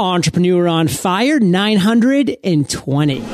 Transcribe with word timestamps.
Entrepreneur 0.00 0.68
on 0.68 0.86
Fire 0.86 1.40
920. 1.40 3.24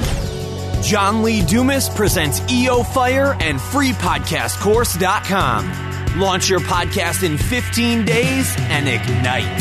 John 0.83 1.23
Lee 1.23 1.45
Dumas 1.45 1.91
presents 1.91 2.41
EO 2.51 2.83
Fire 2.83 3.37
and 3.41 3.59
freepodcastcourse.com. 3.59 6.19
Launch 6.19 6.49
your 6.49 6.61
podcast 6.61 7.23
in 7.23 7.37
15 7.37 8.07
days 8.07 8.55
and 8.59 8.89
ignite. 8.89 9.61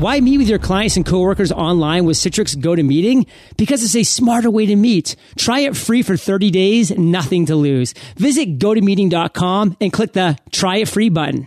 Why 0.00 0.18
meet 0.18 0.38
with 0.38 0.48
your 0.48 0.58
clients 0.58 0.96
and 0.96 1.06
coworkers 1.06 1.52
online 1.52 2.06
with 2.06 2.16
Citrix 2.16 2.56
GoToMeeting? 2.56 3.28
Because 3.56 3.84
it's 3.84 3.94
a 3.94 4.02
smarter 4.02 4.50
way 4.50 4.66
to 4.66 4.74
meet. 4.74 5.14
Try 5.36 5.60
it 5.60 5.76
free 5.76 6.02
for 6.02 6.16
30 6.16 6.50
days, 6.50 6.90
nothing 6.98 7.46
to 7.46 7.54
lose. 7.54 7.92
Visit 8.16 8.58
gotomeeting.com 8.58 9.76
and 9.80 9.92
click 9.92 10.14
the 10.14 10.36
try 10.50 10.78
it 10.78 10.88
free 10.88 11.10
button. 11.10 11.46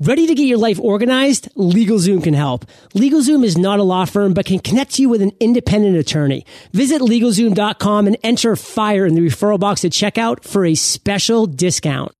Ready 0.00 0.28
to 0.28 0.34
get 0.36 0.44
your 0.44 0.58
life 0.58 0.78
organized? 0.78 1.52
LegalZoom 1.56 2.22
can 2.22 2.32
help. 2.32 2.66
LegalZoom 2.94 3.44
is 3.44 3.58
not 3.58 3.80
a 3.80 3.82
law 3.82 4.04
firm, 4.04 4.32
but 4.32 4.46
can 4.46 4.60
connect 4.60 5.00
you 5.00 5.08
with 5.08 5.20
an 5.20 5.32
independent 5.40 5.96
attorney. 5.96 6.46
Visit 6.72 7.02
LegalZoom.com 7.02 8.06
and 8.06 8.16
enter 8.22 8.54
FIRE 8.54 9.06
in 9.06 9.16
the 9.16 9.22
referral 9.22 9.58
box 9.58 9.84
at 9.84 9.90
checkout 9.90 10.44
for 10.44 10.64
a 10.64 10.76
special 10.76 11.46
discount. 11.46 12.12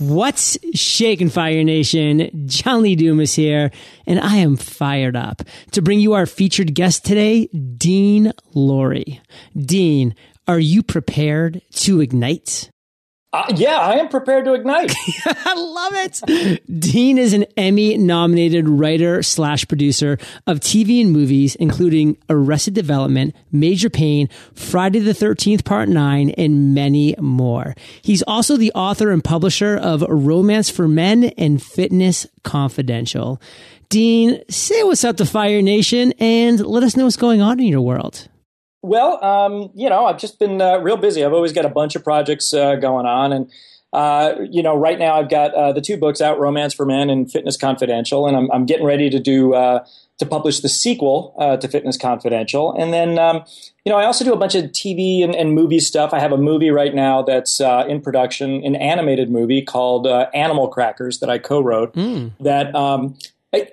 What's 0.00 0.58
shaking 0.74 1.30
Fire 1.30 1.62
Nation? 1.62 2.48
John 2.48 2.82
Lee 2.82 2.96
Dumas 2.96 3.36
here, 3.36 3.70
and 4.04 4.18
I 4.18 4.38
am 4.38 4.56
fired 4.56 5.14
up 5.14 5.42
to 5.70 5.82
bring 5.82 6.00
you 6.00 6.14
our 6.14 6.26
featured 6.26 6.74
guest 6.74 7.04
today, 7.04 7.46
Dean 7.46 8.32
Lorey. 8.56 9.20
Dean, 9.56 10.16
are 10.48 10.58
you 10.58 10.82
prepared 10.82 11.62
to 11.74 12.00
ignite? 12.00 12.71
Uh, 13.34 13.50
yeah, 13.56 13.78
I 13.78 13.94
am 13.94 14.10
prepared 14.10 14.44
to 14.44 14.52
ignite. 14.52 14.94
I 15.24 15.54
love 15.54 15.92
it. 15.94 16.80
Dean 16.80 17.16
is 17.16 17.32
an 17.32 17.44
Emmy 17.56 17.96
nominated 17.96 18.68
writer 18.68 19.22
slash 19.22 19.66
producer 19.66 20.18
of 20.46 20.60
TV 20.60 21.00
and 21.00 21.12
movies, 21.12 21.54
including 21.54 22.18
Arrested 22.28 22.74
Development, 22.74 23.34
Major 23.50 23.88
Payne, 23.88 24.28
Friday 24.54 24.98
the 24.98 25.12
13th 25.12 25.64
Part 25.64 25.88
9, 25.88 26.30
and 26.30 26.74
many 26.74 27.14
more. 27.18 27.74
He's 28.02 28.22
also 28.24 28.58
the 28.58 28.72
author 28.72 29.10
and 29.10 29.24
publisher 29.24 29.78
of 29.78 30.04
Romance 30.06 30.68
for 30.68 30.86
Men 30.86 31.24
and 31.38 31.62
Fitness 31.62 32.26
Confidential. 32.42 33.40
Dean, 33.88 34.42
say 34.50 34.82
what's 34.82 35.04
up 35.04 35.16
to 35.18 35.24
Fire 35.24 35.62
Nation 35.62 36.12
and 36.18 36.60
let 36.60 36.82
us 36.82 36.96
know 36.96 37.04
what's 37.04 37.16
going 37.16 37.40
on 37.40 37.60
in 37.60 37.66
your 37.66 37.80
world. 37.80 38.28
Well, 38.82 39.24
um, 39.24 39.70
you 39.74 39.88
know, 39.88 40.06
I've 40.06 40.18
just 40.18 40.40
been 40.40 40.60
uh, 40.60 40.78
real 40.78 40.96
busy. 40.96 41.24
I've 41.24 41.32
always 41.32 41.52
got 41.52 41.64
a 41.64 41.68
bunch 41.68 41.94
of 41.94 42.02
projects 42.02 42.52
uh, 42.52 42.74
going 42.76 43.06
on, 43.06 43.32
and 43.32 43.50
uh, 43.92 44.34
you 44.50 44.60
know, 44.60 44.76
right 44.76 44.98
now 44.98 45.14
I've 45.14 45.30
got 45.30 45.54
uh, 45.54 45.72
the 45.72 45.80
two 45.80 45.96
books 45.96 46.20
out, 46.20 46.40
Romance 46.40 46.74
for 46.74 46.84
Men 46.84 47.08
and 47.08 47.30
Fitness 47.30 47.56
Confidential, 47.56 48.26
and 48.26 48.36
I'm, 48.36 48.50
I'm 48.50 48.66
getting 48.66 48.84
ready 48.84 49.08
to 49.08 49.20
do 49.20 49.54
uh, 49.54 49.84
to 50.18 50.26
publish 50.26 50.60
the 50.60 50.68
sequel 50.68 51.34
uh, 51.38 51.58
to 51.58 51.68
Fitness 51.68 51.96
Confidential, 51.96 52.72
and 52.72 52.92
then 52.92 53.20
um, 53.20 53.44
you 53.84 53.92
know, 53.92 53.98
I 53.98 54.04
also 54.04 54.24
do 54.24 54.32
a 54.32 54.36
bunch 54.36 54.56
of 54.56 54.64
TV 54.72 55.22
and, 55.22 55.32
and 55.36 55.54
movie 55.54 55.80
stuff. 55.80 56.12
I 56.12 56.18
have 56.18 56.32
a 56.32 56.36
movie 56.36 56.70
right 56.70 56.94
now 56.94 57.22
that's 57.22 57.60
in 57.60 58.00
production, 58.00 58.64
an 58.64 58.74
animated 58.74 59.30
movie 59.30 59.62
called 59.62 60.08
Animal 60.08 60.66
Crackers 60.66 61.20
that 61.20 61.30
I 61.30 61.38
co-wrote. 61.38 61.94
Mm. 61.94 62.32
That 62.40 62.74
um, 62.74 63.16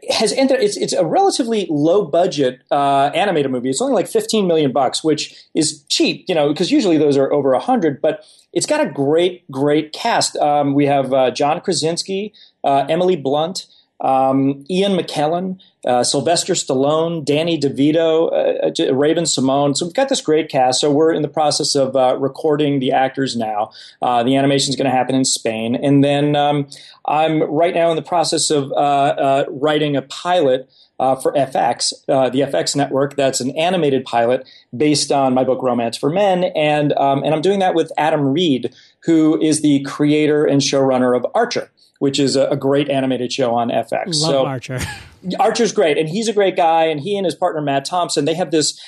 has 0.09 0.33
entered. 0.33 0.59
It's 0.59 0.77
it's 0.77 0.93
a 0.93 1.05
relatively 1.05 1.67
low 1.69 2.05
budget 2.05 2.61
uh, 2.69 3.11
animated 3.15 3.51
movie. 3.51 3.69
It's 3.69 3.81
only 3.81 3.93
like 3.93 4.07
fifteen 4.07 4.47
million 4.47 4.71
bucks, 4.71 5.03
which 5.03 5.45
is 5.55 5.83
cheap, 5.89 6.25
you 6.27 6.35
know, 6.35 6.49
because 6.49 6.71
usually 6.71 6.97
those 6.97 7.17
are 7.17 7.31
over 7.31 7.53
a 7.53 7.59
hundred. 7.59 8.01
But 8.01 8.25
it's 8.51 8.65
got 8.65 8.81
a 8.81 8.89
great 8.89 9.49
great 9.49 9.93
cast. 9.93 10.35
Um, 10.37 10.73
we 10.73 10.85
have 10.85 11.13
uh, 11.13 11.31
John 11.31 11.61
Krasinski, 11.61 12.33
uh, 12.63 12.85
Emily 12.89 13.15
Blunt 13.15 13.67
um, 14.01 14.63
Ian 14.69 14.93
McKellen, 14.93 15.59
uh, 15.85 16.03
Sylvester 16.03 16.53
Stallone, 16.53 17.23
Danny 17.23 17.59
DeVito, 17.59 18.31
uh, 18.31 18.83
uh 18.89 18.93
Raven-Symoné. 18.93 19.75
So 19.75 19.85
we've 19.85 19.93
got 19.93 20.09
this 20.09 20.21
great 20.21 20.49
cast. 20.49 20.81
So 20.81 20.91
we're 20.91 21.11
in 21.11 21.21
the 21.21 21.27
process 21.27 21.75
of 21.75 21.95
uh, 21.95 22.17
recording 22.17 22.79
the 22.79 22.91
actors 22.91 23.35
now. 23.35 23.71
Uh, 24.01 24.23
the 24.23 24.35
animation 24.35 24.69
is 24.69 24.75
going 24.75 24.89
to 24.89 24.95
happen 24.95 25.15
in 25.15 25.25
Spain, 25.25 25.75
and 25.75 26.03
then 26.03 26.35
um, 26.35 26.67
I'm 27.05 27.43
right 27.43 27.73
now 27.73 27.89
in 27.89 27.95
the 27.95 28.01
process 28.01 28.49
of 28.49 28.71
uh, 28.73 29.45
writing 29.49 29.95
a 29.95 30.01
pilot. 30.01 30.69
for 30.99 31.31
FX, 31.33 31.93
the 32.07 32.41
FX 32.41 32.75
network, 32.75 33.15
that's 33.15 33.39
an 33.39 33.51
animated 33.57 34.03
pilot 34.03 34.45
based 34.75 35.13
on 35.13 35.33
my 35.33 35.45
book 35.45 35.63
Romance 35.63 35.97
for 35.97 36.09
Men, 36.09 36.45
and 36.55 36.91
um, 36.93 37.23
and 37.23 37.33
I'm 37.33 37.41
doing 37.41 37.59
that 37.59 37.73
with 37.73 37.89
Adam 37.97 38.33
Reed, 38.33 38.73
who 39.05 39.41
is 39.41 39.61
the 39.61 39.81
creator 39.83 40.45
and 40.45 40.61
showrunner 40.61 41.15
of 41.15 41.25
Archer 41.33 41.71
which 41.99 42.19
is 42.19 42.35
a, 42.35 42.47
a 42.47 42.57
great 42.57 42.89
animated 42.89 43.31
show 43.31 43.53
on 43.55 43.69
FX. 43.69 44.07
Love 44.07 44.15
so, 44.15 44.45
Archer. 44.45 44.79
Archer's 45.39 45.71
great, 45.71 45.97
and 45.97 46.09
he's 46.09 46.27
a 46.27 46.33
great 46.33 46.55
guy. 46.55 46.85
And 46.85 46.99
he 46.99 47.17
and 47.17 47.25
his 47.25 47.35
partner 47.35 47.61
Matt 47.61 47.85
Thompson, 47.85 48.25
they 48.25 48.33
have 48.33 48.51
this. 48.51 48.79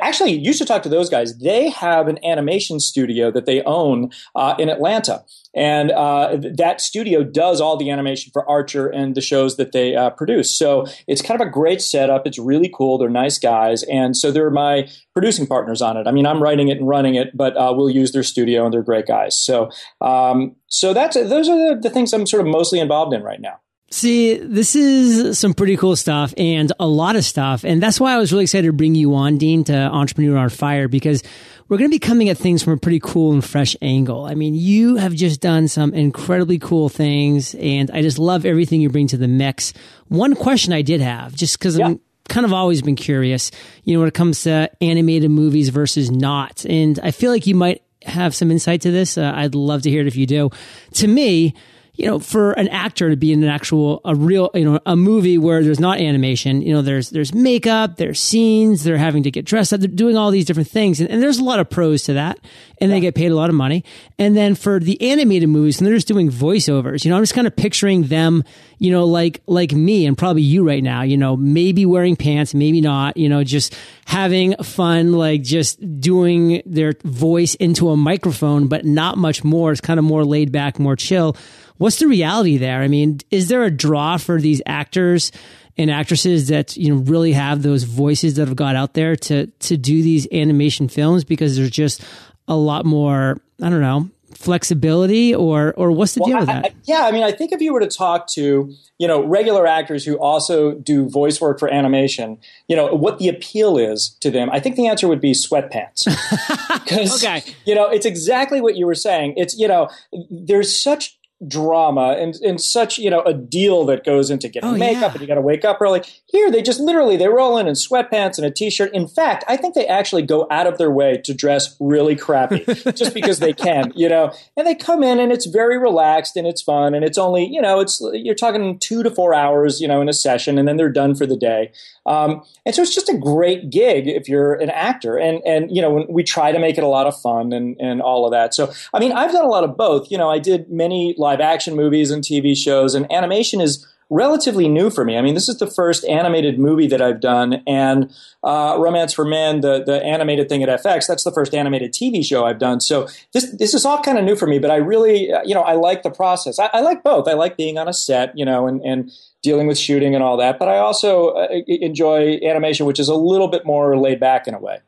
Actually, 0.00 0.32
used 0.32 0.58
to 0.58 0.64
talk 0.64 0.82
to 0.82 0.88
those 0.88 1.08
guys. 1.08 1.38
They 1.38 1.70
have 1.70 2.08
an 2.08 2.18
animation 2.24 2.80
studio 2.80 3.30
that 3.30 3.46
they 3.46 3.62
own 3.62 4.10
uh, 4.34 4.54
in 4.58 4.68
Atlanta, 4.68 5.24
and 5.54 5.90
uh, 5.90 6.36
that 6.56 6.80
studio 6.80 7.22
does 7.22 7.60
all 7.60 7.76
the 7.76 7.90
animation 7.90 8.30
for 8.32 8.48
Archer 8.48 8.88
and 8.88 9.14
the 9.14 9.20
shows 9.20 9.56
that 9.56 9.72
they 9.72 9.96
uh, 9.96 10.10
produce. 10.10 10.56
So 10.56 10.86
it's 11.06 11.22
kind 11.22 11.40
of 11.40 11.46
a 11.46 11.50
great 11.50 11.80
setup. 11.80 12.26
It's 12.26 12.38
really 12.38 12.70
cool. 12.72 12.98
They're 12.98 13.08
nice 13.08 13.38
guys, 13.38 13.82
and 13.84 14.16
so 14.16 14.30
they're 14.30 14.50
my 14.50 14.88
producing 15.14 15.46
partners 15.46 15.82
on 15.82 15.96
it. 15.96 16.06
I 16.06 16.12
mean, 16.12 16.26
I'm 16.26 16.42
writing 16.42 16.68
it 16.68 16.78
and 16.78 16.88
running 16.88 17.14
it, 17.14 17.36
but 17.36 17.56
uh, 17.56 17.72
we'll 17.76 17.90
use 17.90 18.12
their 18.12 18.22
studio, 18.22 18.64
and 18.64 18.72
they're 18.72 18.82
great 18.82 19.06
guys. 19.06 19.36
So, 19.36 19.70
um, 20.00 20.56
so 20.68 20.92
that's 20.92 21.14
those 21.16 21.48
are 21.48 21.74
the, 21.74 21.80
the 21.80 21.90
things 21.90 22.12
I'm 22.12 22.26
sort 22.26 22.40
of 22.40 22.46
mostly 22.46 22.78
involved 22.78 23.14
in 23.14 23.22
right 23.22 23.40
now. 23.40 23.60
See, 23.90 24.36
this 24.36 24.76
is 24.76 25.38
some 25.38 25.54
pretty 25.54 25.78
cool 25.78 25.96
stuff 25.96 26.34
and 26.36 26.70
a 26.78 26.86
lot 26.86 27.16
of 27.16 27.24
stuff. 27.24 27.64
And 27.64 27.82
that's 27.82 27.98
why 27.98 28.12
I 28.12 28.18
was 28.18 28.32
really 28.32 28.44
excited 28.44 28.66
to 28.66 28.72
bring 28.74 28.94
you 28.94 29.14
on, 29.14 29.38
Dean, 29.38 29.64
to 29.64 29.74
Entrepreneur 29.74 30.36
on 30.36 30.50
Fire, 30.50 30.88
because 30.88 31.22
we're 31.68 31.78
going 31.78 31.88
to 31.88 31.94
be 31.94 31.98
coming 31.98 32.28
at 32.28 32.36
things 32.36 32.62
from 32.62 32.74
a 32.74 32.76
pretty 32.76 33.00
cool 33.00 33.32
and 33.32 33.42
fresh 33.42 33.76
angle. 33.80 34.26
I 34.26 34.34
mean, 34.34 34.54
you 34.54 34.96
have 34.96 35.14
just 35.14 35.40
done 35.40 35.68
some 35.68 35.94
incredibly 35.94 36.58
cool 36.58 36.90
things, 36.90 37.54
and 37.54 37.90
I 37.90 38.02
just 38.02 38.18
love 38.18 38.44
everything 38.44 38.82
you 38.82 38.90
bring 38.90 39.06
to 39.08 39.16
the 39.16 39.28
mix. 39.28 39.72
One 40.08 40.34
question 40.34 40.74
I 40.74 40.82
did 40.82 41.00
have, 41.00 41.34
just 41.34 41.58
because 41.58 41.78
yeah. 41.78 41.86
I'm 41.86 42.00
kind 42.28 42.44
of 42.44 42.52
always 42.52 42.82
been 42.82 42.96
curious, 42.96 43.50
you 43.84 43.94
know, 43.94 44.00
when 44.00 44.08
it 44.08 44.14
comes 44.14 44.42
to 44.42 44.70
animated 44.82 45.30
movies 45.30 45.70
versus 45.70 46.10
not. 46.10 46.66
And 46.66 47.00
I 47.02 47.10
feel 47.10 47.30
like 47.30 47.46
you 47.46 47.54
might 47.54 47.82
have 48.04 48.34
some 48.34 48.50
insight 48.50 48.82
to 48.82 48.90
this. 48.90 49.16
Uh, 49.16 49.32
I'd 49.34 49.54
love 49.54 49.82
to 49.82 49.90
hear 49.90 50.02
it 50.02 50.06
if 50.06 50.16
you 50.16 50.26
do. 50.26 50.50
To 50.94 51.08
me, 51.08 51.54
you 51.98 52.06
know, 52.06 52.20
for 52.20 52.52
an 52.52 52.68
actor 52.68 53.10
to 53.10 53.16
be 53.16 53.32
in 53.32 53.42
an 53.42 53.48
actual, 53.48 54.00
a 54.04 54.14
real, 54.14 54.50
you 54.54 54.64
know, 54.64 54.78
a 54.86 54.94
movie 54.94 55.36
where 55.36 55.64
there's 55.64 55.80
not 55.80 55.98
animation, 55.98 56.62
you 56.62 56.72
know, 56.72 56.80
there's, 56.80 57.10
there's 57.10 57.34
makeup, 57.34 57.96
there's 57.96 58.20
scenes, 58.20 58.84
they're 58.84 58.96
having 58.96 59.24
to 59.24 59.32
get 59.32 59.44
dressed 59.44 59.72
up, 59.72 59.80
they're 59.80 59.88
doing 59.88 60.16
all 60.16 60.30
these 60.30 60.44
different 60.44 60.68
things. 60.68 61.00
And, 61.00 61.10
and 61.10 61.20
there's 61.20 61.40
a 61.40 61.44
lot 61.44 61.58
of 61.58 61.68
pros 61.68 62.04
to 62.04 62.12
that. 62.12 62.38
And 62.80 62.88
yeah. 62.88 62.96
they 62.96 63.00
get 63.00 63.16
paid 63.16 63.32
a 63.32 63.34
lot 63.34 63.50
of 63.50 63.56
money. 63.56 63.84
And 64.16 64.36
then 64.36 64.54
for 64.54 64.78
the 64.78 65.10
animated 65.10 65.48
movies, 65.48 65.78
and 65.78 65.88
they're 65.88 65.96
just 65.96 66.06
doing 66.06 66.30
voiceovers, 66.30 67.04
you 67.04 67.10
know, 67.10 67.16
I'm 67.16 67.22
just 67.24 67.34
kind 67.34 67.48
of 67.48 67.56
picturing 67.56 68.04
them, 68.04 68.44
you 68.78 68.92
know, 68.92 69.04
like, 69.04 69.42
like 69.48 69.72
me 69.72 70.06
and 70.06 70.16
probably 70.16 70.42
you 70.42 70.64
right 70.64 70.84
now, 70.84 71.02
you 71.02 71.16
know, 71.16 71.36
maybe 71.36 71.84
wearing 71.84 72.14
pants, 72.14 72.54
maybe 72.54 72.80
not, 72.80 73.16
you 73.16 73.28
know, 73.28 73.42
just 73.42 73.74
having 74.06 74.54
fun, 74.62 75.10
like 75.14 75.42
just 75.42 76.00
doing 76.00 76.62
their 76.64 76.94
voice 77.02 77.56
into 77.56 77.90
a 77.90 77.96
microphone, 77.96 78.68
but 78.68 78.84
not 78.84 79.18
much 79.18 79.42
more. 79.42 79.72
It's 79.72 79.80
kind 79.80 79.98
of 79.98 80.04
more 80.04 80.24
laid 80.24 80.52
back, 80.52 80.78
more 80.78 80.94
chill 80.94 81.36
What's 81.78 81.98
the 81.98 82.08
reality 82.08 82.56
there? 82.58 82.82
I 82.82 82.88
mean, 82.88 83.20
is 83.30 83.48
there 83.48 83.64
a 83.64 83.70
draw 83.70 84.16
for 84.16 84.40
these 84.40 84.60
actors 84.66 85.32
and 85.76 85.90
actresses 85.90 86.48
that 86.48 86.76
you 86.76 86.92
know 86.92 87.00
really 87.02 87.32
have 87.32 87.62
those 87.62 87.84
voices 87.84 88.34
that 88.34 88.48
have 88.48 88.56
got 88.56 88.76
out 88.76 88.94
there 88.94 89.16
to 89.16 89.46
to 89.46 89.76
do 89.76 90.02
these 90.02 90.26
animation 90.32 90.88
films 90.88 91.24
because 91.24 91.56
there's 91.56 91.70
just 91.70 92.02
a 92.48 92.56
lot 92.56 92.84
more 92.84 93.40
I 93.62 93.70
don't 93.70 93.80
know 93.80 94.10
flexibility 94.34 95.34
or 95.34 95.74
or 95.76 95.90
what's 95.90 96.14
the 96.14 96.20
well, 96.20 96.30
deal 96.30 96.38
with 96.38 96.46
that? 96.46 96.64
I, 96.66 96.74
yeah, 96.84 97.06
I 97.06 97.12
mean, 97.12 97.24
I 97.24 97.32
think 97.32 97.52
if 97.52 97.60
you 97.60 97.72
were 97.72 97.80
to 97.80 97.88
talk 97.88 98.28
to 98.28 98.72
you 98.98 99.08
know 99.08 99.24
regular 99.24 99.66
actors 99.66 100.04
who 100.04 100.16
also 100.16 100.74
do 100.74 101.08
voice 101.08 101.40
work 101.40 101.58
for 101.58 101.72
animation, 101.72 102.38
you 102.68 102.76
know 102.76 102.86
what 102.94 103.18
the 103.18 103.28
appeal 103.28 103.78
is 103.78 104.10
to 104.20 104.30
them. 104.30 104.48
I 104.50 104.60
think 104.60 104.76
the 104.76 104.86
answer 104.86 105.08
would 105.08 105.20
be 105.20 105.32
sweatpants 105.32 106.04
because 106.84 107.24
okay. 107.24 107.42
you 107.64 107.74
know 107.74 107.88
it's 107.88 108.06
exactly 108.06 108.60
what 108.60 108.76
you 108.76 108.86
were 108.86 108.94
saying. 108.94 109.34
It's 109.36 109.58
you 109.58 109.68
know 109.68 109.88
there's 110.30 110.74
such 110.74 111.17
drama 111.46 112.16
and, 112.18 112.34
and 112.36 112.60
such 112.60 112.98
you 112.98 113.08
know 113.08 113.22
a 113.22 113.32
deal 113.32 113.84
that 113.86 114.04
goes 114.04 114.28
into 114.28 114.48
getting 114.48 114.70
oh, 114.70 114.76
makeup 114.76 115.02
yeah. 115.02 115.12
and 115.12 115.20
you 115.20 115.26
got 115.26 115.36
to 115.36 115.40
wake 115.40 115.64
up 115.64 115.80
early. 115.80 116.02
Here 116.26 116.50
they 116.50 116.62
just 116.62 116.80
literally 116.80 117.16
they 117.16 117.28
roll 117.28 117.58
in 117.58 117.68
in 117.68 117.74
sweatpants 117.74 118.38
and 118.38 118.46
a 118.46 118.50
t-shirt. 118.50 118.92
In 118.92 119.06
fact 119.06 119.44
i 119.46 119.56
think 119.56 119.74
they 119.74 119.86
actually 119.86 120.22
go 120.22 120.46
out 120.50 120.66
of 120.66 120.78
their 120.78 120.90
way 120.90 121.16
to 121.24 121.32
dress 121.32 121.76
really 121.78 122.16
crappy 122.16 122.64
just 122.92 123.14
because 123.14 123.38
they 123.38 123.52
can 123.52 123.92
you 123.94 124.08
know? 124.08 124.32
And 124.56 124.66
they 124.66 124.74
come 124.74 125.02
in 125.02 125.18
and 125.20 125.32
it's 125.32 125.46
very 125.46 125.78
relaxed 125.78 126.36
and 126.36 126.46
it's 126.46 126.62
fun 126.62 126.94
and 126.94 127.04
it's 127.04 127.18
only 127.18 127.46
you 127.46 127.60
know 127.60 127.80
it's 127.80 128.02
you're 128.12 128.34
talking 128.34 128.78
two 128.78 129.02
to 129.02 129.10
four 129.10 129.34
hours 129.34 129.80
you 129.80 129.88
know 129.88 130.00
in 130.00 130.08
a 130.08 130.12
session 130.12 130.58
and 130.58 130.66
then 130.66 130.76
they're 130.76 130.88
done 130.88 131.14
for 131.14 131.26
the 131.26 131.36
day. 131.36 131.70
Um, 132.06 132.42
and 132.64 132.74
so 132.74 132.82
it's 132.82 132.94
just 132.94 133.10
a 133.10 133.16
great 133.16 133.70
gig 133.70 134.08
if 134.08 134.28
you're 134.28 134.54
an 134.54 134.70
actor 134.70 135.16
and 135.16 135.42
and 135.44 135.74
you 135.74 135.82
know 135.82 136.06
we 136.08 136.24
try 136.24 136.52
to 136.52 136.58
make 136.58 136.78
it 136.78 136.84
a 136.84 136.88
lot 136.88 137.06
of 137.06 137.20
fun 137.20 137.52
and 137.52 137.76
and 137.80 138.00
all 138.00 138.24
of 138.24 138.32
that. 138.32 138.54
So 138.54 138.72
i 138.94 138.98
mean 138.98 139.12
i've 139.12 139.32
done 139.32 139.44
a 139.44 139.48
lot 139.48 139.64
of 139.64 139.76
both. 139.76 140.10
You 140.10 140.18
know 140.18 140.30
i 140.30 140.38
did 140.38 140.70
many 140.70 141.14
live 141.28 141.40
action 141.40 141.76
movies 141.76 142.10
and 142.10 142.22
TV 142.22 142.56
shows, 142.56 142.94
and 142.94 143.10
animation 143.12 143.60
is 143.60 143.86
relatively 144.10 144.68
new 144.68 144.88
for 144.88 145.04
me. 145.04 145.18
I 145.18 145.20
mean, 145.20 145.34
this 145.34 145.48
is 145.48 145.58
the 145.58 145.66
first 145.66 146.04
animated 146.06 146.58
movie 146.58 146.86
that 146.86 147.02
I've 147.02 147.20
done, 147.20 147.62
and 147.66 148.10
uh, 148.42 148.76
Romance 148.78 149.12
for 149.12 149.24
Men, 149.24 149.60
the 149.60 149.84
the 149.84 150.02
animated 150.02 150.48
thing 150.48 150.62
at 150.62 150.68
FX, 150.82 151.06
that's 151.06 151.24
the 151.24 151.32
first 151.32 151.54
animated 151.54 151.92
TV 151.92 152.24
show 152.24 152.46
I've 152.46 152.58
done. 152.58 152.80
So 152.80 153.08
this 153.32 153.50
this 153.58 153.74
is 153.74 153.84
all 153.84 154.00
kind 154.00 154.16
of 154.16 154.24
new 154.24 154.36
for 154.36 154.46
me, 154.46 154.58
but 154.58 154.70
I 154.70 154.76
really, 154.76 155.28
you 155.44 155.54
know, 155.54 155.62
I 155.62 155.74
like 155.74 156.02
the 156.02 156.10
process. 156.10 156.58
I, 156.58 156.70
I 156.72 156.80
like 156.80 157.02
both. 157.02 157.28
I 157.28 157.34
like 157.34 157.56
being 157.56 157.76
on 157.78 157.88
a 157.88 157.92
set, 157.92 158.36
you 158.36 158.44
know, 158.44 158.66
and 158.66 158.80
and 158.82 159.10
dealing 159.42 159.66
with 159.66 159.78
shooting 159.78 160.14
and 160.14 160.24
all 160.24 160.36
that, 160.38 160.58
but 160.58 160.68
I 160.68 160.78
also 160.78 161.28
uh, 161.28 161.48
enjoy 161.68 162.40
animation, 162.42 162.86
which 162.86 162.98
is 162.98 163.08
a 163.08 163.14
little 163.14 163.48
bit 163.48 163.64
more 163.64 163.96
laid 163.96 164.18
back 164.18 164.48
in 164.48 164.54
a 164.54 164.58
way. 164.58 164.78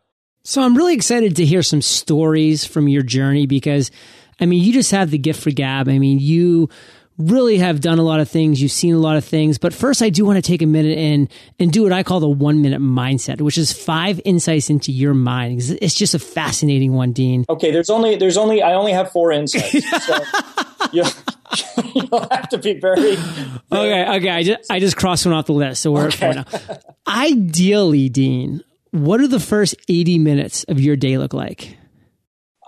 So 0.43 0.63
I'm 0.63 0.77
really 0.77 0.95
excited 0.95 1.37
to 1.37 1.45
hear 1.45 1.63
some 1.63 1.83
stories 1.83 2.65
from 2.65 2.89
your 2.89 3.03
journey 3.03 3.47
because, 3.47 3.91
I 4.41 4.47
mean, 4.47 4.63
you 4.63 4.73
just 4.73 4.91
have 4.93 5.11
the 5.11 5.19
gift 5.19 5.43
for 5.43 5.51
gab. 5.51 5.89
I 5.89 5.99
mean, 5.99 6.19
you 6.19 6.69
really 7.21 7.59
have 7.59 7.81
done 7.81 7.99
a 7.99 8.03
lot 8.03 8.21
of 8.21 8.29
things. 8.29 8.61
You've 8.61 8.73
seen 8.73 8.95
a 8.95 8.99
lot 8.99 9.17
of 9.17 9.25
things. 9.25 9.59
But 9.59 9.75
first, 9.75 10.03
I 10.03 10.11
do 10.11 10.25
want 10.25 10.37
to 10.37 10.43
take 10.43 10.63
a 10.63 10.67
minute 10.67 10.97
and 10.99 11.29
and 11.59 11.71
do 11.71 11.83
what 11.83 11.93
I 11.93 12.03
call 12.03 12.21
the 12.21 12.29
one 12.29 12.63
minute 12.63 12.81
mindset, 12.81 13.41
which 13.41 13.59
is 13.59 13.73
five 13.73 14.21
insights 14.25 14.71
into 14.71 14.93
your 14.93 15.15
mind. 15.15 15.61
It's 15.81 15.95
just 15.95 16.15
a 16.15 16.19
fascinating 16.19 16.93
one, 16.93 17.13
Dean. 17.13 17.45
Okay, 17.49 17.71
there's 17.71 17.91
only 17.91 18.17
there's 18.17 18.37
only 18.37 18.63
I 18.63 18.75
only 18.75 18.93
have 18.93 19.13
four 19.13 19.33
insights. 19.33 19.87
so 20.07 20.25
you, 20.93 21.05
will 22.11 22.27
have 22.31 22.49
to 22.49 22.59
be 22.59 22.75
very, 22.75 23.17
very, 23.17 23.53
okay. 23.73 24.17
Okay, 24.17 24.31
I 24.31 24.43
just 24.43 24.71
I 24.71 24.81
just 24.81 24.97
crossed 24.97 25.27
one 25.27 25.35
off 25.35 25.47
the 25.47 25.53
list, 25.53 25.83
so 25.83 25.93
we're 25.93 26.07
okay. 26.07 26.29
at 26.29 26.49
four 26.49 26.75
now. 26.75 26.79
Ideally, 27.07 28.09
Dean, 28.09 28.63
what 28.91 29.19
do 29.19 29.27
the 29.27 29.41
first 29.41 29.75
eighty 29.89 30.19
minutes 30.19 30.65
of 30.65 30.81
your 30.81 30.97
day 30.97 31.19
look 31.19 31.35
like? 31.35 31.77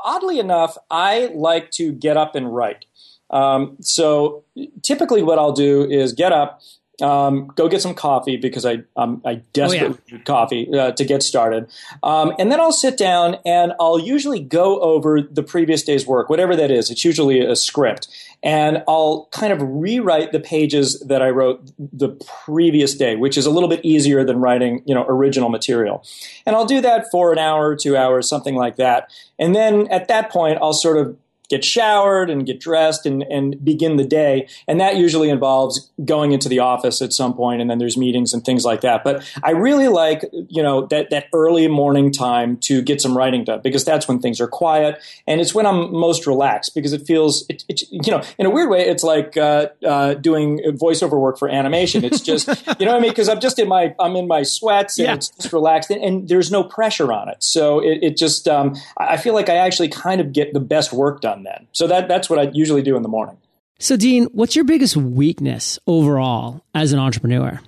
Oddly 0.05 0.39
enough, 0.39 0.77
I 0.91 1.31
like 1.35 1.71
to 1.73 1.93
get 1.93 2.17
up 2.17 2.35
and 2.35 2.55
write. 2.55 2.87
Um, 3.31 3.77
so 3.81 4.45
typically, 4.83 5.23
what 5.23 5.39
I'll 5.39 5.53
do 5.53 5.91
is 5.91 6.13
get 6.13 6.33
up, 6.33 6.61
um, 7.01 7.51
go 7.57 7.69
get 7.69 7.81
some 7.81 7.95
coffee 7.95 8.37
because 8.37 8.67
I 8.67 8.83
um, 8.97 9.23
I 9.25 9.37
desperately 9.55 9.89
oh, 9.89 9.99
yeah. 10.07 10.17
need 10.17 10.25
coffee 10.27 10.69
uh, 10.79 10.93
to 10.93 11.05
get 11.05 11.23
started, 11.23 11.67
um, 12.03 12.35
and 12.39 12.53
then 12.53 12.61
I'll 12.61 12.73
sit 12.73 12.99
down 12.99 13.39
and 13.47 13.73
I'll 13.81 13.99
usually 13.99 14.41
go 14.41 14.79
over 14.81 15.23
the 15.23 15.43
previous 15.43 15.83
day's 15.83 16.07
work, 16.07 16.29
whatever 16.29 16.55
that 16.55 16.71
is. 16.71 16.91
It's 16.91 17.05
usually 17.05 17.41
a 17.41 17.57
script, 17.57 18.09
and 18.43 18.83
I'll 18.89 19.29
kind 19.31 19.53
of 19.53 19.61
rewrite 19.63 20.33
the 20.33 20.41
pages 20.41 21.01
that 21.07 21.23
I 21.23 21.31
wrote 21.31 21.71
the 21.79 22.11
previous 22.45 22.95
day, 22.95 23.17
which 23.17 23.39
is 23.39 23.47
a 23.47 23.51
little 23.51 23.69
bit 23.69 23.85
easier 23.85 24.25
than 24.25 24.39
writing 24.39 24.83
you 24.85 24.95
know 24.95 25.05
original 25.09 25.49
material, 25.49 26.05
and 26.47 26.57
I'll 26.57 26.67
do 26.67 26.81
that 26.81 27.07
for 27.11 27.33
an 27.33 27.39
hour, 27.39 27.77
two 27.77 27.97
hours, 27.97 28.29
something 28.29 28.55
like 28.55 28.77
that, 28.77 29.11
and 29.39 29.55
then 29.55 29.89
at 29.89 30.09
that 30.09 30.31
point 30.31 30.59
I'll 30.61 30.73
sort 30.73 30.99
of 30.99 31.17
get 31.53 31.63
showered 31.63 32.31
and 32.31 32.47
get 32.47 32.59
dressed 32.59 33.05
and, 33.05 33.23
and 33.25 33.63
begin 33.63 33.99
the 33.99 34.05
day. 34.05 34.49
And 34.67 34.81
that 34.81 34.97
usually 34.97 35.29
involves 35.29 35.93
going 36.03 36.33
into 36.33 36.49
the 36.49 36.61
office 36.61 37.03
at 37.03 37.13
some 37.13 37.35
point 37.35 37.61
and 37.61 37.69
then 37.69 37.77
there's 37.77 37.99
meetings 37.99 38.33
and 38.33 38.43
things 38.43 38.65
like 38.65 38.81
that. 38.81 39.05
But 39.05 39.23
I 39.45 39.51
really 39.51 39.89
like, 39.89 40.25
you 40.49 40.63
know, 40.63 40.87
that, 40.87 41.11
that 41.11 41.27
early 41.35 41.69
morning 41.69 42.11
time 42.11 42.57
to 42.69 42.81
get 42.81 43.03
some 43.03 43.15
writing 43.15 43.45
done 43.45 43.61
because 43.63 43.85
that's 43.85 44.09
when 44.09 44.19
things 44.19 44.41
are 44.41 44.49
quiet 44.49 44.99
and 45.27 45.43
it's 45.43 45.55
when 45.55 45.67
I'm 45.67 45.95
most 45.95 46.27
relaxed 46.27 46.75
because 46.75 46.95
it 46.95 47.07
feels, 47.07 47.45
it, 47.51 47.65
it 47.69 47.83
you 47.91 48.11
know, 48.11 48.23
in 48.39 48.47
a 48.47 48.51
weird 48.51 48.71
way, 48.71 48.89
it's 48.89 49.03
like 49.03 49.37
uh, 49.37 49.67
uh, 49.87 50.15
doing 50.15 50.59
voiceover 50.81 51.21
work 51.21 51.39
for 51.39 51.51
animation. 51.51 52.03
It's 52.03 52.23
just, 52.23 52.49
you 52.81 52.87
know 52.87 52.93
what 52.93 52.99
I 52.99 53.01
mean? 53.01 53.11
Because 53.11 53.29
I'm 53.29 53.41
just 53.41 53.59
in 53.59 53.69
my, 53.69 53.95
I'm 54.01 54.17
in 54.17 54.27
my 54.27 54.43
sweats 54.43 54.99
and 54.99 55.09
yeah. 55.09 55.15
it's 55.17 55.29
just 55.29 55.53
relaxed 55.53 55.91
and, 55.91 56.03
and, 56.03 56.29
there's 56.29 56.51
no 56.51 56.65
pressure 56.65 57.13
on 57.13 57.29
it. 57.29 57.43
So 57.43 57.81
it, 57.81 57.99
it 58.01 58.17
just, 58.17 58.49
um, 58.49 58.75
I 58.97 59.19
feel 59.19 59.35
like 59.35 59.51
I 59.51 59.57
actually 59.57 59.89
kind 59.89 60.19
of 60.19 60.33
get 60.33 60.55
the 60.55 60.61
best 60.61 60.95
work 60.95 61.21
done 61.21 61.42
then. 61.45 61.67
So 61.73 61.87
that 61.87 62.09
that's 62.09 62.29
what 62.31 62.39
I 62.39 62.51
usually 62.53 62.83
do 62.83 62.97
in 62.97 63.03
the 63.03 63.09
morning. 63.09 63.37
So 63.79 63.97
Dean, 63.97 64.25
what's 64.33 64.55
your 64.55 64.65
biggest 64.65 64.97
weakness 64.97 65.79
overall 65.87 66.65
as 66.75 66.93
an 66.93 66.99
entrepreneur? 66.99 67.61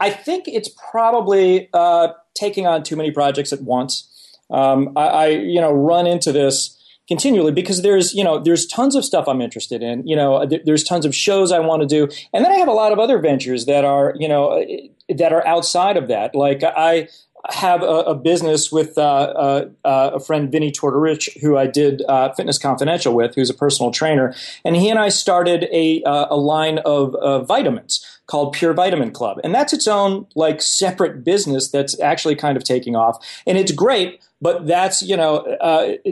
I 0.00 0.10
think 0.10 0.44
it's 0.46 0.70
probably 0.90 1.68
uh, 1.72 2.08
taking 2.34 2.66
on 2.66 2.84
too 2.84 2.96
many 2.96 3.10
projects 3.10 3.52
at 3.52 3.62
once. 3.62 4.04
Um, 4.50 4.92
I, 4.96 5.06
I, 5.06 5.26
you 5.26 5.60
know, 5.60 5.72
run 5.72 6.06
into 6.06 6.32
this 6.32 6.78
continually 7.08 7.52
because 7.52 7.82
there's 7.82 8.14
you 8.14 8.22
know 8.22 8.38
there's 8.38 8.66
tons 8.66 8.94
of 8.94 9.04
stuff 9.04 9.26
I'm 9.26 9.40
interested 9.40 9.82
in. 9.82 10.06
You 10.06 10.14
know, 10.14 10.46
there's 10.64 10.84
tons 10.84 11.04
of 11.04 11.14
shows 11.14 11.50
I 11.50 11.58
want 11.58 11.82
to 11.82 11.88
do, 11.88 12.04
and 12.32 12.44
then 12.44 12.52
I 12.52 12.56
have 12.56 12.68
a 12.68 12.72
lot 12.72 12.92
of 12.92 12.98
other 12.98 13.18
ventures 13.18 13.66
that 13.66 13.84
are 13.84 14.14
you 14.18 14.28
know 14.28 14.64
that 15.08 15.32
are 15.32 15.46
outside 15.46 15.96
of 15.96 16.08
that. 16.08 16.34
Like 16.34 16.62
I 16.62 17.08
have 17.50 17.82
a, 17.82 17.86
a 17.86 18.14
business 18.14 18.70
with 18.70 18.98
uh, 18.98 19.02
uh, 19.02 19.68
uh, 19.84 20.10
a 20.14 20.20
friend, 20.20 20.52
Vinny 20.52 20.70
Tortorich, 20.70 21.40
who 21.40 21.56
I 21.56 21.66
did 21.66 22.02
uh, 22.08 22.32
Fitness 22.34 22.58
Confidential 22.58 23.14
with, 23.14 23.34
who's 23.34 23.48
a 23.48 23.54
personal 23.54 23.90
trainer, 23.90 24.34
and 24.64 24.76
he 24.76 24.90
and 24.90 24.98
I 24.98 25.08
started 25.08 25.68
a 25.72 26.02
uh, 26.02 26.26
a 26.30 26.36
line 26.36 26.78
of 26.84 27.46
vitamins 27.46 28.04
called 28.26 28.52
Pure 28.52 28.74
Vitamin 28.74 29.10
Club, 29.10 29.40
and 29.42 29.54
that's 29.54 29.72
its 29.72 29.88
own 29.88 30.26
like 30.34 30.60
separate 30.60 31.24
business 31.24 31.70
that's 31.70 31.98
actually 32.00 32.34
kind 32.34 32.56
of 32.56 32.64
taking 32.64 32.94
off, 32.94 33.24
and 33.46 33.56
it's 33.56 33.72
great. 33.72 34.20
But 34.40 34.66
that's 34.66 35.02
you 35.02 35.16
know 35.16 35.58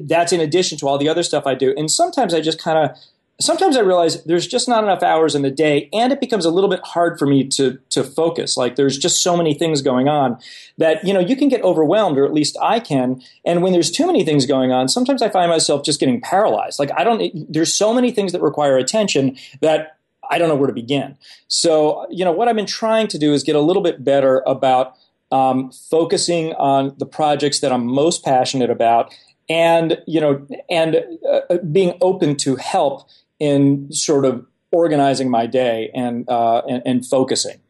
that's 0.02 0.32
in 0.32 0.40
addition 0.40 0.78
to 0.78 0.88
all 0.88 0.98
the 0.98 1.08
other 1.08 1.22
stuff 1.22 1.46
I 1.46 1.54
do, 1.54 1.74
and 1.76 1.90
sometimes 1.90 2.32
I 2.34 2.40
just 2.40 2.58
kind 2.58 2.78
of 2.78 2.96
sometimes 3.40 3.76
I 3.76 3.80
realize 3.80 4.22
there's 4.24 4.46
just 4.46 4.68
not 4.68 4.82
enough 4.82 5.02
hours 5.02 5.34
in 5.34 5.42
the 5.42 5.50
day, 5.50 5.88
and 5.92 6.12
it 6.12 6.20
becomes 6.20 6.44
a 6.44 6.50
little 6.50 6.70
bit 6.70 6.80
hard 6.82 7.18
for 7.18 7.26
me 7.26 7.46
to 7.48 7.78
to 7.90 8.02
focus. 8.02 8.56
Like 8.56 8.76
there's 8.76 8.98
just 8.98 9.22
so 9.22 9.36
many 9.36 9.54
things 9.54 9.82
going 9.82 10.08
on 10.08 10.38
that 10.78 11.04
you 11.04 11.12
know 11.12 11.20
you 11.20 11.36
can 11.36 11.48
get 11.48 11.62
overwhelmed, 11.62 12.18
or 12.18 12.24
at 12.24 12.32
least 12.32 12.56
I 12.62 12.80
can. 12.80 13.22
And 13.44 13.62
when 13.62 13.72
there's 13.72 13.90
too 13.90 14.06
many 14.06 14.24
things 14.24 14.46
going 14.46 14.72
on, 14.72 14.88
sometimes 14.88 15.22
I 15.22 15.28
find 15.28 15.50
myself 15.50 15.84
just 15.84 16.00
getting 16.00 16.20
paralyzed. 16.20 16.78
Like 16.78 16.90
I 16.96 17.04
don't. 17.04 17.30
There's 17.52 17.74
so 17.74 17.92
many 17.92 18.10
things 18.10 18.32
that 18.32 18.42
require 18.42 18.76
attention 18.76 19.36
that 19.60 19.98
I 20.28 20.38
don't 20.38 20.48
know 20.48 20.56
where 20.56 20.68
to 20.68 20.72
begin. 20.72 21.16
So 21.48 22.06
you 22.10 22.24
know 22.24 22.32
what 22.32 22.48
I've 22.48 22.56
been 22.56 22.66
trying 22.66 23.08
to 23.08 23.18
do 23.18 23.32
is 23.32 23.42
get 23.42 23.56
a 23.56 23.60
little 23.60 23.82
bit 23.82 24.04
better 24.04 24.42
about. 24.46 24.94
Um, 25.32 25.72
focusing 25.90 26.52
on 26.52 26.94
the 26.98 27.04
projects 27.04 27.58
that 27.58 27.72
I'm 27.72 27.84
most 27.84 28.24
passionate 28.24 28.70
about 28.70 29.12
and 29.48 29.98
you 30.06 30.20
know 30.20 30.46
and 30.70 31.04
uh, 31.28 31.58
being 31.72 31.98
open 32.00 32.36
to 32.36 32.54
help 32.54 33.08
in 33.38 33.92
sort 33.92 34.24
of 34.24 34.46
organizing 34.72 35.30
my 35.30 35.46
day 35.46 35.90
and, 35.94 36.28
uh, 36.28 36.62
and, 36.68 36.82
and 36.84 37.06
focusing. 37.06 37.60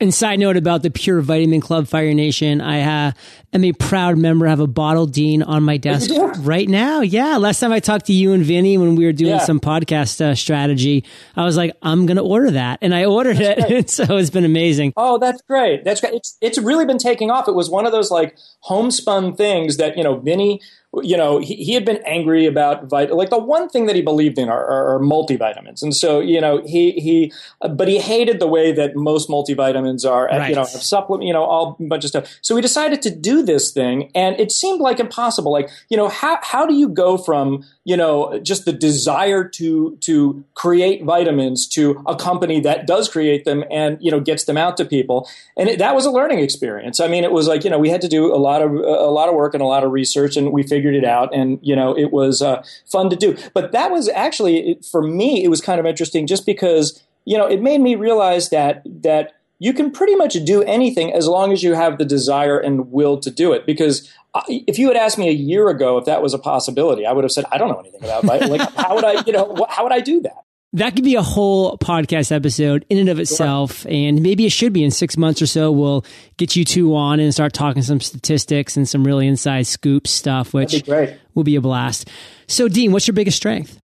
And 0.00 0.12
side 0.12 0.40
note 0.40 0.56
about 0.56 0.82
the 0.82 0.90
Pure 0.90 1.20
Vitamin 1.20 1.60
Club 1.60 1.86
Fire 1.86 2.12
Nation, 2.12 2.60
I 2.60 2.80
uh, 2.80 3.12
am 3.52 3.64
a 3.64 3.72
proud 3.72 4.18
member. 4.18 4.46
I 4.46 4.50
have 4.50 4.58
a 4.58 4.66
bottle 4.66 5.06
Dean 5.06 5.42
on 5.42 5.62
my 5.62 5.76
desk 5.76 6.10
right 6.40 6.68
now. 6.68 7.00
Yeah, 7.00 7.36
last 7.36 7.60
time 7.60 7.70
I 7.70 7.78
talked 7.78 8.06
to 8.06 8.12
you 8.12 8.32
and 8.32 8.44
Vinny 8.44 8.76
when 8.76 8.96
we 8.96 9.04
were 9.04 9.12
doing 9.12 9.30
yeah. 9.30 9.44
some 9.44 9.60
podcast 9.60 10.20
uh, 10.20 10.34
strategy, 10.34 11.04
I 11.36 11.44
was 11.44 11.56
like, 11.56 11.76
I'm 11.80 12.06
going 12.06 12.16
to 12.16 12.24
order 12.24 12.50
that, 12.50 12.80
and 12.82 12.92
I 12.92 13.04
ordered 13.04 13.36
that's 13.36 13.70
it. 13.70 13.90
so 14.08 14.16
it's 14.16 14.30
been 14.30 14.44
amazing. 14.44 14.92
Oh, 14.96 15.18
that's 15.18 15.40
great. 15.42 15.84
That's 15.84 16.00
great. 16.00 16.14
It's 16.14 16.36
it's 16.40 16.58
really 16.58 16.86
been 16.86 16.98
taking 16.98 17.30
off. 17.30 17.46
It 17.46 17.54
was 17.54 17.70
one 17.70 17.86
of 17.86 17.92
those 17.92 18.10
like 18.10 18.36
homespun 18.60 19.36
things 19.36 19.76
that 19.76 19.96
you 19.96 20.02
know 20.02 20.18
Vinny 20.18 20.60
you 21.02 21.16
know, 21.16 21.38
he, 21.38 21.56
he 21.56 21.74
had 21.74 21.84
been 21.84 22.00
angry 22.06 22.46
about 22.46 22.90
vit- 22.90 23.12
like 23.12 23.30
the 23.30 23.38
one 23.38 23.68
thing 23.68 23.86
that 23.86 23.96
he 23.96 24.02
believed 24.02 24.38
in 24.38 24.48
are, 24.48 24.64
are, 24.64 24.94
are, 24.94 25.00
multivitamins, 25.00 25.82
and 25.82 25.94
so 25.94 26.20
you 26.20 26.40
know 26.40 26.62
he 26.64 26.92
he, 26.92 27.32
but 27.70 27.88
he 27.88 27.98
hated 27.98 28.40
the 28.40 28.46
way 28.46 28.72
that 28.72 28.94
most 28.94 29.28
multivitamins 29.28 30.08
are, 30.08 30.26
right. 30.26 30.48
you 30.48 30.54
know, 30.54 30.64
supplement, 30.64 31.26
you 31.26 31.32
know, 31.32 31.44
all 31.44 31.76
bunch 31.80 32.04
of 32.04 32.10
stuff. 32.10 32.38
So 32.42 32.54
he 32.56 32.62
decided 32.62 33.02
to 33.02 33.10
do 33.10 33.42
this 33.42 33.70
thing, 33.70 34.10
and 34.14 34.38
it 34.38 34.52
seemed 34.52 34.80
like 34.80 35.00
impossible. 35.00 35.52
Like 35.52 35.70
you 35.88 35.96
know, 35.96 36.08
how 36.08 36.38
how 36.42 36.66
do 36.66 36.74
you 36.74 36.88
go 36.88 37.18
from 37.18 37.64
you 37.84 37.96
know 37.96 38.38
just 38.40 38.64
the 38.64 38.72
desire 38.72 39.44
to 39.48 39.96
to 40.00 40.44
create 40.54 41.04
vitamins 41.04 41.66
to 41.68 42.02
a 42.06 42.14
company 42.16 42.60
that 42.60 42.86
does 42.86 43.08
create 43.08 43.44
them 43.44 43.64
and 43.70 43.98
you 44.00 44.10
know 44.10 44.20
gets 44.20 44.44
them 44.44 44.56
out 44.56 44.76
to 44.76 44.84
people, 44.84 45.28
and 45.56 45.68
it, 45.68 45.78
that 45.78 45.94
was 45.94 46.06
a 46.06 46.10
learning 46.10 46.38
experience. 46.38 47.00
I 47.00 47.08
mean, 47.08 47.24
it 47.24 47.32
was 47.32 47.48
like 47.48 47.64
you 47.64 47.70
know 47.70 47.78
we 47.78 47.90
had 47.90 48.00
to 48.02 48.08
do 48.08 48.32
a 48.32 48.36
lot 48.36 48.62
of 48.62 48.72
a 48.72 49.10
lot 49.10 49.28
of 49.28 49.34
work 49.34 49.54
and 49.54 49.62
a 49.62 49.66
lot 49.66 49.84
of 49.84 49.90
research, 49.90 50.36
and 50.36 50.52
we 50.52 50.62
figured 50.62 50.83
figured 50.84 51.02
it 51.02 51.08
out, 51.08 51.34
and 51.34 51.58
you 51.62 51.74
know 51.74 51.96
it 51.96 52.12
was 52.12 52.42
uh, 52.42 52.62
fun 52.86 53.08
to 53.10 53.16
do. 53.16 53.36
But 53.54 53.72
that 53.72 53.90
was 53.90 54.08
actually 54.10 54.78
for 54.90 55.02
me, 55.02 55.42
it 55.42 55.48
was 55.48 55.60
kind 55.60 55.80
of 55.80 55.86
interesting, 55.86 56.26
just 56.26 56.44
because 56.44 57.02
you 57.24 57.38
know 57.38 57.46
it 57.46 57.62
made 57.62 57.80
me 57.80 57.94
realize 57.94 58.50
that 58.50 58.82
that 59.02 59.32
you 59.58 59.72
can 59.72 59.90
pretty 59.90 60.14
much 60.14 60.34
do 60.44 60.62
anything 60.64 61.12
as 61.12 61.26
long 61.26 61.52
as 61.52 61.62
you 61.62 61.74
have 61.74 61.96
the 61.96 62.04
desire 62.04 62.58
and 62.58 62.92
will 62.92 63.18
to 63.18 63.30
do 63.30 63.52
it. 63.52 63.64
Because 63.64 64.12
if 64.48 64.78
you 64.78 64.88
had 64.88 64.96
asked 64.96 65.16
me 65.16 65.28
a 65.28 65.32
year 65.32 65.68
ago 65.68 65.96
if 65.96 66.04
that 66.04 66.22
was 66.22 66.34
a 66.34 66.38
possibility, 66.38 67.06
I 67.06 67.12
would 67.12 67.24
have 67.24 67.32
said 67.32 67.44
I 67.50 67.56
don't 67.56 67.68
know 67.68 67.80
anything 67.80 68.04
about 68.04 68.24
it. 68.24 68.50
Like 68.50 68.74
how 68.74 68.94
would 68.94 69.04
I, 69.04 69.22
you 69.26 69.32
know, 69.32 69.66
how 69.70 69.84
would 69.84 69.92
I 69.92 70.00
do 70.00 70.20
that? 70.22 70.44
That 70.74 70.96
could 70.96 71.04
be 71.04 71.14
a 71.14 71.22
whole 71.22 71.78
podcast 71.78 72.32
episode 72.32 72.84
in 72.90 72.98
and 72.98 73.08
of 73.08 73.20
itself. 73.20 73.82
Sure. 73.82 73.92
And 73.92 74.22
maybe 74.22 74.44
it 74.44 74.50
should 74.50 74.72
be 74.72 74.84
in 74.84 74.90
six 74.90 75.16
months 75.16 75.40
or 75.40 75.46
so. 75.46 75.70
We'll 75.70 76.04
get 76.36 76.56
you 76.56 76.64
two 76.64 76.94
on 76.96 77.20
and 77.20 77.32
start 77.32 77.52
talking 77.52 77.82
some 77.82 78.00
statistics 78.00 78.76
and 78.76 78.88
some 78.88 79.04
really 79.04 79.26
inside 79.28 79.66
scoop 79.68 80.06
stuff, 80.08 80.52
which 80.52 80.84
be 80.84 81.14
will 81.34 81.44
be 81.44 81.56
a 81.56 81.60
blast. 81.60 82.10
So, 82.48 82.68
Dean, 82.68 82.90
what's 82.92 83.06
your 83.06 83.14
biggest 83.14 83.36
strength? 83.36 83.78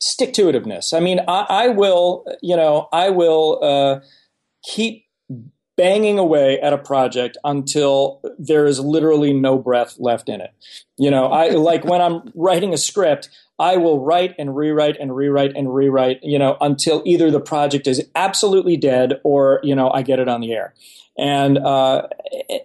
Stick 0.00 0.34
to 0.34 0.42
itiveness. 0.42 0.92
I 0.94 1.00
mean, 1.00 1.20
I, 1.26 1.46
I 1.48 1.68
will, 1.68 2.24
you 2.42 2.56
know, 2.56 2.88
I 2.92 3.10
will 3.10 3.58
uh, 3.62 4.00
keep 4.62 5.06
banging 5.78 6.18
away 6.18 6.60
at 6.60 6.72
a 6.72 6.78
project 6.78 7.38
until 7.42 8.20
there 8.38 8.66
is 8.66 8.80
literally 8.80 9.32
no 9.32 9.58
breath 9.58 9.96
left 9.98 10.28
in 10.28 10.40
it. 10.40 10.50
You 10.98 11.10
know, 11.10 11.26
I 11.26 11.50
like 11.50 11.84
when 11.84 12.02
I'm 12.02 12.30
writing 12.34 12.74
a 12.74 12.78
script, 12.78 13.30
I 13.58 13.76
will 13.76 14.04
write 14.04 14.34
and 14.38 14.56
rewrite 14.56 14.96
and 15.00 15.14
rewrite 15.14 15.56
and 15.56 15.74
rewrite, 15.74 16.20
you 16.22 16.38
know, 16.38 16.56
until 16.60 17.02
either 17.04 17.30
the 17.30 17.40
project 17.40 17.86
is 17.86 18.06
absolutely 18.14 18.76
dead 18.76 19.20
or, 19.24 19.60
you 19.62 19.74
know, 19.74 19.90
I 19.90 20.02
get 20.02 20.20
it 20.20 20.28
on 20.28 20.40
the 20.40 20.52
air. 20.52 20.74
And, 21.18 21.58
uh, 21.58 22.06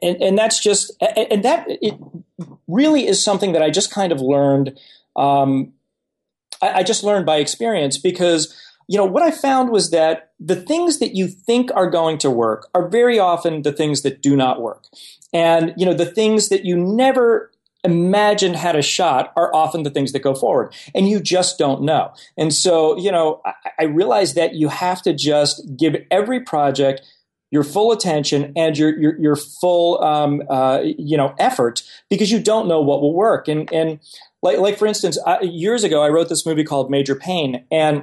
and, 0.04 0.22
and 0.22 0.38
that's 0.38 0.60
just, 0.60 0.92
and 1.02 1.44
that 1.44 1.66
it 1.68 1.96
really 2.68 3.08
is 3.08 3.24
something 3.24 3.54
that 3.54 3.64
I 3.64 3.72
just 3.72 3.92
kind 3.92 4.12
of 4.12 4.22
learned, 4.22 4.78
um, 5.16 5.74
I, 6.62 6.80
I 6.80 6.84
just 6.84 7.04
learned 7.04 7.26
by 7.26 7.38
experience 7.38 7.98
because, 7.98 8.56
you 8.88 8.98
know, 8.98 9.06
what 9.06 9.24
I 9.24 9.32
found 9.32 9.72
was 9.72 9.90
that 9.90 10.34
the 10.40 10.56
things 10.56 11.00
that 11.00 11.16
you 11.16 11.28
think 11.28 11.72
are 11.74 11.90
going 11.90 12.20
to 12.20 12.30
work 12.30 12.68
are 12.76 12.88
very 12.88 13.18
often 13.18 13.64
the 13.64 13.72
things 13.72 14.04
that 14.04 14.22
do 14.22 14.36
not 14.36 14.62
work. 14.62 14.84
And, 15.34 15.74
you 15.76 15.88
know, 15.88 15.96
the 15.96 16.06
things 16.06 16.50
that 16.50 16.64
you 16.64 16.78
never 16.78 17.50
imagined 17.84 18.56
had 18.56 18.76
a 18.76 18.82
shot 18.82 19.34
are 19.36 19.54
often 19.54 19.84
the 19.84 19.90
things 19.90 20.12
that 20.14 20.20
go 20.20 20.34
forward 20.34 20.74
and 20.96 21.10
you 21.10 21.20
just 21.20 21.58
don't 21.58 21.82
know. 21.82 22.14
And 22.38 22.54
so 22.54 22.98
you 22.98 23.12
know 23.12 23.42
I, 23.46 23.54
I 23.80 23.84
realize 23.84 24.34
that 24.36 24.56
you 24.56 24.70
have 24.70 25.02
to 25.04 25.14
just 25.14 25.64
give 25.78 25.96
every 26.12 26.40
project 26.40 27.02
your 27.54 27.64
full 27.64 27.92
attention 27.92 28.52
and 28.56 28.76
your 28.76 29.00
your, 29.00 29.16
your 29.20 29.36
full 29.36 30.04
um, 30.04 30.42
uh, 30.50 30.82
you 30.84 31.16
know 31.16 31.36
effort 31.38 31.84
because 32.10 32.32
you 32.32 32.40
don't 32.40 32.68
know 32.68 32.82
what 32.82 33.00
will 33.00 33.14
work. 33.14 33.48
And 33.48 33.72
and 33.72 34.00
like 34.42 34.58
like 34.58 34.80
for 34.80 34.88
instance 34.88 35.20
I, 35.24 35.42
years 35.42 35.84
ago 35.84 36.02
I 36.02 36.10
wrote 36.10 36.30
this 36.30 36.48
movie 36.48 36.64
called 36.64 36.90
Major 36.90 37.14
Payne 37.14 37.64
and 37.72 37.98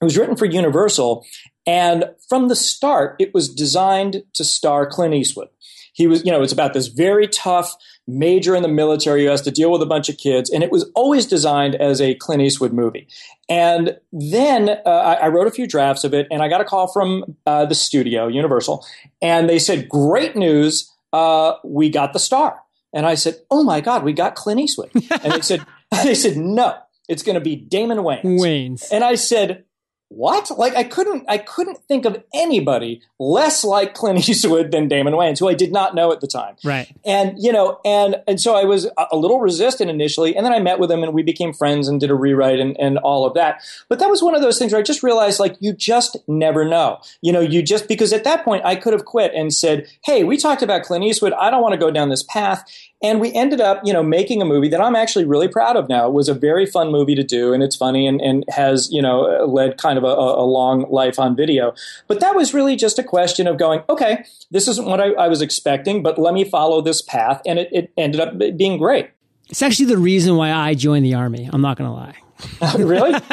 it 0.00 0.04
was 0.04 0.16
written 0.16 0.34
for 0.34 0.46
Universal 0.46 1.26
and 1.66 2.06
from 2.26 2.48
the 2.48 2.56
start 2.56 3.16
it 3.18 3.34
was 3.34 3.50
designed 3.50 4.22
to 4.32 4.44
star 4.44 4.86
Clint 4.86 5.12
Eastwood. 5.12 5.48
He 5.92 6.06
was 6.06 6.24
you 6.24 6.32
know 6.32 6.42
it's 6.42 6.52
about 6.52 6.72
this 6.72 6.86
very 6.86 7.28
tough 7.28 7.76
major 8.18 8.54
in 8.54 8.62
the 8.62 8.68
military 8.68 9.24
who 9.24 9.30
has 9.30 9.42
to 9.42 9.50
deal 9.50 9.70
with 9.70 9.82
a 9.82 9.86
bunch 9.86 10.08
of 10.08 10.16
kids. 10.16 10.50
And 10.50 10.62
it 10.62 10.70
was 10.70 10.90
always 10.94 11.26
designed 11.26 11.74
as 11.76 12.00
a 12.00 12.14
Clint 12.14 12.42
Eastwood 12.42 12.72
movie. 12.72 13.08
And 13.48 13.98
then 14.12 14.68
uh, 14.68 14.88
I, 14.88 15.14
I, 15.14 15.28
wrote 15.28 15.46
a 15.46 15.50
few 15.50 15.66
drafts 15.66 16.04
of 16.04 16.14
it, 16.14 16.26
and 16.30 16.42
I 16.42 16.48
got 16.48 16.60
a 16.60 16.64
call 16.64 16.86
from 16.88 17.36
uh, 17.46 17.66
the 17.66 17.74
studio, 17.74 18.28
Universal, 18.28 18.86
and 19.20 19.48
they 19.48 19.58
said, 19.58 19.88
Great 19.88 20.36
news, 20.36 20.90
uh, 21.12 21.54
we 21.64 21.90
got 21.90 22.12
the 22.12 22.18
star. 22.18 22.60
And 22.92 23.06
I 23.06 23.14
said, 23.14 23.36
Oh 23.50 23.62
my 23.62 23.80
God, 23.80 24.04
we 24.04 24.12
got 24.12 24.34
Clint 24.34 24.60
Eastwood. 24.60 24.90
and 24.94 25.32
they 25.32 25.40
said, 25.40 25.64
they 26.04 26.14
said, 26.14 26.36
No, 26.36 26.76
it's 27.08 27.22
going 27.22 27.34
to 27.34 27.40
be 27.40 27.56
Damon 27.56 27.98
Wayans. 27.98 28.22
Wayans. 28.24 28.88
And 28.92 29.02
I 29.02 29.16
said, 29.16 29.64
what? 30.10 30.50
Like 30.58 30.74
I 30.74 30.82
couldn't 30.82 31.24
I 31.28 31.38
couldn't 31.38 31.78
think 31.86 32.04
of 32.04 32.22
anybody 32.34 33.00
less 33.20 33.62
like 33.62 33.94
Clint 33.94 34.28
Eastwood 34.28 34.72
than 34.72 34.88
Damon 34.88 35.14
Wayans, 35.14 35.38
who 35.38 35.48
I 35.48 35.54
did 35.54 35.72
not 35.72 35.94
know 35.94 36.10
at 36.10 36.20
the 36.20 36.26
time. 36.26 36.56
Right. 36.64 36.92
And 37.04 37.40
you 37.40 37.52
know, 37.52 37.80
and 37.84 38.16
and 38.26 38.40
so 38.40 38.56
I 38.56 38.64
was 38.64 38.88
a 38.98 39.16
little 39.16 39.38
resistant 39.38 39.88
initially, 39.88 40.36
and 40.36 40.44
then 40.44 40.52
I 40.52 40.58
met 40.58 40.80
with 40.80 40.90
him 40.90 41.04
and 41.04 41.14
we 41.14 41.22
became 41.22 41.52
friends 41.52 41.86
and 41.86 42.00
did 42.00 42.10
a 42.10 42.16
rewrite 42.16 42.58
and, 42.58 42.76
and 42.80 42.98
all 42.98 43.24
of 43.24 43.34
that. 43.34 43.62
But 43.88 44.00
that 44.00 44.10
was 44.10 44.20
one 44.20 44.34
of 44.34 44.42
those 44.42 44.58
things 44.58 44.72
where 44.72 44.80
I 44.80 44.82
just 44.82 45.04
realized 45.04 45.38
like 45.38 45.56
you 45.60 45.72
just 45.72 46.16
never 46.26 46.64
know. 46.64 46.98
You 47.22 47.32
know, 47.32 47.40
you 47.40 47.62
just 47.62 47.86
because 47.86 48.12
at 48.12 48.24
that 48.24 48.44
point 48.44 48.64
I 48.64 48.74
could 48.74 48.92
have 48.92 49.04
quit 49.04 49.32
and 49.32 49.54
said, 49.54 49.86
Hey, 50.04 50.24
we 50.24 50.36
talked 50.36 50.62
about 50.62 50.82
Clint 50.82 51.04
Eastwood, 51.04 51.34
I 51.34 51.52
don't 51.52 51.62
want 51.62 51.74
to 51.74 51.78
go 51.78 51.92
down 51.92 52.08
this 52.08 52.24
path. 52.24 52.68
And 53.02 53.18
we 53.18 53.32
ended 53.32 53.62
up, 53.62 53.80
you 53.84 53.94
know, 53.94 54.02
making 54.02 54.42
a 54.42 54.44
movie 54.44 54.68
that 54.68 54.80
I'm 54.80 54.94
actually 54.94 55.24
really 55.24 55.48
proud 55.48 55.76
of 55.76 55.88
now. 55.88 56.06
It 56.06 56.12
was 56.12 56.28
a 56.28 56.34
very 56.34 56.66
fun 56.66 56.90
movie 56.90 57.14
to 57.14 57.22
do, 57.22 57.54
and 57.54 57.62
it's 57.62 57.74
funny 57.74 58.06
and, 58.06 58.20
and 58.20 58.44
has, 58.48 58.90
you 58.92 59.00
know, 59.00 59.46
led 59.46 59.78
kind 59.78 59.96
of 59.96 60.04
a, 60.04 60.08
a 60.08 60.44
long 60.44 60.84
life 60.90 61.18
on 61.18 61.34
video. 61.34 61.74
But 62.08 62.20
that 62.20 62.34
was 62.34 62.52
really 62.52 62.76
just 62.76 62.98
a 62.98 63.02
question 63.02 63.46
of 63.46 63.56
going, 63.56 63.82
okay, 63.88 64.24
this 64.50 64.68
isn't 64.68 64.86
what 64.86 65.00
I, 65.00 65.12
I 65.12 65.28
was 65.28 65.40
expecting, 65.40 66.02
but 66.02 66.18
let 66.18 66.34
me 66.34 66.44
follow 66.44 66.82
this 66.82 67.00
path. 67.00 67.40
And 67.46 67.58
it, 67.58 67.68
it 67.72 67.92
ended 67.96 68.20
up 68.20 68.38
being 68.56 68.76
great. 68.76 69.10
It's 69.48 69.62
actually 69.62 69.86
the 69.86 69.98
reason 69.98 70.36
why 70.36 70.52
I 70.52 70.74
joined 70.74 71.04
the 71.04 71.14
Army. 71.14 71.48
I'm 71.50 71.62
not 71.62 71.78
going 71.78 71.88
to 71.88 71.94
lie. 71.94 72.16
really? 72.78 73.12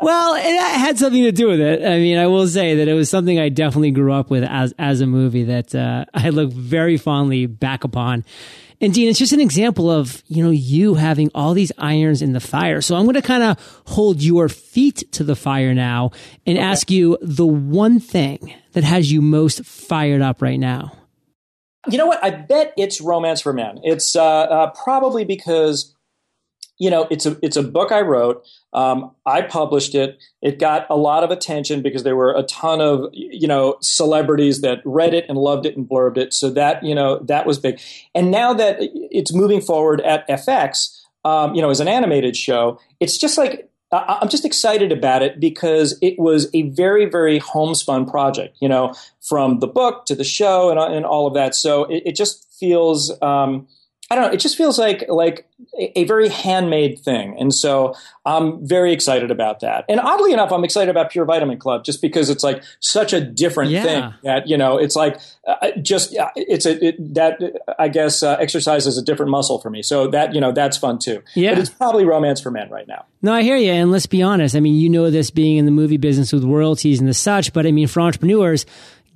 well, 0.00 0.34
it 0.34 0.78
had 0.78 0.98
something 0.98 1.22
to 1.24 1.32
do 1.32 1.48
with 1.48 1.60
it. 1.60 1.84
I 1.84 1.98
mean, 1.98 2.18
I 2.18 2.26
will 2.26 2.46
say 2.46 2.76
that 2.76 2.88
it 2.88 2.94
was 2.94 3.10
something 3.10 3.38
I 3.38 3.48
definitely 3.48 3.90
grew 3.90 4.12
up 4.12 4.30
with 4.30 4.44
as 4.44 4.74
as 4.78 5.00
a 5.00 5.06
movie 5.06 5.44
that 5.44 5.74
uh, 5.74 6.06
I 6.14 6.30
look 6.30 6.52
very 6.52 6.96
fondly 6.96 7.46
back 7.46 7.84
upon. 7.84 8.24
And 8.80 8.92
Dean, 8.92 9.08
it's 9.08 9.18
just 9.18 9.32
an 9.32 9.40
example 9.40 9.90
of, 9.90 10.22
you 10.26 10.44
know, 10.44 10.50
you 10.50 10.94
having 10.94 11.30
all 11.34 11.54
these 11.54 11.72
irons 11.78 12.20
in 12.20 12.32
the 12.32 12.40
fire. 12.40 12.80
So 12.80 12.94
I'm 12.94 13.04
going 13.04 13.14
to 13.14 13.22
kind 13.22 13.42
of 13.42 13.82
hold 13.86 14.22
your 14.22 14.48
feet 14.48 15.10
to 15.12 15.24
the 15.24 15.36
fire 15.36 15.74
now 15.74 16.10
and 16.46 16.58
okay. 16.58 16.66
ask 16.66 16.90
you 16.90 17.16
the 17.22 17.46
one 17.46 18.00
thing 18.00 18.54
that 18.72 18.84
has 18.84 19.10
you 19.10 19.22
most 19.22 19.64
fired 19.64 20.20
up 20.20 20.42
right 20.42 20.60
now. 20.60 20.92
You 21.88 21.98
know 21.98 22.06
what? 22.06 22.22
I 22.22 22.30
bet 22.30 22.74
it's 22.76 23.00
Romance 23.00 23.40
for 23.40 23.52
Men. 23.52 23.80
It's 23.82 24.14
uh, 24.16 24.24
uh, 24.24 24.70
probably 24.72 25.24
because 25.24 25.95
you 26.78 26.90
know, 26.90 27.06
it's 27.10 27.26
a 27.26 27.38
it's 27.42 27.56
a 27.56 27.62
book 27.62 27.92
I 27.92 28.00
wrote. 28.02 28.44
Um, 28.72 29.12
I 29.24 29.42
published 29.42 29.94
it. 29.94 30.18
It 30.42 30.58
got 30.58 30.86
a 30.90 30.96
lot 30.96 31.24
of 31.24 31.30
attention 31.30 31.82
because 31.82 32.02
there 32.02 32.16
were 32.16 32.34
a 32.36 32.42
ton 32.44 32.80
of 32.80 33.08
you 33.12 33.48
know 33.48 33.76
celebrities 33.80 34.60
that 34.60 34.80
read 34.84 35.14
it 35.14 35.24
and 35.28 35.38
loved 35.38 35.66
it 35.66 35.76
and 35.76 35.88
blurbed 35.88 36.18
it. 36.18 36.34
So 36.34 36.50
that 36.50 36.82
you 36.84 36.94
know 36.94 37.18
that 37.20 37.46
was 37.46 37.58
big. 37.58 37.80
And 38.14 38.30
now 38.30 38.52
that 38.54 38.76
it's 38.80 39.32
moving 39.32 39.60
forward 39.60 40.00
at 40.02 40.28
FX, 40.28 41.00
um, 41.24 41.54
you 41.54 41.62
know, 41.62 41.70
as 41.70 41.80
an 41.80 41.88
animated 41.88 42.36
show, 42.36 42.78
it's 43.00 43.18
just 43.18 43.38
like 43.38 43.70
I'm 43.92 44.28
just 44.28 44.44
excited 44.44 44.90
about 44.90 45.22
it 45.22 45.38
because 45.38 45.96
it 46.02 46.18
was 46.18 46.48
a 46.54 46.62
very, 46.70 47.06
very 47.06 47.38
homespun 47.38 48.06
project, 48.06 48.56
you 48.60 48.68
know, 48.68 48.94
from 49.20 49.60
the 49.60 49.68
book 49.68 50.06
to 50.06 50.14
the 50.14 50.24
show 50.24 50.70
and, 50.70 50.78
and 50.78 51.06
all 51.06 51.26
of 51.26 51.34
that. 51.34 51.54
So 51.54 51.84
it, 51.84 52.02
it 52.06 52.16
just 52.16 52.52
feels, 52.58 53.12
um, 53.22 53.68
I 54.08 54.14
don't 54.14 54.28
know. 54.28 54.32
It 54.32 54.38
just 54.38 54.56
feels 54.56 54.78
like 54.78 55.04
like 55.08 55.48
a, 55.76 56.00
a, 56.00 56.04
very 56.04 56.28
handmade 56.28 57.00
thing, 57.00 57.36
and 57.40 57.52
so 57.52 57.92
I'm 58.24 58.64
very 58.64 58.92
excited 58.92 59.32
about 59.32 59.60
that. 59.60 59.84
And 59.88 59.98
oddly 59.98 60.32
enough, 60.32 60.52
I'm 60.52 60.62
excited 60.62 60.90
about 60.90 61.10
Pure 61.10 61.24
Vitamin 61.24 61.58
Club 61.58 61.84
just 61.84 62.00
because 62.00 62.30
it's 62.30 62.44
like 62.44 62.62
such 62.78 63.12
a 63.12 63.20
different 63.20 63.72
yeah. 63.72 63.82
thing 63.82 64.14
that 64.22 64.46
you 64.46 64.56
know. 64.56 64.78
It's 64.78 64.94
like 64.94 65.18
uh, 65.44 65.72
just 65.82 66.16
uh, 66.16 66.30
it's 66.36 66.66
a 66.66 66.86
it, 66.86 67.14
that 67.14 67.40
I 67.80 67.88
guess 67.88 68.22
uh, 68.22 68.36
exercise 68.38 68.86
is 68.86 68.96
a 68.96 69.02
different 69.02 69.32
muscle 69.32 69.58
for 69.60 69.70
me. 69.70 69.82
So 69.82 70.06
that 70.08 70.36
you 70.36 70.40
know 70.40 70.52
that's 70.52 70.76
fun 70.76 71.00
too. 71.00 71.20
Yeah, 71.34 71.54
but 71.54 71.58
it's 71.58 71.70
probably 71.70 72.04
romance 72.04 72.40
for 72.40 72.52
men 72.52 72.70
right 72.70 72.86
now. 72.86 73.06
No, 73.22 73.32
I 73.32 73.42
hear 73.42 73.56
you. 73.56 73.72
And 73.72 73.90
let's 73.90 74.06
be 74.06 74.22
honest. 74.22 74.54
I 74.54 74.60
mean, 74.60 74.76
you 74.76 74.88
know 74.88 75.10
this 75.10 75.32
being 75.32 75.56
in 75.56 75.64
the 75.64 75.72
movie 75.72 75.96
business 75.96 76.32
with 76.32 76.44
royalties 76.44 77.00
and 77.00 77.08
the 77.08 77.14
such, 77.14 77.52
but 77.52 77.66
I 77.66 77.72
mean, 77.72 77.88
for 77.88 78.00
entrepreneurs 78.00 78.66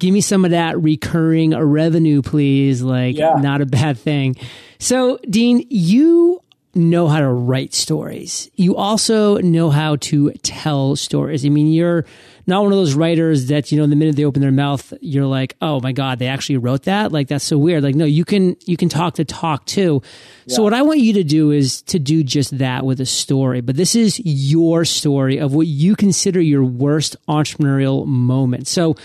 give 0.00 0.12
me 0.12 0.20
some 0.20 0.44
of 0.44 0.50
that 0.50 0.80
recurring 0.80 1.56
revenue, 1.56 2.22
please. 2.22 2.82
Like, 2.82 3.16
yeah. 3.16 3.34
not 3.34 3.60
a 3.60 3.66
bad 3.66 3.98
thing. 3.98 4.34
So, 4.80 5.18
Dean, 5.28 5.64
you 5.70 6.42
know 6.74 7.08
how 7.08 7.20
to 7.20 7.28
write 7.28 7.74
stories. 7.74 8.50
You 8.54 8.76
also 8.76 9.38
know 9.38 9.70
how 9.70 9.96
to 9.96 10.32
tell 10.42 10.96
stories. 10.96 11.44
I 11.44 11.48
mean, 11.48 11.72
you're 11.72 12.06
not 12.46 12.62
one 12.62 12.72
of 12.72 12.78
those 12.78 12.94
writers 12.94 13.46
that, 13.46 13.70
you 13.70 13.78
know, 13.78 13.86
the 13.86 13.96
minute 13.96 14.16
they 14.16 14.24
open 14.24 14.40
their 14.40 14.52
mouth, 14.52 14.92
you're 15.00 15.26
like, 15.26 15.56
oh 15.60 15.80
my 15.80 15.92
God, 15.92 16.18
they 16.18 16.28
actually 16.28 16.58
wrote 16.58 16.84
that? 16.84 17.12
Like, 17.12 17.28
that's 17.28 17.44
so 17.44 17.58
weird. 17.58 17.82
Like, 17.82 17.96
no, 17.96 18.04
you 18.04 18.24
can, 18.24 18.56
you 18.66 18.76
can 18.76 18.88
talk 18.88 19.14
to 19.14 19.24
talk 19.24 19.66
too. 19.66 20.00
Yeah. 20.46 20.56
So 20.56 20.62
what 20.62 20.72
I 20.72 20.82
want 20.82 21.00
you 21.00 21.12
to 21.14 21.24
do 21.24 21.50
is 21.50 21.82
to 21.82 21.98
do 21.98 22.22
just 22.22 22.56
that 22.58 22.86
with 22.86 23.00
a 23.00 23.06
story. 23.06 23.60
But 23.60 23.76
this 23.76 23.94
is 23.94 24.20
your 24.24 24.84
story 24.84 25.38
of 25.38 25.52
what 25.52 25.66
you 25.66 25.96
consider 25.96 26.40
your 26.40 26.64
worst 26.64 27.16
entrepreneurial 27.28 28.06
moment. 28.06 28.68
So, 28.68 28.96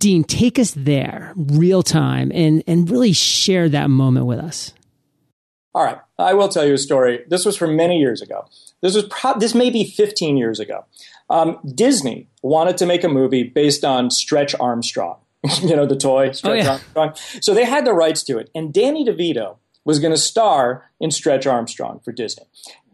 Dean, 0.00 0.24
take 0.24 0.58
us 0.58 0.74
there 0.76 1.32
real 1.36 1.82
time 1.82 2.32
and, 2.34 2.64
and 2.66 2.90
really 2.90 3.12
share 3.12 3.68
that 3.68 3.90
moment 3.90 4.26
with 4.26 4.38
us. 4.38 4.72
All 5.74 5.84
right. 5.84 5.98
I 6.18 6.34
will 6.34 6.48
tell 6.48 6.66
you 6.66 6.74
a 6.74 6.78
story. 6.78 7.20
This 7.28 7.44
was 7.44 7.56
from 7.56 7.76
many 7.76 7.98
years 7.98 8.20
ago. 8.20 8.46
This 8.80 8.94
was 8.94 9.04
pro- 9.04 9.38
this 9.38 9.54
may 9.54 9.70
be 9.70 9.84
15 9.84 10.36
years 10.36 10.58
ago. 10.58 10.84
Um, 11.28 11.58
Disney 11.74 12.28
wanted 12.42 12.76
to 12.78 12.86
make 12.86 13.04
a 13.04 13.08
movie 13.08 13.44
based 13.44 13.84
on 13.84 14.10
Stretch 14.10 14.54
Armstrong, 14.58 15.18
you 15.62 15.76
know, 15.76 15.86
the 15.86 15.96
toy 15.96 16.32
Stretch 16.32 16.50
oh, 16.50 16.54
yeah. 16.54 16.70
Armstrong. 16.70 17.12
So 17.40 17.54
they 17.54 17.64
had 17.64 17.84
the 17.84 17.92
rights 17.92 18.24
to 18.24 18.38
it. 18.38 18.50
And 18.54 18.74
Danny 18.74 19.04
DeVito 19.04 19.58
was 19.84 19.98
going 19.98 20.12
to 20.12 20.18
star 20.18 20.90
in 20.98 21.10
Stretch 21.10 21.46
Armstrong 21.46 22.00
for 22.04 22.10
Disney. 22.10 22.46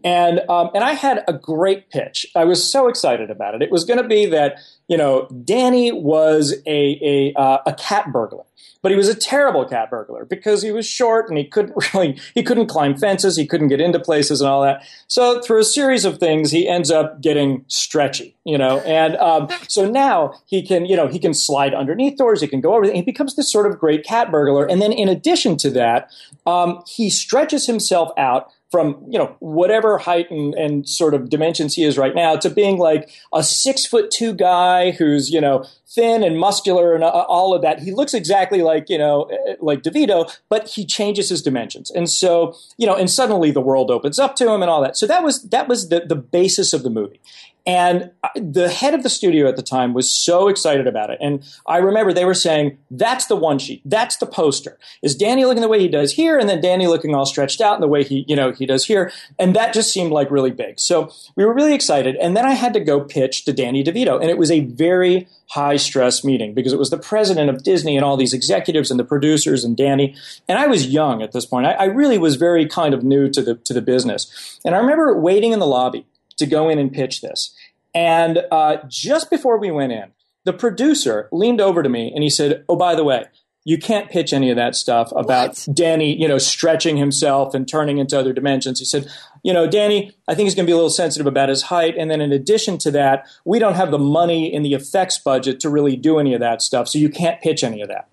And 0.05 0.41
um, 0.49 0.71
and 0.75 0.85
I 0.85 0.93
had 0.93 1.25
a 1.27 1.33
great 1.33 1.91
pitch. 1.91 2.27
I 2.37 2.45
was 2.45 2.71
so 2.71 2.89
excited 2.89 3.31
about 3.31 3.55
it. 3.55 3.63
It 3.63 3.73
was 3.73 3.85
going 3.85 4.01
to 4.01 4.07
be 4.07 4.27
that 4.27 4.59
you 4.89 4.97
know 4.97 5.29
Danny 5.45 5.93
was 5.93 6.55
a 6.67 6.99
a, 7.03 7.33
uh, 7.39 7.59
a 7.67 7.75
cat 7.75 8.13
burglar, 8.13 8.45
but 8.83 8.91
he 8.93 8.97
was 8.97 9.09
a 9.09 9.15
terrible 9.15 9.65
cat 9.65 9.91
burglar 9.91 10.25
because 10.25 10.63
he 10.63 10.71
was 10.71 10.87
short 10.87 11.29
and 11.29 11.37
he 11.37 11.45
couldn't 11.45 11.75
really 11.95 12.19
he 12.35 12.43
couldn't 12.43 12.67
climb 12.67 12.97
fences, 12.97 13.37
he 13.37 13.47
couldn't 13.47 13.69
get 13.69 13.81
into 13.81 13.99
places 13.99 14.41
and 14.41 14.49
all 14.49 14.63
that. 14.63 14.83
So 15.09 15.41
through 15.41 15.61
a 15.61 15.65
series 15.65 16.05
of 16.05 16.19
things, 16.19 16.51
he 16.51 16.69
ends 16.69 16.91
up 16.91 17.21
getting 17.21 17.65
stretchy, 17.69 18.37
you 18.45 18.57
know. 18.57 18.79
And 18.81 19.17
um, 19.17 19.49
so 19.69 19.89
now 19.91 20.35
he 20.47 20.63
can 20.63 20.87
you 20.87 20.97
know 20.97 21.09
he 21.09 21.19
can 21.19 21.35
slide 21.35 21.75
underneath 21.75 22.17
doors, 22.17 22.41
he 22.41 22.47
can 22.47 22.61
go 22.61 22.75
over. 22.75 22.91
He 22.91 23.03
becomes 23.03 23.37
this 23.37 23.51
sort 23.51 23.67
of 23.67 23.79
great 23.79 24.05
cat 24.05 24.31
burglar. 24.31 24.67
And 24.67 24.81
then 24.81 24.93
in 24.93 25.09
addition 25.09 25.57
to 25.59 25.71
that, 25.71 26.11
um, 26.47 26.83
he 26.87 27.11
stretches 27.11 27.67
himself 27.67 28.11
out 28.17 28.53
from 28.71 29.05
you 29.09 29.19
know 29.19 29.37
whatever 29.41 29.99
height 29.99 30.31
and, 30.31 30.55
and 30.55 30.89
sort 30.89 31.15
of 31.15 31.31
dimensions 31.31 31.75
he 31.75 31.85
is 31.85 31.97
right 31.97 32.15
now 32.15 32.37
to 32.37 32.51
being 32.51 32.79
like 32.79 33.11
a 33.33 33.43
six 33.43 33.87
foot 33.87 34.11
two 34.11 34.35
guy 34.35 34.91
who's 34.93 35.31
you 35.31 35.41
know 35.41 35.65
thin 35.97 36.23
and 36.23 36.39
muscular 36.39 36.95
and 36.95 37.03
all 37.03 37.55
of 37.55 37.63
that. 37.63 37.81
He 37.81 37.93
looks 37.93 38.13
exactly 38.13 38.63
like, 38.63 38.91
you 38.91 38.99
know, 38.99 39.23
uh, 39.23 39.55
like 39.61 39.83
DeVito, 39.83 40.31
but 40.49 40.69
he 40.69 40.85
changes 40.85 41.31
his 41.31 41.43
dimensions. 41.43 41.91
And 41.91 42.09
so, 42.11 42.55
you 42.77 42.87
know, 42.87 42.95
and 42.95 43.11
suddenly 43.11 43.51
the 43.51 43.61
world 43.61 43.91
opens 43.91 44.19
up 44.19 44.37
to 44.37 44.53
him 44.53 44.63
and 44.63 44.71
all 44.71 44.83
that. 44.83 44.97
So 44.97 45.07
that 45.07 45.23
was, 45.23 45.43
that 45.49 45.69
was 45.69 45.89
the, 45.89 46.01
the 46.01 46.17
basis 46.17 46.73
of 46.73 46.83
the 46.83 46.91
movie. 46.91 47.21
And 47.67 48.13
the 48.37 48.69
head 48.69 48.95
of 48.95 49.03
the 49.03 49.11
studio 49.11 49.49
at 49.49 49.57
the 49.57 49.63
time 49.63 49.93
was 49.93 50.09
so 50.09 50.47
excited 50.47 50.87
about 50.87 51.11
it. 51.11 51.19
And 51.21 51.43
I 51.67 51.79
remember 51.79 52.13
they 52.13 52.25
were 52.25 52.33
saying, 52.33 52.79
that's 52.93 53.27
the 53.27 53.35
one 53.35 53.59
sheet. 53.59 53.83
That's 53.85 54.17
the 54.19 54.27
poster. 54.27 54.79
Is 55.03 55.17
Danny 55.17 55.45
looking 55.45 55.63
the 55.63 55.69
way 55.69 55.81
he 55.81 55.89
does 55.89 56.13
here? 56.13 56.39
And 56.39 56.49
then 56.49 56.61
Danny 56.61 56.87
looking 56.87 57.15
all 57.15 57.27
stretched 57.27 57.61
out 57.61 57.75
in 57.75 57.81
the 57.81 57.89
way 57.89 58.05
he, 58.05 58.25
you 58.29 58.37
know, 58.37 58.53
he 58.53 58.67
does 58.67 58.85
here. 58.85 59.11
And 59.37 59.57
that 59.57 59.75
just 59.75 59.93
seemed 59.93 60.13
like 60.13 60.31
really 60.31 60.53
big. 60.53 60.79
So 60.79 61.11
we 61.35 61.45
were 61.45 61.53
really 61.53 61.75
excited. 61.75 62.15
And 62.17 62.37
then 62.37 62.47
I 62.47 62.53
had 62.53 62.73
to 62.75 62.81
go 62.81 63.01
pitch 63.01 63.45
to 63.47 63.53
Danny 63.53 63.83
DeVito. 63.83 64.21
And 64.21 64.31
it 64.31 64.39
was 64.39 64.53
a 64.53 64.61
very 64.61 65.27
high 65.49 65.77
stress 65.77 66.25
meeting 66.25 66.55
because 66.55 66.73
it 66.73 66.79
was 66.79 66.91
the 66.91 66.99
president 66.99 67.51
of 67.51 67.65
Disney 67.65 67.97
and 67.97 68.05
all 68.05 68.17
these 68.17 68.33
executives 68.33 68.91
and 68.93 69.01
the 69.01 69.05
producers 69.05 69.65
and 69.65 69.77
Danny. 69.77 70.15
And 70.49 70.57
I 70.59 70.69
was 70.69 70.87
young 70.87 71.21
at 71.21 71.33
this 71.33 71.47
point. 71.47 71.67
I, 71.67 71.73
I 71.73 71.85
really 71.85 72.19
was 72.19 72.37
very 72.37 72.67
kind 72.67 72.95
of 72.95 73.03
new 73.03 73.29
to 73.31 73.43
the, 73.43 73.57
to 73.57 73.75
the 73.75 73.83
business. 73.83 74.61
And 74.65 74.75
I 74.75 74.79
remember 74.79 75.19
waiting 75.19 75.53
in 75.53 75.59
the 75.59 75.67
lobby 75.67 76.07
to 76.37 76.47
go 76.47 76.69
in 76.69 76.79
and 76.79 76.93
pitch 76.93 77.21
this. 77.21 77.55
And 77.95 78.41
uh, 78.51 78.77
just 78.89 79.31
before 79.31 79.59
we 79.59 79.71
went 79.71 79.93
in, 79.93 80.13
the 80.45 80.53
producer 80.53 81.29
leaned 81.33 81.61
over 81.61 81.83
to 81.83 81.89
me 81.89 82.13
and 82.15 82.23
he 82.23 82.31
said, 82.31 82.65
"Oh, 82.69 82.77
by 82.77 82.95
the 82.95 83.03
way, 83.03 83.25
you 83.65 83.79
can't 83.79 84.11
pitch 84.11 84.33
any 84.33 84.51
of 84.51 84.57
that 84.57 84.77
stuff 84.77 85.11
about 85.17 85.49
what? 85.49 85.69
Danny, 85.75 86.15
you 86.15 86.29
know, 86.29 86.39
stretching 86.39 86.99
himself 86.99 87.55
and 87.55 87.67
turning 87.67 87.99
into 87.99 88.19
other 88.19 88.33
dimensions." 88.33 88.79
He 88.79 88.85
said, 88.85 89.09
"You 89.43 89.53
know, 89.53 89.67
Danny, 89.67 90.13
I 90.29 90.35
think 90.35 90.47
he's 90.47 90.55
going 90.55 90.67
to 90.67 90.71
be 90.71 90.73
a 90.73 90.77
little 90.77 90.91
sensitive 90.91 91.27
about 91.27 91.49
his 91.49 91.63
height, 91.63 91.97
and 91.99 92.11
then 92.11 92.21
in 92.21 92.33
addition 92.33 92.79
to 92.79 92.91
that, 92.93 93.27
we 93.45 93.59
don't 93.59 93.75
have 93.75 93.91
the 93.91 93.99
money 93.99 94.53
in 94.53 94.63
the 94.63 94.75
effects 94.75 95.19
budget 95.19 95.59
to 95.61 95.71
really 95.71 95.97
do 95.97 96.19
any 96.19 96.35
of 96.35 96.41
that 96.41 96.63
stuff, 96.63 96.89
so 96.89 96.99
you 96.99 97.09
can't 97.09 97.41
pitch 97.41 97.65
any 97.65 97.81
of 97.81 97.89
that." 97.89 98.09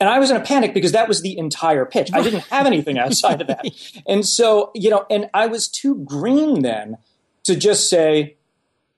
And 0.00 0.08
I 0.08 0.18
was 0.18 0.30
in 0.30 0.36
a 0.36 0.40
panic 0.40 0.74
because 0.74 0.92
that 0.92 1.08
was 1.08 1.22
the 1.22 1.36
entire 1.36 1.84
pitch. 1.84 2.10
I 2.12 2.22
didn't 2.22 2.44
have 2.44 2.66
anything 2.66 2.98
outside 2.98 3.40
of 3.40 3.48
that. 3.48 3.66
And 4.06 4.24
so, 4.24 4.70
you 4.74 4.90
know, 4.90 5.04
and 5.10 5.28
I 5.34 5.46
was 5.48 5.68
too 5.68 5.96
green 5.96 6.62
then 6.62 6.96
to 7.48 7.56
just 7.56 7.90
say, 7.90 8.36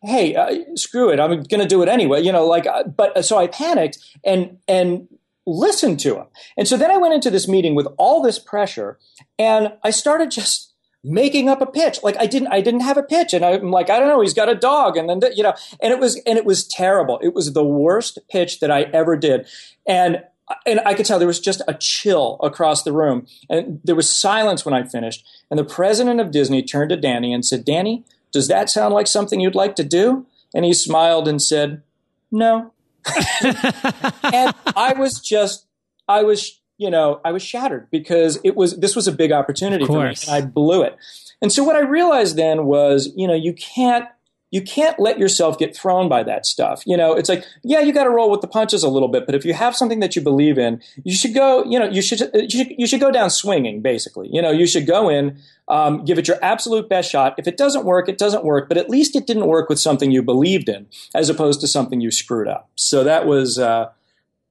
hey, 0.02 0.35
uh, 0.35 0.76
screw 0.76 1.11
it, 1.11 1.19
I'm 1.19 1.42
going 1.42 1.61
to 1.61 1.66
do 1.66 1.83
it 1.83 1.88
anyway. 1.88 2.21
You 2.21 2.33
know, 2.33 2.47
like, 2.47 2.66
uh, 2.66 2.85
but 2.85 3.16
uh, 3.16 3.23
so 3.23 3.38
I 3.38 3.47
panicked 3.47 3.99
and 4.25 4.59
and 4.69 5.09
listened 5.47 6.00
to 6.00 6.16
him. 6.16 6.26
And 6.57 6.69
so 6.69 6.76
then 6.76 6.90
I 6.90 6.97
went 6.97 7.14
into 7.14 7.30
this 7.30 7.49
meeting 7.49 7.75
with 7.75 7.88
all 7.99 8.23
this 8.23 8.38
pressure, 8.38 8.99
and 9.38 9.73
I 9.83 9.90
started 9.90 10.30
just 10.30 10.75
making 11.02 11.49
up 11.49 11.62
a 11.62 11.66
pitch. 11.66 12.00
Like 12.02 12.16
I 12.19 12.26
didn't, 12.26 12.49
I 12.49 12.61
didn't 12.61 12.80
have 12.80 12.97
a 12.97 13.02
pitch, 13.02 13.33
and 13.33 13.45
I'm 13.45 13.71
like, 13.71 13.90
I 13.90 13.99
don't 13.99 14.09
know, 14.09 14.21
he's 14.21 14.35
got 14.35 14.49
a 14.49 14.54
dog, 14.54 14.97
and 14.97 15.09
then 15.09 15.21
you 15.35 15.42
know, 15.42 15.54
and 15.83 15.92
it 15.92 15.99
was 15.99 16.21
and 16.26 16.38
it 16.38 16.45
was 16.45 16.66
terrible. 16.66 17.19
It 17.23 17.35
was 17.35 17.52
the 17.52 17.64
worst 17.64 18.19
pitch 18.30 18.61
that 18.61 18.71
I 18.71 18.83
ever 18.83 19.16
did, 19.16 19.47
and 19.87 20.23
and 20.66 20.80
I 20.85 20.95
could 20.95 21.07
tell 21.07 21.19
there 21.19 21.28
was 21.28 21.40
just 21.40 21.62
a 21.69 21.75
chill 21.75 22.38
across 22.42 22.83
the 22.83 22.92
room, 22.92 23.26
and 23.49 23.80
there 23.85 23.95
was 23.95 24.11
silence 24.11 24.64
when 24.64 24.75
I 24.75 24.85
finished. 24.85 25.25
And 25.50 25.59
the 25.59 25.64
president 25.64 26.21
of 26.21 26.30
Disney 26.30 26.62
turned 26.62 26.90
to 26.90 26.97
Danny 26.97 27.33
and 27.33 27.45
said, 27.45 27.64
"Danny." 27.64 28.04
Does 28.32 28.49
that 28.49 28.70
sound 28.70 28.94
like 28.94 29.06
something 29.06 29.40
you'd 29.40 29.54
like 29.54 29.76
to 29.76 29.84
do? 29.84 30.26
And 30.54 30.64
he 30.64 30.72
smiled 30.72 31.28
and 31.28 31.40
said, 31.40 31.82
No. 32.30 32.72
and 33.44 34.54
I 34.76 34.94
was 34.96 35.20
just, 35.20 35.66
I 36.08 36.22
was, 36.22 36.60
you 36.76 36.90
know, 36.90 37.20
I 37.25 37.32
was 37.32 37.42
shattered 37.42 37.88
because 37.90 38.38
it 38.44 38.56
was, 38.56 38.78
this 38.78 38.94
was 38.94 39.08
a 39.08 39.12
big 39.12 39.32
opportunity 39.32 39.87
for 39.87 40.04
me 40.04 40.14
and 40.26 40.30
I 40.30 40.42
blew 40.42 40.82
it. 40.82 40.96
And 41.40 41.50
so 41.50 41.64
what 41.64 41.76
I 41.76 41.80
realized 41.80 42.37
then 42.37 42.66
was, 42.66 43.10
you 43.16 43.26
know, 43.26 43.34
you 43.34 43.54
can't 43.54 44.06
you 44.50 44.61
can't 44.62 44.99
let 44.99 45.19
yourself 45.19 45.59
get 45.59 45.76
thrown 45.76 46.09
by 46.09 46.23
that 46.25 46.45
stuff. 46.45 46.83
You 46.85 46.97
know, 46.97 47.14
it's 47.14 47.28
like, 47.28 47.45
yeah, 47.62 47.80
you 47.80 47.92
got 47.92 48.04
to 48.04 48.11
roll 48.11 48.30
with 48.30 48.40
the 48.40 48.49
punches 48.49 48.83
a 48.83 48.88
little 48.88 49.09
bit, 49.09 49.26
but 49.26 49.35
if 49.35 49.45
you 49.45 49.54
have 49.54 49.76
something 49.76 50.00
that 50.00 50.16
you 50.16 50.23
believe 50.23 50.59
in, 50.59 50.83
you 51.04 51.14
should 51.14 51.35
go, 51.35 51.64
you 51.64 51.78
know, 51.78 51.88
you 51.88 52.02
should, 52.02 52.21
you 52.35 52.50
should, 52.50 52.75
you 52.76 52.87
should 52.87 53.00
go 53.00 53.12
down 53.12 53.30
swinging, 53.30 53.80
basically. 53.80 54.28
You 54.33 54.42
know, 54.42 54.50
you 54.50 54.66
should 54.66 54.87
go 54.87 55.09
in, 55.09 55.38
um, 55.69 56.04
give 56.04 56.19
it 56.19 56.26
your 56.26 56.38
absolute 56.42 56.88
best 56.88 57.11
shot. 57.11 57.35
If 57.38 57.47
it 57.47 57.57
doesn't 57.57 57.85
work, 57.85 58.09
it 58.09 58.19
doesn't 58.19 58.45
work, 58.45 58.69
but 58.69 58.76
at 58.76 58.90
least 58.90 59.14
it 59.14 59.26
didn't 59.26 59.47
work 59.47 59.69
with 59.69 59.78
something 59.78 60.11
you 60.11 60.23
believed 60.23 60.69
in 60.69 60.88
as 61.14 61.30
opposed 61.30 61.61
to 61.61 61.69
something 61.69 62.00
you 62.00 62.11
screwed 62.11 62.49
up. 62.49 62.71
So 62.75 63.04
that 63.04 63.26
was, 63.26 63.59
uh, 63.59 63.90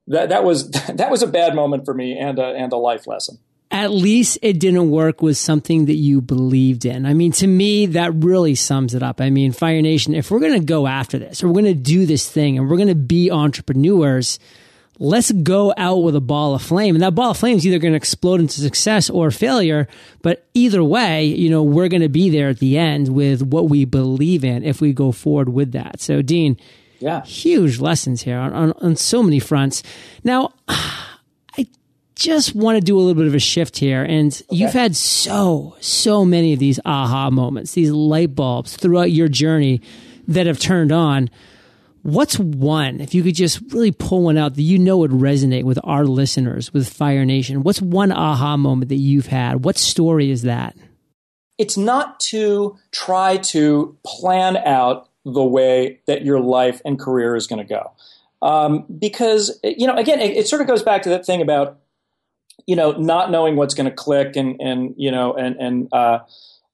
that, 0.08 0.29
that 0.29 0.46
was, 0.46 0.72
that 0.94 1.12
was 1.12 1.22
a 1.22 1.27
bad 1.27 1.56
moment 1.56 1.84
for 1.84 1.94
me 1.94 2.18
and 2.18 2.39
a, 2.39 2.48
and 2.48 2.72
a 2.72 2.77
life 2.77 3.06
lesson 3.06 3.39
at 3.71 3.91
least 3.91 4.39
it 4.41 4.59
didn't 4.59 4.89
work 4.89 5.22
with 5.22 5.37
something 5.37 5.85
that 5.85 5.96
you 5.96 6.22
believed 6.22 6.85
in. 6.85 7.05
I 7.05 7.13
mean, 7.13 7.31
to 7.33 7.48
me, 7.48 7.85
that 7.87 8.13
really 8.15 8.55
sums 8.55 8.96
it 8.96 9.03
up. 9.03 9.22
I 9.22 9.29
mean, 9.29 9.51
Fire 9.51 9.81
Nation, 9.81 10.15
if 10.15 10.31
we're 10.31 10.39
going 10.39 10.59
to 10.59 10.65
go 10.65 10.87
after 10.87 11.20
this, 11.20 11.44
or 11.44 11.48
we're 11.48 11.61
going 11.61 11.65
to 11.65 11.74
do 11.75 12.05
this 12.05 12.27
thing, 12.27 12.57
and 12.57 12.67
we're 12.67 12.77
going 12.77 12.89
to 12.89 12.96
be 12.96 13.29
entrepreneurs, 13.29 14.39
let's 14.98 15.31
go 15.31 15.72
out 15.77 15.98
with 15.98 16.15
a 16.15 16.22
ball 16.22 16.55
of 16.55 16.63
flame. 16.63 16.96
And 16.96 17.03
that 17.03 17.13
ball 17.13 17.31
of 17.31 17.37
flame 17.37 17.57
is 17.57 17.67
either 17.67 17.77
going 17.77 17.94
to 17.94 17.98
explode 17.98 18.39
into 18.39 18.59
success 18.59 19.07
or 19.07 19.29
failure. 19.29 19.87
But 20.24 20.48
either 20.55 20.83
way, 20.83 21.25
you 21.25 21.51
know, 21.51 21.61
we're 21.61 21.89
going 21.89 22.01
to 22.01 22.09
be 22.09 22.31
there 22.31 22.50
at 22.50 22.59
the 22.59 22.75
end 22.77 23.09
with 23.09 23.44
what 23.44 23.70
we 23.70 23.85
believe 23.85 24.44
in 24.44 24.63
if 24.63 24.81
we 24.81 24.94
go 24.94 25.11
forward 25.11 25.50
with 25.50 25.74
that. 25.74 26.01
So, 26.01 26.24
Dean, 26.24 26.57
yeah, 27.00 27.24
huge 27.24 27.79
lessons 27.79 28.24
here 28.24 28.37
on, 28.37 28.51
on, 28.51 28.72
on 28.74 28.96
so 28.96 29.22
many 29.22 29.39
fronts. 29.39 29.83
Now, 30.24 30.53
just 32.20 32.53
want 32.53 32.75
to 32.75 32.82
do 32.82 32.98
a 32.98 33.00
little 33.00 33.16
bit 33.16 33.27
of 33.27 33.34
a 33.34 33.40
shift 33.40 33.77
here. 33.77 34.03
And 34.03 34.34
okay. 34.34 34.55
you've 34.58 34.74
had 34.74 34.96
so, 34.96 35.77
so 35.79 36.25
many 36.25 36.53
of 36.53 36.60
these 36.60 36.79
aha 36.86 37.29
moments, 37.29 37.74
these 37.74 37.92
light 37.92 38.36
bulbs 38.36 38.75
throughout 38.75 39.12
your 39.12 39.29
journey 39.29 39.82
that 40.27 40.46
have 40.46 40.60
turned 40.60 40.92
on. 40.92 41.29
What's 42.01 42.38
one, 42.38 43.01
if 43.01 43.14
you 43.14 43.24
could 43.24 43.36
just 43.36 43.62
really 43.74 43.92
pull 43.92 44.24
one 44.24 44.38
out 44.38 44.55
that 44.55 44.62
you 44.62 44.77
know 44.77 44.98
would 44.98 45.12
resonate 45.12 45.64
with 45.64 45.79
our 45.84 46.05
listeners, 46.05 46.74
with 46.74 46.90
Fire 46.90 47.25
Nation? 47.25 47.64
What's 47.64 47.82
one 47.82 48.12
aha 48.12 48.58
moment 48.58 48.90
that 48.90 48.96
you've 48.96 49.27
had? 49.27 49.64
What 49.64 49.77
story 49.77 50.29
is 50.29 50.44
that? 50.44 50.75
It's 51.58 51.77
not 51.77 52.20
to 52.22 52.77
try 52.92 53.38
to 53.38 53.98
plan 54.05 54.58
out 54.58 55.10
the 55.25 55.44
way 55.44 56.00
that 56.08 56.24
your 56.24 56.40
life 56.40 56.82
and 56.86 57.00
career 57.00 57.36
is 57.36 57.48
going 57.48 57.66
to 57.66 57.68
go. 57.68 57.92
Um, 58.42 58.86
because, 58.98 59.60
you 59.64 59.86
know, 59.86 59.96
again, 59.96 60.22
it, 60.22 60.38
it 60.38 60.48
sort 60.48 60.62
of 60.62 60.68
goes 60.68 60.84
back 60.84 61.01
to 61.03 61.10
that 61.10 61.25
thing 61.25 61.42
about 61.42 61.79
you 62.67 62.75
know, 62.75 62.91
not 62.91 63.31
knowing 63.31 63.55
what's 63.55 63.74
going 63.74 63.89
to 63.89 63.95
click 63.95 64.35
and 64.35 64.59
and 64.61 64.93
you 64.98 65.11
know 65.11 65.33
and 65.33 65.55
and 65.57 65.87
uh, 65.91 66.19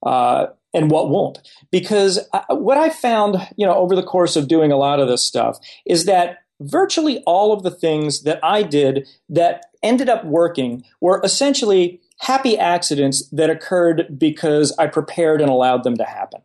uh, 0.05 0.47
and 0.73 0.91
what 0.91 1.09
won't. 1.09 1.39
Because 1.71 2.19
I, 2.33 2.53
what 2.53 2.77
I 2.77 2.89
found, 2.89 3.37
you 3.57 3.65
know, 3.65 3.75
over 3.75 3.95
the 3.95 4.03
course 4.03 4.35
of 4.35 4.47
doing 4.47 4.71
a 4.71 4.77
lot 4.77 4.99
of 4.99 5.07
this 5.07 5.23
stuff 5.23 5.59
is 5.85 6.05
that 6.05 6.39
virtually 6.61 7.21
all 7.25 7.51
of 7.51 7.63
the 7.63 7.71
things 7.71 8.23
that 8.23 8.39
I 8.43 8.63
did 8.63 9.07
that 9.29 9.65
ended 9.83 10.09
up 10.09 10.23
working 10.25 10.83
were 11.01 11.21
essentially 11.23 12.01
happy 12.19 12.57
accidents 12.57 13.27
that 13.29 13.49
occurred 13.49 14.17
because 14.17 14.73
I 14.79 14.87
prepared 14.87 15.41
and 15.41 15.49
allowed 15.49 15.83
them 15.83 15.97
to 15.97 16.05
happen. 16.05 16.41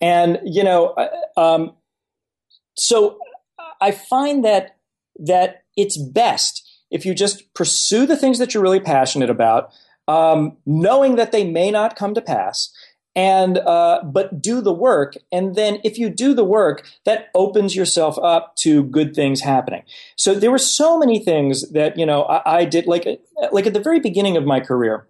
And 0.00 0.38
you 0.44 0.64
know, 0.64 0.94
uh, 1.36 1.40
um, 1.40 1.74
so 2.76 3.18
I 3.80 3.90
find 3.90 4.44
that 4.44 4.76
that 5.18 5.64
it's 5.76 5.98
best 5.98 6.59
if 6.90 7.06
you 7.06 7.14
just 7.14 7.52
pursue 7.54 8.06
the 8.06 8.16
things 8.16 8.38
that 8.38 8.54
you're 8.54 8.62
really 8.62 8.80
passionate 8.80 9.30
about, 9.30 9.70
um, 10.08 10.56
knowing 10.66 11.16
that 11.16 11.32
they 11.32 11.44
may 11.44 11.70
not 11.70 11.96
come 11.96 12.14
to 12.14 12.20
pass, 12.20 12.72
and 13.16 13.58
uh, 13.58 14.02
but 14.04 14.40
do 14.40 14.60
the 14.60 14.72
work, 14.72 15.16
and 15.32 15.56
then 15.56 15.80
if 15.82 15.98
you 15.98 16.08
do 16.08 16.32
the 16.32 16.44
work, 16.44 16.88
that 17.04 17.28
opens 17.34 17.74
yourself 17.74 18.16
up 18.22 18.54
to 18.56 18.84
good 18.84 19.14
things 19.14 19.40
happening. 19.40 19.82
So 20.16 20.34
there 20.34 20.50
were 20.50 20.58
so 20.58 20.98
many 20.98 21.18
things 21.18 21.70
that 21.72 21.98
you 21.98 22.06
know 22.06 22.22
I, 22.24 22.60
I 22.60 22.64
did, 22.64 22.86
like 22.86 23.06
like 23.52 23.66
at 23.66 23.74
the 23.74 23.80
very 23.80 24.00
beginning 24.00 24.36
of 24.36 24.44
my 24.44 24.60
career. 24.60 25.06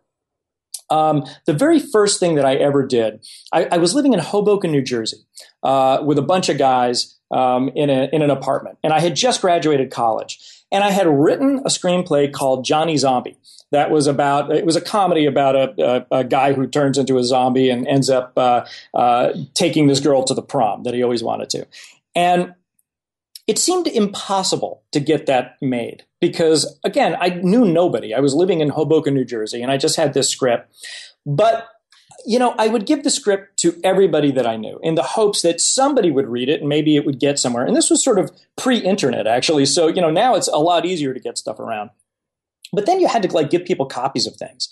Um, 0.89 1.25
the 1.47 1.53
very 1.53 1.79
first 1.79 2.19
thing 2.19 2.35
that 2.35 2.45
I 2.45 2.57
ever 2.57 2.85
did, 2.85 3.25
I, 3.53 3.67
I 3.67 3.79
was 3.79 3.95
living 3.95 4.13
in 4.13 4.19
Hoboken, 4.19 4.73
New 4.73 4.83
Jersey, 4.83 5.19
uh, 5.63 6.03
with 6.05 6.19
a 6.19 6.23
bunch 6.23 6.49
of 6.49 6.59
guys 6.59 7.17
um, 7.31 7.71
in, 7.77 7.91
a, 7.91 8.09
in 8.13 8.23
an 8.23 8.31
apartment. 8.31 8.79
And 8.83 8.93
I 8.93 8.99
had 8.99 9.15
just 9.15 9.41
graduated 9.41 9.93
college. 9.93 10.60
And 10.73 10.85
I 10.85 10.91
had 10.91 11.07
written 11.07 11.59
a 11.61 11.69
screenplay 11.69 12.33
called 12.33 12.65
Johnny 12.65 12.97
Zombie. 12.97 13.37
That 13.73 13.91
was 13.91 14.07
about, 14.07 14.55
it 14.55 14.67
was 14.67 14.77
a 14.77 14.81
comedy 14.81 15.27
about 15.27 15.57
a, 15.57 16.07
a, 16.13 16.19
a 16.19 16.25
guy 16.25 16.53
who 16.53 16.67
turns 16.67 16.99
into 16.99 17.19
a 17.19 17.25
zombie 17.25 17.71
and 17.71 17.87
ends 17.87 18.11
up 18.11 18.33
uh, 18.37 18.67
uh, 18.95 19.33
taking 19.55 19.87
this 19.87 20.01
girl 20.01 20.25
to 20.25 20.35
the 20.35 20.43
prom 20.43 20.83
that 20.83 20.95
he 20.95 21.03
always 21.03 21.23
wanted 21.23 21.51
to. 21.51 21.67
And 22.15 22.55
it 23.47 23.59
seemed 23.59 23.87
impossible 23.87 24.83
to 24.93 25.01
get 25.01 25.27
that 25.27 25.57
made 25.61 26.05
because, 26.21 26.79
again, 26.85 27.17
I 27.21 27.31
knew 27.31 27.65
nobody. 27.65 28.15
I 28.15 28.21
was 28.21 28.35
living 28.35 28.61
in 28.61 28.69
Hoboken, 28.69 29.15
New 29.15 29.25
Jersey, 29.25 29.63
and 29.63 29.73
I 29.73 29.77
just 29.77 29.97
had 29.97 30.15
this 30.15 30.29
script. 30.29 30.73
But 31.27 31.67
you 32.27 32.39
know, 32.39 32.55
I 32.59 32.69
would 32.69 32.87
give 32.87 33.05
the 33.05 33.11
script 33.11 33.59
to 33.61 33.79
everybody 33.85 34.31
that 34.33 34.47
I 34.47 34.57
knew 34.57 34.79
in 34.83 34.95
the 34.95 35.03
hopes 35.03 35.43
that 35.43 35.61
somebody 35.61 36.11
would 36.11 36.29
read 36.29 36.49
it 36.49 36.61
and 36.61 36.69
maybe 36.69 36.97
it 36.97 37.05
would 37.05 37.21
get 37.21 37.39
somewhere. 37.39 37.65
And 37.65 37.77
this 37.77 37.91
was 37.91 38.03
sort 38.03 38.19
of 38.19 38.31
pre-internet 38.57 39.27
actually. 39.27 39.67
So, 39.67 39.89
you 39.89 40.01
know, 40.01 40.11
now 40.11 40.35
it's 40.35 40.49
a 40.49 40.59
lot 40.59 40.87
easier 40.87 41.15
to 41.15 41.21
get 41.21 41.39
stuff 41.39 41.59
around. 41.59 41.91
But 42.73 42.87
then 42.87 43.01
you 43.01 43.09
had 43.09 43.23
to 43.23 43.33
like 43.33 43.51
give 43.51 43.65
people 43.65 43.87
copies 43.87 44.27
of 44.27 44.37
things. 44.37 44.69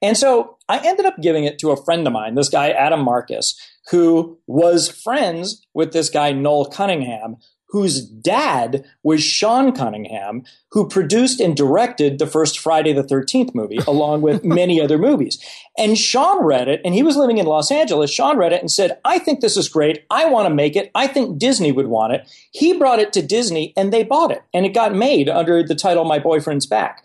And 0.00 0.16
so 0.16 0.56
I 0.68 0.78
ended 0.86 1.06
up 1.06 1.20
giving 1.20 1.44
it 1.44 1.58
to 1.58 1.70
a 1.70 1.84
friend 1.84 2.06
of 2.06 2.12
mine, 2.12 2.34
this 2.34 2.48
guy, 2.48 2.70
Adam 2.70 3.00
Marcus, 3.00 3.60
who 3.90 4.38
was 4.46 4.88
friends 4.88 5.66
with 5.74 5.92
this 5.92 6.08
guy, 6.08 6.32
Noel 6.32 6.66
Cunningham, 6.66 7.36
whose 7.72 8.02
dad 8.04 8.84
was 9.02 9.24
Sean 9.24 9.72
Cunningham, 9.72 10.44
who 10.72 10.86
produced 10.86 11.40
and 11.40 11.56
directed 11.56 12.18
the 12.18 12.26
first 12.26 12.58
Friday 12.58 12.92
the 12.92 13.02
13th 13.02 13.54
movie, 13.54 13.78
along 13.86 14.20
with 14.20 14.44
many 14.44 14.78
other 14.78 14.98
movies. 14.98 15.42
And 15.78 15.96
Sean 15.96 16.44
read 16.44 16.68
it, 16.68 16.82
and 16.84 16.94
he 16.94 17.02
was 17.02 17.16
living 17.16 17.38
in 17.38 17.46
Los 17.46 17.70
Angeles. 17.70 18.12
Sean 18.12 18.36
read 18.36 18.52
it 18.52 18.60
and 18.60 18.70
said, 18.70 18.98
I 19.06 19.18
think 19.18 19.40
this 19.40 19.56
is 19.56 19.70
great. 19.70 20.04
I 20.10 20.26
want 20.26 20.46
to 20.48 20.54
make 20.54 20.76
it. 20.76 20.90
I 20.94 21.06
think 21.06 21.38
Disney 21.38 21.72
would 21.72 21.86
want 21.86 22.12
it. 22.12 22.30
He 22.50 22.76
brought 22.76 22.98
it 22.98 23.10
to 23.14 23.22
Disney, 23.22 23.72
and 23.74 23.90
they 23.90 24.02
bought 24.02 24.30
it. 24.30 24.42
And 24.52 24.66
it 24.66 24.74
got 24.74 24.94
made 24.94 25.30
under 25.30 25.62
the 25.62 25.74
title 25.74 26.04
My 26.04 26.18
Boyfriend's 26.18 26.66
Back. 26.66 27.02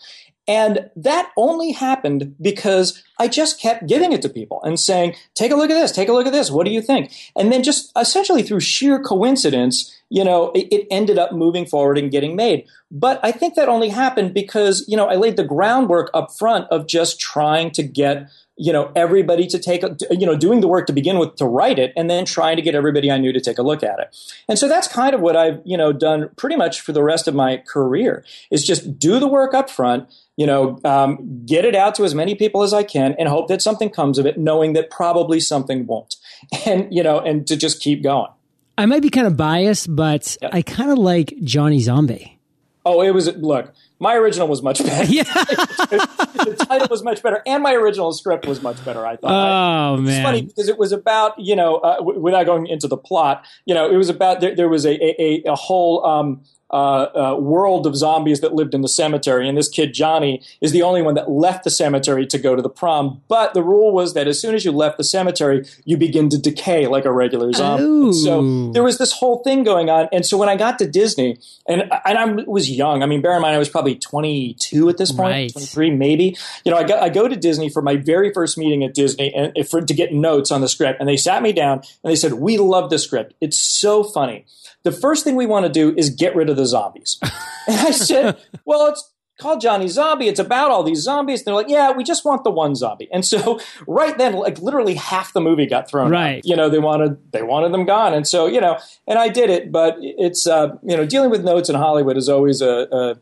And 0.48 0.90
that 0.96 1.32
only 1.36 1.74
happened 1.74 2.36
because 2.42 3.04
I 3.20 3.28
just 3.28 3.60
kept 3.60 3.88
giving 3.88 4.14
it 4.14 4.22
to 4.22 4.30
people 4.30 4.62
and 4.64 4.80
saying, 4.80 5.16
take 5.34 5.52
a 5.52 5.56
look 5.56 5.70
at 5.70 5.74
this, 5.74 5.92
take 5.92 6.08
a 6.08 6.14
look 6.14 6.26
at 6.26 6.32
this. 6.32 6.50
What 6.50 6.66
do 6.66 6.72
you 6.72 6.82
think? 6.82 7.14
And 7.36 7.52
then 7.52 7.64
just 7.64 7.92
essentially 7.98 8.44
through 8.44 8.62
sheer 8.62 9.00
coincidence, 9.00 9.94
you 10.10 10.24
know, 10.24 10.52
it, 10.52 10.68
it, 10.72 10.88
ended 10.90 11.18
up 11.18 11.34
moving 11.34 11.66
forward 11.66 11.98
and 11.98 12.10
getting 12.10 12.36
made. 12.36 12.66
But 12.90 13.20
I 13.24 13.34
think 13.34 13.56
that 13.56 13.68
only 13.68 13.90
happened 13.90 14.34
because, 14.34 14.86
you 14.88 14.96
know, 14.96 15.08
I 15.08 15.16
laid 15.16 15.36
the 15.36 15.44
groundwork 15.44 16.10
up 16.14 16.32
front 16.32 16.68
of 16.72 16.88
just 16.88 17.20
trying 17.20 17.72
to 17.72 17.84
get 17.84 18.30
you 18.58 18.74
know 18.74 18.92
everybody 18.96 19.46
to 19.48 19.60
take 19.60 19.84
you 20.10 20.26
know 20.26 20.36
doing 20.36 20.62
the 20.62 20.68
work 20.68 20.88
to 20.88 20.94
begin 20.94 21.20
with 21.20 21.36
to 21.36 21.46
write 21.46 21.78
it 21.78 21.94
and 21.96 22.10
then 22.10 22.26
trying 22.26 22.56
to 22.56 22.62
get 22.62 22.76
everybody 22.76 23.12
i 23.12 23.18
knew 23.18 23.32
to 23.32 23.40
take 23.40 23.58
a 23.58 23.62
look 23.62 23.84
at 23.84 24.00
it. 24.00 24.16
And 24.50 24.58
so 24.58 24.68
that's 24.68 24.88
kind 24.88 25.14
of 25.14 25.22
what 25.22 25.36
i've 25.36 25.62
you 25.64 25.78
know 25.78 25.94
done 25.94 26.30
pretty 26.36 26.56
much 26.56 26.82
for 26.82 26.92
the 26.92 27.04
rest 27.04 27.28
of 27.28 27.36
my 27.36 27.58
career 27.68 28.26
is 28.52 28.66
just 28.66 29.00
do 29.00 29.20
the 29.20 29.28
work 29.28 29.54
up 29.54 29.70
front 29.70 30.10
you 30.36 30.46
know 30.46 30.80
um, 30.84 31.44
get 31.46 31.66
it 31.66 31.76
out 31.76 31.96
to 31.96 32.04
as 32.04 32.16
many 32.16 32.36
people 32.36 32.64
as 32.64 32.74
i 32.74 32.84
can 32.84 33.16
and 33.20 33.30
hope 33.30 33.48
that 33.48 33.62
something 33.62 33.90
comes 33.90 34.18
of 34.18 34.26
it 34.26 34.38
knowing 34.38 34.74
that 34.74 34.90
probably 34.90 35.40
something 35.40 35.86
won't. 35.86 36.16
And 36.66 36.94
you 36.94 37.04
know 37.04 37.20
and 37.20 37.46
to 37.48 37.56
just 37.56 37.82
keep 37.82 38.04
going. 38.04 38.32
I 38.78 38.86
might 38.86 39.02
be 39.02 39.10
kind 39.10 39.28
of 39.28 39.38
biased 39.38 39.96
but 39.96 40.38
i 40.52 40.62
kind 40.62 40.92
of 40.92 40.98
like 40.98 41.34
johnny 41.44 41.80
zombie. 41.80 42.40
Oh 42.86 43.02
it 43.02 43.12
was 43.12 43.28
look 43.36 43.74
my 44.00 44.16
original 44.16 44.48
was 44.48 44.62
much 44.62 44.84
better. 44.84 45.12
Yeah. 45.12 45.24
the 45.34 46.66
title 46.68 46.88
was 46.90 47.04
much 47.04 47.24
better, 47.24 47.42
and 47.46 47.64
my 47.64 47.74
original 47.74 48.12
script 48.14 48.46
was 48.46 48.62
much 48.62 48.84
better. 48.86 49.06
I 49.06 49.16
thought. 49.16 49.32
Oh 49.32 49.96
I, 49.96 50.00
man, 50.00 50.08
it's 50.08 50.24
funny 50.24 50.42
because 50.44 50.70
it 50.70 50.78
was 50.78 50.92
about 50.92 51.38
you 51.40 51.56
know, 51.56 51.78
uh, 51.78 51.98
w- 51.98 52.20
without 52.20 52.46
going 52.46 52.68
into 52.68 52.88
the 52.88 52.98
plot, 52.98 53.46
you 53.66 53.74
know, 53.74 53.90
it 53.90 53.96
was 53.96 54.10
about 54.10 54.42
there, 54.42 54.56
there 54.56 54.70
was 54.70 54.86
a 54.86 55.22
a, 55.22 55.44
a 55.46 55.56
whole 55.56 56.06
um, 56.06 56.42
uh, 56.70 57.34
uh, 57.34 57.36
world 57.40 57.88
of 57.88 57.96
zombies 57.96 58.42
that 58.42 58.54
lived 58.54 58.74
in 58.74 58.82
the 58.82 58.90
cemetery. 58.90 59.48
And 59.48 59.58
this 59.58 59.70
kid, 59.70 59.94
Johnny, 59.94 60.42
is 60.60 60.72
the 60.72 60.82
only 60.82 61.02
one 61.02 61.16
that 61.16 61.30
left 61.30 61.64
the 61.64 61.70
cemetery 61.70 62.28
to 62.28 62.38
go 62.38 62.56
to 62.56 62.62
the 62.62 62.70
prom. 62.70 63.22
But 63.28 63.54
the 63.54 63.64
rule 63.64 63.94
was 63.94 64.14
that 64.16 64.28
as 64.28 64.40
soon 64.40 64.54
as 64.54 64.66
you 64.66 64.72
left 64.72 64.98
the 64.98 65.04
cemetery, 65.04 65.66
you 65.86 65.98
begin 65.98 66.30
to 66.30 66.38
decay 66.38 66.88
like 66.88 67.06
a 67.06 67.12
regular 67.12 67.54
zombie. 67.54 68.14
So 68.14 68.72
there 68.74 68.84
was 68.84 68.98
this 68.98 69.14
whole 69.14 69.44
thing 69.44 69.64
going 69.64 69.90
on. 69.90 70.10
And 70.12 70.26
so 70.26 70.38
when 70.38 70.50
I 70.50 70.56
got 70.58 70.78
to 70.80 70.88
Disney, 70.88 71.40
and, 71.68 71.84
and 72.06 72.18
I 72.18 72.26
was 72.46 72.70
young, 72.70 73.02
I 73.02 73.06
mean, 73.06 73.22
bear 73.22 73.36
in 73.36 73.42
mind, 73.42 73.56
I 73.56 73.60
was 73.60 73.70
probably 73.70 73.96
22 73.96 74.90
at 74.90 74.98
this 74.98 75.12
point, 75.12 75.32
right. 75.32 75.54
23 75.54 75.92
maybe. 75.92 76.36
You 76.66 76.72
know, 76.72 76.78
I 76.78 76.84
go, 76.84 77.00
I 77.00 77.10
go 77.10 77.28
to 77.28 77.36
Disney 77.36 77.70
for 77.70 77.82
my 77.82 77.96
very 77.96 78.34
first 78.34 78.58
meeting 78.58 78.84
at 78.84 78.94
Disney 78.94 79.34
and 79.34 79.68
for, 79.70 79.82
to 79.82 79.94
get 79.94 80.14
notes 80.14 80.52
on 80.52 80.62
the 80.62 80.68
script. 80.68 81.00
And 81.00 81.08
they 81.08 81.18
sat 81.18 81.42
me 81.42 81.54
down 81.54 81.80
and 82.04 82.12
they 82.12 82.16
said, 82.16 82.34
We 82.34 82.58
love 82.58 82.90
the 82.90 83.00
script. 83.00 83.34
It's 83.40 83.60
so 83.60 84.04
funny 84.04 84.46
the 84.88 84.92
first 84.94 85.26
thing 85.26 85.36
we 85.36 85.46
want 85.46 85.66
to 85.66 85.72
do 85.72 85.94
is 85.98 86.10
get 86.10 86.34
rid 86.34 86.50
of 86.50 86.56
the 86.56 86.66
zombies. 86.66 87.20
and 87.68 87.76
I 87.76 87.92
said, 87.92 88.38
well, 88.64 88.88
it's 88.88 89.12
called 89.38 89.60
Johnny 89.60 89.90
Zombie. 89.90 90.30
It's 90.30 90.40
about 90.40 90.72
all 90.72 90.82
these 90.82 91.02
zombies. 91.02 91.42
And 91.42 91.48
they're 91.48 91.56
like, 91.56 91.68
yeah, 91.68 91.92
we 91.92 92.06
just 92.06 92.24
want 92.24 92.46
the 92.46 92.52
one 92.52 92.74
zombie. 92.74 93.10
And 93.12 93.26
so 93.26 93.60
right 93.88 94.18
then, 94.18 94.34
like 94.34 94.60
literally 94.60 94.94
half 94.94 95.34
the 95.34 95.42
movie 95.42 95.66
got 95.66 95.90
thrown 95.90 96.10
right. 96.10 96.38
Out. 96.38 96.46
You 96.46 96.56
know, 96.56 96.70
they 96.70 96.80
wanted 96.80 97.18
they 97.34 97.44
wanted 97.44 97.74
them 97.74 97.86
gone. 97.86 98.14
And 98.14 98.26
so, 98.26 98.48
you 98.48 98.62
know, 98.62 98.80
and 99.06 99.20
I 99.20 99.28
did 99.28 99.50
it, 99.50 99.74
but 99.74 99.98
it's 100.00 100.48
uh, 100.48 100.70
you 100.84 100.96
know, 100.96 101.06
dealing 101.06 101.32
with 101.32 101.44
notes 101.44 101.68
in 101.68 101.76
Hollywood 101.76 102.16
is 102.16 102.30
always 102.30 102.62
a, 102.62 102.88
a 102.90 103.16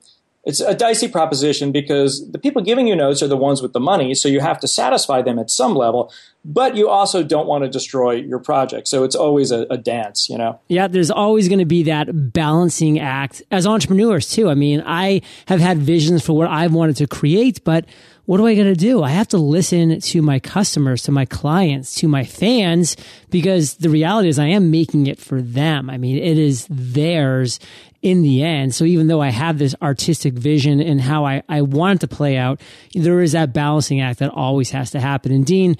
it's 0.45 0.59
a 0.59 0.75
dicey 0.75 1.07
proposition 1.07 1.71
because 1.71 2.29
the 2.31 2.37
people 2.37 2.61
giving 2.61 2.87
you 2.87 2.95
notes 2.95 3.23
are 3.23 3.27
the 3.27 3.37
ones 3.37 3.61
with 3.61 3.73
the 3.73 3.79
money, 3.79 4.13
so 4.13 4.29
you 4.29 4.39
have 4.39 4.59
to 4.59 4.67
satisfy 4.67 5.21
them 5.21 5.39
at 5.39 5.49
some 5.49 5.73
level, 5.73 6.13
but 6.43 6.75
you 6.75 6.87
also 6.87 7.23
don't 7.23 7.47
want 7.47 7.63
to 7.63 7.69
destroy 7.69 8.11
your 8.13 8.37
project. 8.37 8.87
So 8.87 9.03
it's 9.03 9.15
always 9.15 9.49
a, 9.49 9.61
a 9.71 9.77
dance, 9.77 10.29
you 10.29 10.37
know? 10.37 10.59
Yeah, 10.67 10.87
there's 10.87 11.09
always 11.09 11.47
going 11.47 11.59
to 11.59 11.65
be 11.65 11.83
that 11.83 12.31
balancing 12.31 12.99
act 12.99 13.41
as 13.49 13.65
entrepreneurs, 13.65 14.29
too. 14.29 14.49
I 14.49 14.53
mean, 14.53 14.83
I 14.85 15.21
have 15.47 15.59
had 15.59 15.79
visions 15.79 16.23
for 16.23 16.33
what 16.33 16.47
I've 16.47 16.73
wanted 16.73 16.97
to 16.97 17.07
create, 17.07 17.63
but 17.63 17.85
what 18.25 18.37
do 18.37 18.47
I 18.47 18.55
going 18.55 18.73
to 18.73 18.79
do? 18.79 19.03
I 19.03 19.09
have 19.09 19.27
to 19.29 19.37
listen 19.37 19.99
to 19.99 20.21
my 20.21 20.39
customers, 20.39 21.03
to 21.03 21.11
my 21.11 21.25
clients, 21.25 21.95
to 21.95 22.07
my 22.07 22.23
fans, 22.23 22.97
because 23.29 23.75
the 23.75 23.89
reality 23.89 24.29
is 24.29 24.39
I 24.39 24.47
am 24.47 24.71
making 24.71 25.07
it 25.07 25.19
for 25.19 25.41
them. 25.41 25.89
I 25.89 25.97
mean, 25.97 26.17
it 26.17 26.37
is 26.37 26.67
theirs 26.69 27.59
in 28.01 28.21
the 28.21 28.43
end. 28.43 28.73
So 28.73 28.83
even 28.85 29.07
though 29.07 29.21
I 29.21 29.29
have 29.29 29.57
this 29.57 29.75
artistic 29.81 30.33
vision 30.33 30.79
and 30.79 31.01
how 31.01 31.25
I, 31.25 31.43
I 31.49 31.61
want 31.61 31.97
it 31.97 32.07
to 32.07 32.15
play 32.15 32.37
out, 32.37 32.61
there 32.93 33.21
is 33.21 33.33
that 33.33 33.53
balancing 33.53 34.01
act 34.01 34.19
that 34.19 34.31
always 34.31 34.71
has 34.71 34.91
to 34.91 34.99
happen. 34.99 35.31
And 35.31 35.45
Dean, 35.45 35.75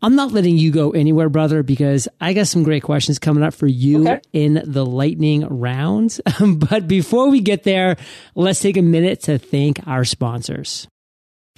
I'm 0.00 0.14
not 0.14 0.32
letting 0.32 0.56
you 0.56 0.70
go 0.70 0.92
anywhere, 0.92 1.28
brother, 1.28 1.62
because 1.62 2.06
I 2.20 2.32
got 2.32 2.46
some 2.46 2.62
great 2.62 2.82
questions 2.82 3.18
coming 3.18 3.42
up 3.42 3.52
for 3.52 3.66
you 3.66 4.08
okay. 4.08 4.20
in 4.32 4.62
the 4.64 4.86
lightning 4.86 5.46
round. 5.46 6.20
but 6.56 6.86
before 6.86 7.30
we 7.30 7.40
get 7.40 7.64
there, 7.64 7.96
let's 8.34 8.60
take 8.60 8.76
a 8.76 8.82
minute 8.82 9.22
to 9.22 9.38
thank 9.38 9.86
our 9.86 10.04
sponsors. 10.04 10.86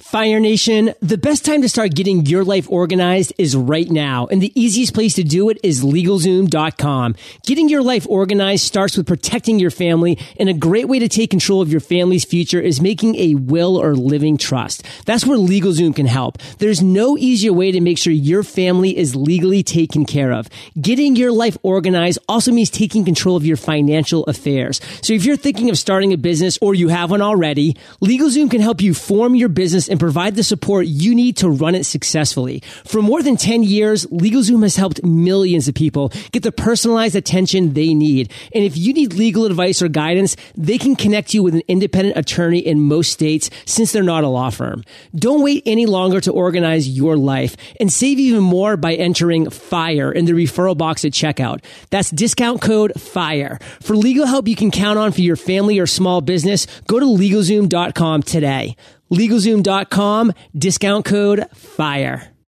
Fire 0.00 0.40
Nation, 0.40 0.94
the 1.00 1.18
best 1.18 1.44
time 1.44 1.60
to 1.60 1.68
start 1.68 1.94
getting 1.94 2.24
your 2.24 2.42
life 2.42 2.70
organized 2.70 3.34
is 3.36 3.54
right 3.54 3.88
now. 3.88 4.26
And 4.28 4.42
the 4.42 4.50
easiest 4.58 4.94
place 4.94 5.14
to 5.16 5.22
do 5.22 5.50
it 5.50 5.58
is 5.62 5.84
LegalZoom.com. 5.84 7.16
Getting 7.44 7.68
your 7.68 7.82
life 7.82 8.06
organized 8.08 8.64
starts 8.64 8.96
with 8.96 9.06
protecting 9.06 9.58
your 9.58 9.70
family. 9.70 10.18
And 10.38 10.48
a 10.48 10.54
great 10.54 10.88
way 10.88 11.00
to 11.00 11.08
take 11.08 11.28
control 11.28 11.60
of 11.60 11.70
your 11.70 11.82
family's 11.82 12.24
future 12.24 12.58
is 12.58 12.80
making 12.80 13.16
a 13.16 13.34
will 13.34 13.76
or 13.76 13.94
living 13.94 14.38
trust. 14.38 14.84
That's 15.04 15.26
where 15.26 15.36
LegalZoom 15.36 15.94
can 15.94 16.06
help. 16.06 16.38
There's 16.58 16.82
no 16.82 17.18
easier 17.18 17.52
way 17.52 17.70
to 17.70 17.80
make 17.82 17.98
sure 17.98 18.12
your 18.12 18.42
family 18.42 18.96
is 18.96 19.14
legally 19.14 19.62
taken 19.62 20.06
care 20.06 20.32
of. 20.32 20.48
Getting 20.80 21.14
your 21.14 21.30
life 21.30 21.58
organized 21.62 22.20
also 22.26 22.52
means 22.52 22.70
taking 22.70 23.04
control 23.04 23.36
of 23.36 23.44
your 23.44 23.58
financial 23.58 24.24
affairs. 24.24 24.80
So 25.02 25.12
if 25.12 25.26
you're 25.26 25.36
thinking 25.36 25.68
of 25.68 25.76
starting 25.76 26.14
a 26.14 26.18
business 26.18 26.58
or 26.62 26.74
you 26.74 26.88
have 26.88 27.10
one 27.10 27.20
already, 27.20 27.76
LegalZoom 28.02 28.50
can 28.50 28.62
help 28.62 28.80
you 28.80 28.94
form 28.94 29.34
your 29.34 29.50
business 29.50 29.89
and 29.90 30.00
provide 30.00 30.36
the 30.36 30.42
support 30.42 30.86
you 30.86 31.14
need 31.14 31.36
to 31.38 31.48
run 31.48 31.74
it 31.74 31.84
successfully. 31.84 32.62
For 32.84 33.02
more 33.02 33.22
than 33.22 33.36
10 33.36 33.62
years, 33.62 34.06
LegalZoom 34.06 34.62
has 34.62 34.76
helped 34.76 35.04
millions 35.04 35.68
of 35.68 35.74
people 35.74 36.12
get 36.32 36.42
the 36.42 36.52
personalized 36.52 37.16
attention 37.16 37.74
they 37.74 37.94
need. 37.94 38.32
And 38.54 38.64
if 38.64 38.76
you 38.76 38.92
need 38.92 39.14
legal 39.14 39.44
advice 39.44 39.82
or 39.82 39.88
guidance, 39.88 40.36
they 40.56 40.78
can 40.78 40.96
connect 40.96 41.34
you 41.34 41.42
with 41.42 41.54
an 41.54 41.62
independent 41.68 42.16
attorney 42.16 42.58
in 42.58 42.80
most 42.80 43.12
states 43.12 43.50
since 43.64 43.92
they're 43.92 44.02
not 44.02 44.24
a 44.24 44.28
law 44.28 44.50
firm. 44.50 44.84
Don't 45.14 45.42
wait 45.42 45.62
any 45.66 45.86
longer 45.86 46.20
to 46.20 46.32
organize 46.32 46.88
your 46.88 47.16
life 47.16 47.56
and 47.80 47.92
save 47.92 48.18
even 48.18 48.42
more 48.42 48.76
by 48.76 48.94
entering 48.94 49.50
FIRE 49.50 50.12
in 50.12 50.24
the 50.24 50.32
referral 50.32 50.76
box 50.76 51.04
at 51.04 51.12
checkout. 51.12 51.64
That's 51.90 52.10
discount 52.10 52.62
code 52.62 52.92
FIRE. 53.00 53.58
For 53.80 53.96
legal 53.96 54.26
help 54.26 54.48
you 54.48 54.56
can 54.56 54.70
count 54.70 54.98
on 54.98 55.12
for 55.12 55.20
your 55.20 55.36
family 55.36 55.78
or 55.78 55.86
small 55.86 56.20
business, 56.20 56.66
go 56.86 57.00
to 57.00 57.06
LegalZoom.com 57.06 58.22
today. 58.22 58.76
LegalZoom.com, 59.12 60.32
discount 60.56 61.04
code 61.04 61.46
FIRE. 61.54 62.39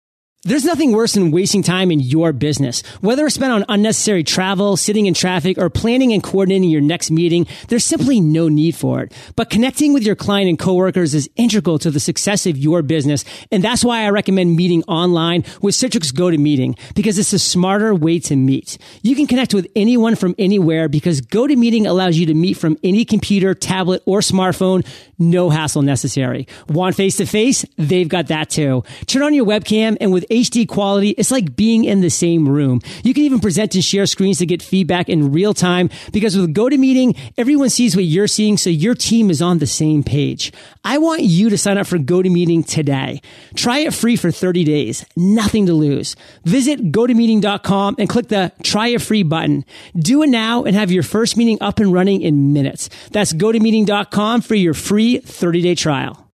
There's 0.44 0.64
nothing 0.64 0.90
worse 0.90 1.12
than 1.12 1.30
wasting 1.30 1.62
time 1.62 1.92
in 1.92 2.00
your 2.00 2.32
business. 2.32 2.82
Whether 3.00 3.26
it's 3.26 3.36
spent 3.36 3.52
on 3.52 3.64
unnecessary 3.68 4.24
travel, 4.24 4.76
sitting 4.76 5.06
in 5.06 5.14
traffic, 5.14 5.56
or 5.56 5.70
planning 5.70 6.12
and 6.12 6.20
coordinating 6.20 6.68
your 6.68 6.80
next 6.80 7.12
meeting, 7.12 7.46
there's 7.68 7.84
simply 7.84 8.20
no 8.20 8.48
need 8.48 8.74
for 8.74 9.02
it. 9.02 9.12
But 9.36 9.50
connecting 9.50 9.92
with 9.92 10.02
your 10.02 10.16
client 10.16 10.48
and 10.48 10.58
coworkers 10.58 11.14
is 11.14 11.30
integral 11.36 11.78
to 11.78 11.92
the 11.92 12.00
success 12.00 12.44
of 12.46 12.58
your 12.58 12.82
business. 12.82 13.24
And 13.52 13.62
that's 13.62 13.84
why 13.84 14.02
I 14.02 14.10
recommend 14.10 14.56
meeting 14.56 14.82
online 14.88 15.44
with 15.60 15.76
Citrix 15.76 16.12
GoToMeeting 16.12 16.76
because 16.96 17.20
it's 17.20 17.32
a 17.32 17.38
smarter 17.38 17.94
way 17.94 18.18
to 18.18 18.34
meet. 18.34 18.78
You 19.02 19.14
can 19.14 19.28
connect 19.28 19.54
with 19.54 19.68
anyone 19.76 20.16
from 20.16 20.34
anywhere 20.40 20.88
because 20.88 21.20
GoToMeeting 21.20 21.86
allows 21.86 22.16
you 22.16 22.26
to 22.26 22.34
meet 22.34 22.54
from 22.56 22.76
any 22.82 23.04
computer, 23.04 23.54
tablet, 23.54 24.02
or 24.06 24.18
smartphone. 24.18 24.84
No 25.20 25.50
hassle 25.50 25.82
necessary. 25.82 26.48
Want 26.68 26.96
face 26.96 27.18
to 27.18 27.26
face? 27.26 27.64
They've 27.78 28.08
got 28.08 28.26
that 28.26 28.50
too. 28.50 28.82
Turn 29.06 29.22
on 29.22 29.34
your 29.34 29.46
webcam 29.46 29.96
and 30.00 30.12
with 30.12 30.26
HD 30.32 30.66
quality, 30.66 31.10
it's 31.10 31.30
like 31.30 31.54
being 31.54 31.84
in 31.84 32.00
the 32.00 32.08
same 32.08 32.48
room. 32.48 32.80
You 33.04 33.12
can 33.12 33.24
even 33.24 33.38
present 33.38 33.74
and 33.74 33.84
share 33.84 34.06
screens 34.06 34.38
to 34.38 34.46
get 34.46 34.62
feedback 34.62 35.10
in 35.10 35.30
real 35.30 35.52
time 35.52 35.90
because 36.10 36.36
with 36.36 36.54
GoToMeeting, 36.54 37.18
everyone 37.36 37.68
sees 37.68 37.94
what 37.94 38.06
you're 38.06 38.26
seeing 38.26 38.56
so 38.56 38.70
your 38.70 38.94
team 38.94 39.30
is 39.30 39.42
on 39.42 39.58
the 39.58 39.66
same 39.66 40.02
page. 40.02 40.50
I 40.84 40.98
want 40.98 41.22
you 41.22 41.50
to 41.50 41.58
sign 41.58 41.76
up 41.76 41.86
for 41.86 41.98
GoToMeeting 41.98 42.66
today. 42.66 43.20
Try 43.54 43.80
it 43.80 43.92
free 43.92 44.16
for 44.16 44.30
30 44.30 44.64
days. 44.64 45.04
Nothing 45.16 45.66
to 45.66 45.74
lose. 45.74 46.16
Visit 46.44 46.92
gotomeeting.com 46.92 47.96
and 47.98 48.08
click 48.08 48.28
the 48.28 48.52
try 48.62 48.88
it 48.88 49.02
free 49.02 49.22
button. 49.22 49.64
Do 49.94 50.22
it 50.22 50.28
now 50.28 50.64
and 50.64 50.74
have 50.74 50.90
your 50.90 51.02
first 51.02 51.36
meeting 51.36 51.58
up 51.60 51.78
and 51.78 51.92
running 51.92 52.22
in 52.22 52.54
minutes. 52.54 52.88
That's 53.10 53.34
gotomeeting.com 53.34 54.40
for 54.40 54.54
your 54.54 54.74
free 54.74 55.18
30 55.18 55.60
day 55.60 55.74
trial. 55.74 56.31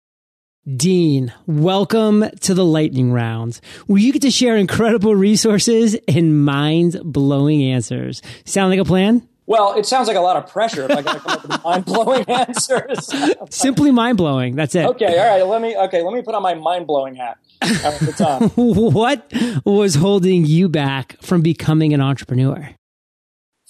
Dean, 0.77 1.33
welcome 1.47 2.29
to 2.41 2.53
the 2.53 2.65
lightning 2.65 3.11
round, 3.11 3.59
where 3.87 3.99
you 3.99 4.13
get 4.13 4.21
to 4.21 4.31
share 4.31 4.55
incredible 4.55 5.15
resources 5.15 5.97
and 6.07 6.45
mind 6.45 7.01
blowing 7.03 7.63
answers. 7.63 8.21
Sound 8.45 8.71
like 8.71 8.79
a 8.79 8.85
plan? 8.85 9.27
Well, 9.47 9.79
it 9.79 9.87
sounds 9.87 10.09
like 10.09 10.17
a 10.19 10.21
lot 10.21 10.37
of 10.37 10.47
pressure 10.47 10.85
if 10.85 10.91
I 10.91 11.01
got 11.01 11.15
to 11.15 11.21
come 11.21 11.33
up 11.33 11.43
with 11.49 11.65
mind 11.65 11.85
blowing 11.87 12.25
answers. 12.29 13.11
Simply 13.49 13.93
mind 13.93 14.19
blowing. 14.19 14.57
That's 14.57 14.75
it. 14.75 14.85
Okay, 14.85 15.19
all 15.19 15.27
right. 15.27 15.43
Let 15.43 15.63
me 15.63 15.75
okay. 15.75 16.03
Let 16.03 16.13
me 16.13 16.21
put 16.21 16.35
on 16.35 16.43
my 16.43 16.53
mind 16.53 16.87
blowing 16.87 17.15
hat. 17.15 17.39
Right, 17.63 18.51
what 18.57 19.33
was 19.65 19.95
holding 19.95 20.45
you 20.45 20.69
back 20.69 21.17
from 21.23 21.41
becoming 21.41 21.95
an 21.95 22.03
entrepreneur? 22.03 22.75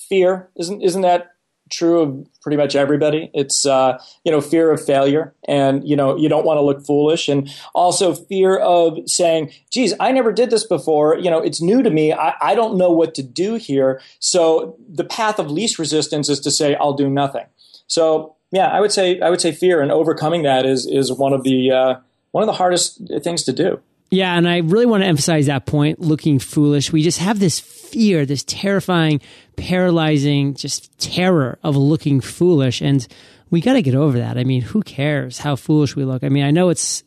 Fear 0.08 0.48
isn't 0.56 0.82
isn't 0.82 1.02
that 1.02 1.28
true 1.70 2.00
of 2.00 2.26
pretty 2.42 2.56
much 2.56 2.74
everybody. 2.74 3.30
It's 3.34 3.66
uh, 3.66 3.98
you 4.24 4.32
know 4.32 4.40
fear 4.40 4.70
of 4.70 4.84
failure, 4.84 5.34
and 5.46 5.86
you 5.88 5.96
know 5.96 6.16
you 6.16 6.28
don't 6.28 6.44
want 6.44 6.58
to 6.58 6.62
look 6.62 6.84
foolish, 6.84 7.28
and 7.28 7.50
also 7.74 8.14
fear 8.14 8.58
of 8.58 8.98
saying, 9.06 9.52
"Geez, 9.70 9.94
I 10.00 10.12
never 10.12 10.32
did 10.32 10.50
this 10.50 10.66
before. 10.66 11.16
You 11.18 11.30
know, 11.30 11.40
it's 11.40 11.60
new 11.60 11.82
to 11.82 11.90
me. 11.90 12.12
I, 12.12 12.34
I 12.40 12.54
don't 12.54 12.76
know 12.76 12.90
what 12.90 13.14
to 13.14 13.22
do 13.22 13.54
here." 13.54 14.00
So 14.18 14.76
the 14.88 15.04
path 15.04 15.38
of 15.38 15.50
least 15.50 15.78
resistance 15.78 16.28
is 16.28 16.40
to 16.40 16.50
say, 16.50 16.74
"I'll 16.74 16.94
do 16.94 17.08
nothing." 17.08 17.46
So 17.86 18.36
yeah, 18.50 18.68
I 18.68 18.80
would 18.80 18.92
say 18.92 19.20
I 19.20 19.30
would 19.30 19.40
say 19.40 19.52
fear 19.52 19.80
and 19.80 19.92
overcoming 19.92 20.42
that 20.42 20.64
is 20.64 20.86
is 20.86 21.12
one 21.12 21.32
of 21.32 21.44
the 21.44 21.70
uh, 21.70 21.94
one 22.30 22.42
of 22.42 22.46
the 22.46 22.54
hardest 22.54 23.00
things 23.22 23.42
to 23.44 23.52
do. 23.52 23.80
Yeah, 24.10 24.36
and 24.36 24.48
I 24.48 24.58
really 24.58 24.86
want 24.86 25.02
to 25.02 25.08
emphasize 25.08 25.46
that 25.46 25.66
point 25.66 26.00
looking 26.00 26.38
foolish. 26.38 26.92
We 26.92 27.02
just 27.02 27.18
have 27.18 27.38
this 27.40 27.60
fear, 27.60 28.24
this 28.24 28.42
terrifying, 28.44 29.20
paralyzing, 29.56 30.54
just 30.54 30.98
terror 30.98 31.58
of 31.62 31.76
looking 31.76 32.20
foolish. 32.20 32.80
And 32.80 33.06
we 33.50 33.60
got 33.60 33.74
to 33.74 33.82
get 33.82 33.94
over 33.94 34.18
that. 34.18 34.38
I 34.38 34.44
mean, 34.44 34.62
who 34.62 34.82
cares 34.82 35.38
how 35.38 35.56
foolish 35.56 35.94
we 35.94 36.04
look? 36.04 36.24
I 36.24 36.30
mean, 36.30 36.44
I 36.44 36.50
know 36.50 36.70
it's 36.70 37.02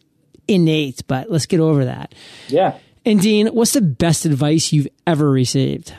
innate, 0.48 1.02
but 1.08 1.30
let's 1.32 1.48
get 1.48 1.60
over 1.60 1.86
that. 1.86 2.14
Yeah. 2.48 2.78
And 3.04 3.20
Dean, 3.20 3.48
what's 3.48 3.74
the 3.74 3.82
best 3.82 4.26
advice 4.26 4.72
you've 4.72 4.88
ever 5.08 5.30
received? 5.32 5.94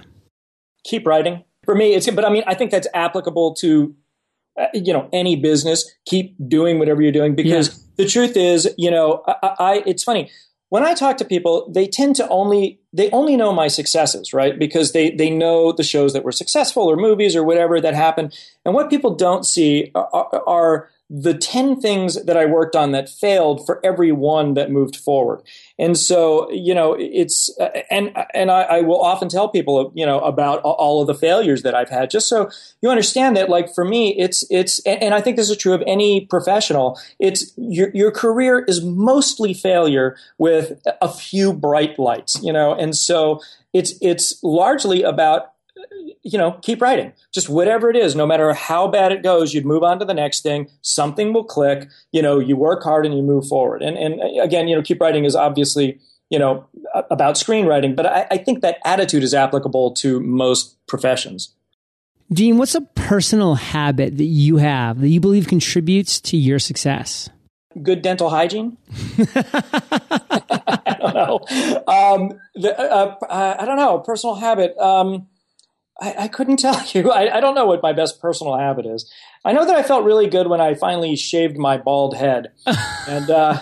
Keep 0.85 1.07
writing. 1.07 1.45
For 1.65 1.75
me, 1.75 1.95
it's, 1.95 2.09
but 2.11 2.25
I 2.25 2.31
mean, 2.31 2.45
I 2.47 2.55
think 2.55 2.71
that's 2.71 2.89
applicable 2.95 3.55
to 3.57 3.95
uh, 4.61 4.67
you 4.75 4.93
know 4.93 5.09
any 5.15 5.35
business 5.35 5.91
keep 6.05 6.37
doing 6.47 6.79
whatever 6.79 7.01
you're 7.01 7.11
doing 7.11 7.35
because 7.35 7.69
yeah. 7.69 8.05
the 8.05 8.07
truth 8.07 8.37
is 8.37 8.75
you 8.77 8.91
know 8.91 9.23
I, 9.27 9.55
I, 9.59 9.83
it's 9.87 10.05
funny 10.05 10.31
when 10.73 10.85
I 10.85 10.95
talk 10.95 11.19
to 11.19 11.27
people, 11.27 11.71
they 11.71 11.87
tend 11.87 12.17
to 12.17 12.27
only 12.31 12.81
they 12.95 13.11
only 13.11 13.37
know 13.37 13.53
my 13.53 13.69
successes, 13.69 14.33
right? 14.33 14.59
Because 14.59 14.93
they 14.93 15.11
they 15.11 15.29
know 15.29 15.71
the 15.71 15.83
shows 15.83 16.15
that 16.15 16.25
were 16.25 16.33
successful 16.33 16.85
or 16.85 16.97
movies 16.97 17.37
or 17.37 17.45
whatever 17.45 17.79
that 17.79 17.93
happened. 17.93 18.35
And 18.65 18.73
what 18.73 18.89
people 18.89 19.15
don't 19.15 19.45
see 19.45 19.93
are, 19.95 20.31
are 20.49 20.89
the 21.15 21.35
10 21.35 21.79
things 21.79 22.25
that 22.25 22.39
I 22.39 22.47
worked 22.47 22.75
on 22.75 22.93
that 22.93 23.07
failed 23.07 23.67
for 23.67 23.85
every 23.85 24.13
one 24.13 24.55
that 24.55 24.71
moved 24.71 24.97
forward. 24.97 25.43
And 25.79 25.99
so, 25.99 26.51
you 26.51 26.75
know, 26.75 26.97
it's, 26.99 27.55
uh, 27.61 27.69
and, 27.91 28.17
and 28.33 28.51
I, 28.51 28.63
I, 28.63 28.81
will 28.81 29.01
often 29.03 29.29
tell 29.29 29.51
people, 29.51 29.93
you 29.95 30.07
know, 30.07 30.21
about 30.21 30.63
all 30.63 31.03
of 31.03 31.07
the 31.07 31.15
failures 31.15 31.65
that 31.65 31.75
I've 31.75 31.91
had, 31.91 32.09
just 32.09 32.31
so 32.31 32.51
you 32.81 32.89
understand 32.89 33.37
that, 33.37 33.51
like, 33.51 33.75
for 33.75 33.85
me, 33.85 34.19
it's, 34.19 34.43
it's, 34.51 34.79
and 34.87 35.13
I 35.13 35.21
think 35.21 35.37
this 35.37 35.51
is 35.51 35.57
true 35.59 35.75
of 35.75 35.83
any 35.87 36.23
professional, 36.23 36.99
it's 37.19 37.53
your, 37.59 37.91
your 37.93 38.11
career 38.11 38.61
is 38.61 38.83
mostly 38.83 39.53
failure 39.53 40.17
with 40.39 40.81
a 41.03 41.09
few 41.09 41.53
bright 41.53 41.99
lights, 41.99 42.43
you 42.43 42.55
know, 42.55 42.73
and 42.73 42.97
so 42.97 43.39
it's, 43.75 43.93
it's 44.01 44.43
largely 44.43 45.03
about 45.03 45.52
you 46.23 46.39
know, 46.39 46.53
keep 46.63 46.81
writing. 46.81 47.13
Just 47.33 47.49
whatever 47.49 47.91
it 47.91 47.97
is, 47.97 48.15
no 48.15 48.27
matter 48.27 48.53
how 48.55 48.89
bad 48.89 49.13
it 49.13 49.23
goes, 49.23 49.53
you'd 49.55 49.67
move 49.67 49.83
on 49.83 49.99
to 49.99 50.05
the 50.05 50.15
next 50.15 50.43
thing. 50.43 50.69
Something 50.83 51.33
will 51.33 51.45
click. 51.45 51.89
You 52.13 52.23
know, 52.23 52.39
you 52.39 52.57
work 52.57 52.83
hard 52.83 53.05
and 53.07 53.17
you 53.17 53.23
move 53.23 53.47
forward. 53.47 53.83
And 53.83 53.97
and 53.97 54.21
again, 54.41 54.69
you 54.69 54.77
know, 54.77 54.83
keep 54.83 55.01
writing 55.01 55.25
is 55.25 55.37
obviously 55.37 55.99
you 56.31 56.39
know 56.39 56.67
about 57.11 57.35
screenwriting, 57.35 57.97
but 57.97 58.07
I, 58.07 58.27
I 58.31 58.39
think 58.39 58.63
that 58.63 58.79
attitude 58.85 59.23
is 59.23 59.35
applicable 59.35 59.93
to 59.95 60.21
most 60.21 60.77
professions. 60.87 61.55
Dean, 62.33 62.57
what's 62.57 62.75
a 62.75 62.81
personal 62.81 63.57
habit 63.57 64.17
that 64.17 64.25
you 64.25 64.57
have 64.57 65.01
that 65.01 65.09
you 65.09 65.21
believe 65.21 65.47
contributes 65.49 66.21
to 66.23 66.37
your 66.37 66.59
success? 66.59 67.29
Good 67.83 68.01
dental 68.01 68.31
hygiene. 68.31 68.79
I 69.35 70.97
don't 70.99 71.15
know. 71.15 71.41
Um, 71.87 72.41
the, 72.55 72.79
uh, 72.79 73.17
uh, 73.29 73.57
I 73.59 73.65
don't 73.65 73.77
know. 73.77 73.99
Personal 73.99 74.37
habit. 74.37 74.77
Um, 74.79 75.27
I, 76.01 76.15
I 76.21 76.29
couldn't 76.29 76.57
tell 76.59 76.83
you. 76.93 77.11
I, 77.11 77.37
I, 77.37 77.41
don't 77.41 77.55
know 77.55 77.67
what 77.67 77.83
my 77.83 77.93
best 77.93 78.21
personal 78.21 78.57
habit 78.57 78.87
is. 78.87 79.11
I 79.45 79.53
know 79.53 79.65
that 79.67 79.75
I 79.75 79.83
felt 79.83 80.05
really 80.05 80.29
good 80.29 80.47
when 80.47 80.61
I 80.61 80.75
finally 80.75 81.17
shaved 81.17 81.59
my 81.59 81.77
bald 81.77 82.17
head, 82.17 82.53
and 83.09 83.29
uh, 83.29 83.59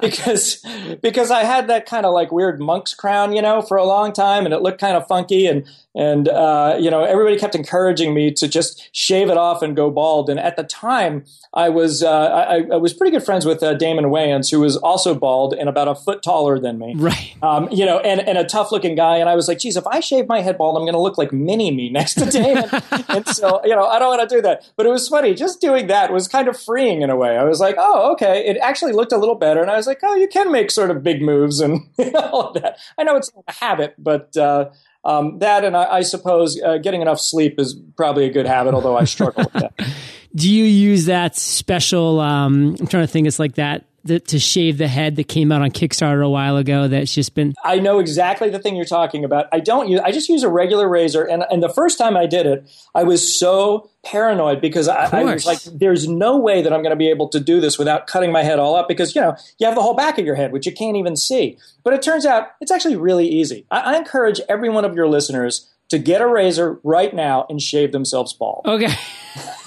because 0.00 0.62
because 1.00 1.30
I 1.30 1.44
had 1.44 1.66
that 1.68 1.86
kind 1.86 2.04
of 2.04 2.12
like 2.12 2.30
weird 2.30 2.60
monk's 2.60 2.94
crown, 2.94 3.34
you 3.34 3.40
know, 3.40 3.62
for 3.62 3.76
a 3.76 3.84
long 3.84 4.12
time, 4.12 4.44
and 4.44 4.52
it 4.52 4.60
looked 4.60 4.80
kind 4.80 4.96
of 4.96 5.06
funky, 5.06 5.46
and 5.46 5.66
and 5.94 6.28
uh, 6.28 6.76
you 6.78 6.90
know 6.90 7.04
everybody 7.04 7.38
kept 7.38 7.54
encouraging 7.54 8.12
me 8.12 8.32
to 8.32 8.46
just 8.46 8.88
shave 8.94 9.30
it 9.30 9.36
off 9.36 9.62
and 9.62 9.74
go 9.74 9.90
bald. 9.90 10.28
And 10.28 10.38
at 10.38 10.56
the 10.56 10.62
time, 10.62 11.24
I 11.54 11.70
was 11.70 12.02
uh, 12.02 12.10
I, 12.10 12.66
I, 12.72 12.76
was 12.76 12.92
pretty 12.92 13.10
good 13.10 13.24
friends 13.24 13.46
with 13.46 13.62
uh, 13.62 13.74
Damon 13.74 14.06
Wayans, 14.06 14.50
who 14.50 14.60
was 14.60 14.76
also 14.76 15.14
bald 15.14 15.54
and 15.54 15.68
about 15.68 15.88
a 15.88 15.94
foot 15.94 16.22
taller 16.22 16.58
than 16.58 16.78
me, 16.78 16.94
right? 16.96 17.34
Um, 17.42 17.68
you 17.72 17.86
know, 17.86 17.98
and 18.00 18.20
and 18.20 18.36
a 18.36 18.44
tough 18.44 18.70
looking 18.70 18.94
guy. 18.94 19.16
And 19.16 19.28
I 19.28 19.34
was 19.34 19.48
like, 19.48 19.58
geez, 19.58 19.76
if 19.76 19.86
I 19.86 20.00
shave 20.00 20.28
my 20.28 20.42
head 20.42 20.58
bald, 20.58 20.76
I'm 20.76 20.82
going 20.82 20.92
to 20.92 21.00
look 21.00 21.16
like 21.18 21.32
mini 21.32 21.70
me 21.70 21.88
next 21.88 22.14
to 22.14 22.26
Damon. 22.26 22.68
and 23.08 23.26
so 23.26 23.60
you 23.64 23.74
know, 23.74 23.86
I 23.86 23.98
don't 23.98 24.16
want 24.16 24.28
to 24.28 24.36
do 24.36 24.42
that. 24.42 24.70
But 24.76 24.86
it 24.86 24.90
was 24.90 24.97
was 24.98 25.08
funny. 25.08 25.32
Just 25.34 25.60
doing 25.60 25.86
that 25.86 26.12
was 26.12 26.26
kind 26.26 26.48
of 26.48 26.60
freeing 26.60 27.02
in 27.02 27.10
a 27.10 27.16
way. 27.16 27.36
I 27.36 27.44
was 27.44 27.60
like, 27.60 27.76
oh, 27.78 28.12
okay. 28.12 28.44
It 28.46 28.56
actually 28.58 28.92
looked 28.92 29.12
a 29.12 29.16
little 29.16 29.36
better, 29.36 29.62
and 29.62 29.70
I 29.70 29.76
was 29.76 29.86
like, 29.86 30.00
oh, 30.02 30.16
you 30.16 30.26
can 30.26 30.50
make 30.50 30.70
sort 30.70 30.90
of 30.90 31.02
big 31.02 31.22
moves 31.22 31.60
and 31.60 31.88
all 32.16 32.48
of 32.48 32.62
that. 32.62 32.78
I 32.98 33.04
know 33.04 33.16
it's 33.16 33.30
a 33.46 33.52
habit, 33.52 33.94
but 33.96 34.36
uh, 34.36 34.70
um, 35.04 35.38
that 35.38 35.64
and 35.64 35.76
I, 35.76 35.84
I 35.98 36.00
suppose 36.02 36.60
uh, 36.60 36.78
getting 36.78 37.00
enough 37.00 37.20
sleep 37.20 37.60
is 37.60 37.80
probably 37.96 38.26
a 38.26 38.32
good 38.32 38.46
habit, 38.46 38.74
although 38.74 38.96
I 38.96 39.04
struggle 39.04 39.44
with 39.44 39.62
that. 39.62 39.88
Do 40.34 40.52
you 40.52 40.64
use 40.64 41.06
that 41.06 41.36
special? 41.36 42.20
Um, 42.20 42.76
I'm 42.78 42.86
trying 42.86 43.04
to 43.04 43.12
think. 43.12 43.26
It's 43.26 43.38
like 43.38 43.54
that 43.54 43.84
the, 44.08 44.20
to 44.20 44.38
shave 44.38 44.78
the 44.78 44.88
head 44.88 45.16
that 45.16 45.28
came 45.28 45.52
out 45.52 45.62
on 45.62 45.70
Kickstarter 45.70 46.24
a 46.24 46.28
while 46.28 46.56
ago. 46.56 46.88
That's 46.88 47.14
just 47.14 47.34
been. 47.34 47.54
I 47.64 47.78
know 47.78 47.98
exactly 47.98 48.50
the 48.50 48.58
thing 48.58 48.76
you're 48.76 48.84
talking 48.84 49.24
about. 49.24 49.46
I 49.52 49.60
don't 49.60 49.88
use. 49.88 50.00
I 50.00 50.10
just 50.10 50.28
use 50.28 50.42
a 50.42 50.48
regular 50.48 50.88
razor, 50.88 51.22
and 51.22 51.44
and 51.50 51.62
the 51.62 51.68
first 51.68 51.98
time 51.98 52.16
I 52.16 52.26
did 52.26 52.46
it, 52.46 52.68
I 52.94 53.04
was 53.04 53.38
so 53.38 53.90
paranoid 54.04 54.60
because 54.60 54.88
I, 54.88 55.04
I, 55.20 55.24
was 55.24 55.46
like, 55.46 55.60
"There's 55.62 56.08
no 56.08 56.36
way 56.36 56.62
that 56.62 56.72
I'm 56.72 56.82
going 56.82 56.90
to 56.90 56.96
be 56.96 57.08
able 57.10 57.28
to 57.28 57.40
do 57.40 57.60
this 57.60 57.78
without 57.78 58.06
cutting 58.06 58.32
my 58.32 58.42
head 58.42 58.58
all 58.58 58.74
up." 58.74 58.88
Because 58.88 59.14
you 59.14 59.20
know 59.20 59.36
you 59.58 59.66
have 59.66 59.76
the 59.76 59.82
whole 59.82 59.94
back 59.94 60.18
of 60.18 60.26
your 60.26 60.34
head, 60.34 60.52
which 60.52 60.66
you 60.66 60.72
can't 60.72 60.96
even 60.96 61.16
see. 61.16 61.58
But 61.84 61.94
it 61.94 62.02
turns 62.02 62.26
out 62.26 62.48
it's 62.60 62.72
actually 62.72 62.96
really 62.96 63.28
easy. 63.28 63.66
I, 63.70 63.94
I 63.94 63.96
encourage 63.96 64.40
every 64.48 64.68
one 64.68 64.84
of 64.84 64.94
your 64.94 65.08
listeners 65.08 65.72
to 65.88 65.98
get 65.98 66.20
a 66.20 66.26
razor 66.26 66.80
right 66.82 67.14
now 67.14 67.46
and 67.48 67.60
shave 67.60 67.92
themselves 67.92 68.32
bald. 68.34 68.66
Okay. 68.66 68.92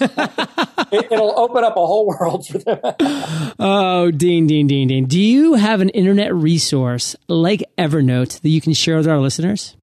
it, 0.00 1.10
will 1.10 1.38
open 1.38 1.64
up 1.64 1.76
a 1.76 1.86
whole 1.86 2.06
world 2.06 2.46
for 2.46 2.58
them. 2.58 2.78
oh, 3.58 4.10
Dean, 4.10 4.46
Dean, 4.46 4.66
Dean, 4.66 4.88
Dean. 4.88 5.06
Do 5.06 5.20
you 5.20 5.54
have 5.54 5.80
an 5.80 5.88
internet 5.90 6.34
resource 6.34 7.16
like 7.28 7.64
Evernote 7.76 8.40
that 8.40 8.48
you 8.48 8.60
can 8.60 8.72
share 8.72 8.96
with 8.96 9.08
our 9.08 9.18
listeners? 9.18 9.76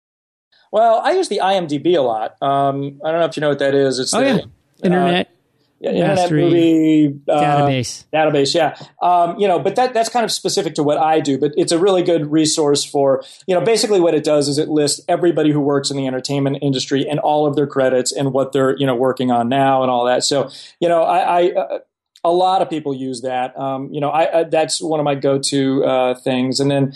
Well, 0.71 1.01
I 1.03 1.13
use 1.13 1.29
the 1.29 1.41
IMDb 1.43 1.97
a 1.97 2.01
lot. 2.01 2.41
Um, 2.41 3.01
I 3.03 3.11
don't 3.11 3.19
know 3.19 3.25
if 3.25 3.35
you 3.35 3.41
know 3.41 3.49
what 3.49 3.59
that 3.59 3.73
is. 3.73 3.99
It's 3.99 4.13
oh, 4.13 4.19
the, 4.19 4.25
yeah. 4.25 4.41
Internet. 4.83 5.27
Uh, 5.27 5.38
internet 5.81 6.31
movie 6.31 7.19
uh, 7.27 7.41
database. 7.41 8.05
Database, 8.13 8.55
yeah. 8.55 8.75
Um, 9.01 9.39
you 9.39 9.47
know, 9.47 9.59
but 9.59 9.75
that 9.75 9.93
that's 9.93 10.09
kind 10.09 10.25
of 10.25 10.31
specific 10.31 10.75
to 10.75 10.83
what 10.83 10.97
I 10.97 11.19
do. 11.19 11.37
But 11.37 11.53
it's 11.57 11.71
a 11.71 11.79
really 11.79 12.03
good 12.03 12.31
resource 12.31 12.83
for 12.83 13.23
you 13.47 13.55
know. 13.55 13.61
Basically, 13.61 13.99
what 13.99 14.13
it 14.13 14.23
does 14.23 14.47
is 14.47 14.57
it 14.57 14.69
lists 14.69 15.03
everybody 15.07 15.51
who 15.51 15.61
works 15.61 15.89
in 15.91 15.97
the 15.97 16.07
entertainment 16.07 16.57
industry 16.61 17.07
and 17.07 17.19
all 17.19 17.45
of 17.45 17.55
their 17.55 17.67
credits 17.67 18.11
and 18.11 18.33
what 18.33 18.51
they're 18.51 18.77
you 18.77 18.85
know 18.85 18.95
working 18.95 19.31
on 19.31 19.49
now 19.49 19.81
and 19.81 19.91
all 19.91 20.05
that. 20.05 20.23
So 20.23 20.49
you 20.79 20.89
know, 20.89 21.03
I. 21.03 21.19
I 21.19 21.51
uh, 21.51 21.79
a 22.23 22.31
lot 22.31 22.61
of 22.61 22.69
people 22.69 22.93
use 22.93 23.21
that. 23.21 23.57
Um, 23.57 23.93
you 23.93 24.01
know, 24.01 24.09
I, 24.09 24.39
I, 24.39 24.43
that's 24.43 24.81
one 24.81 24.99
of 24.99 25.03
my 25.05 25.15
go-to 25.15 25.85
uh, 25.85 26.15
things. 26.15 26.59
And 26.59 26.69
then, 26.69 26.93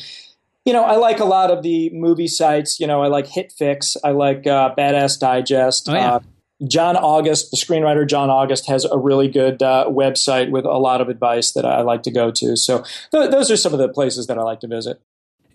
you 0.65 0.73
know, 0.73 0.83
I 0.83 0.97
like 0.97 1.19
a 1.19 1.25
lot 1.25 1.49
of 1.49 1.63
the 1.63 1.89
movie 1.91 2.27
sites. 2.27 2.79
You 2.79 2.87
know, 2.87 3.01
I 3.01 3.07
like 3.07 3.27
HitFix. 3.27 3.95
I 4.03 4.11
like 4.11 4.45
uh, 4.45 4.75
Badass 4.77 5.19
Digest. 5.19 5.87
Oh, 5.89 5.93
yeah. 5.93 6.13
Uh, 6.15 6.19
John 6.67 6.95
August, 6.95 7.51
the 7.51 7.57
screenwriter 7.57 8.07
John 8.07 8.29
August, 8.29 8.67
has 8.67 8.85
a 8.85 8.97
really 8.97 9.27
good 9.27 9.61
uh, 9.61 9.85
website 9.87 10.49
with 10.49 10.65
a 10.65 10.77
lot 10.77 11.01
of 11.01 11.09
advice 11.09 11.51
that 11.53 11.65
I 11.65 11.81
like 11.81 12.03
to 12.03 12.11
go 12.11 12.31
to. 12.31 12.55
So 12.55 12.83
th- 13.11 13.31
those 13.31 13.51
are 13.51 13.57
some 13.57 13.73
of 13.73 13.79
the 13.79 13.89
places 13.89 14.27
that 14.27 14.37
I 14.37 14.43
like 14.43 14.59
to 14.61 14.67
visit. 14.67 15.01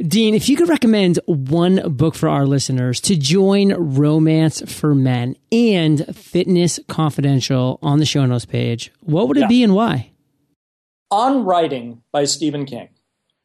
Dean, 0.00 0.34
if 0.34 0.48
you 0.48 0.56
could 0.56 0.68
recommend 0.68 1.18
one 1.26 1.96
book 1.96 2.14
for 2.14 2.28
our 2.28 2.46
listeners 2.46 3.00
to 3.00 3.16
join 3.16 3.72
Romance 3.74 4.62
for 4.70 4.94
Men 4.94 5.34
and 5.50 6.14
Fitness 6.16 6.78
Confidential 6.86 7.80
on 7.82 7.98
the 7.98 8.06
show 8.06 8.24
notes 8.24 8.44
page, 8.44 8.92
what 9.00 9.26
would 9.26 9.36
it 9.36 9.42
yeah. 9.42 9.48
be 9.48 9.62
and 9.64 9.74
why? 9.74 10.12
On 11.10 11.44
Writing 11.44 12.02
by 12.12 12.26
Stephen 12.26 12.64
King, 12.64 12.90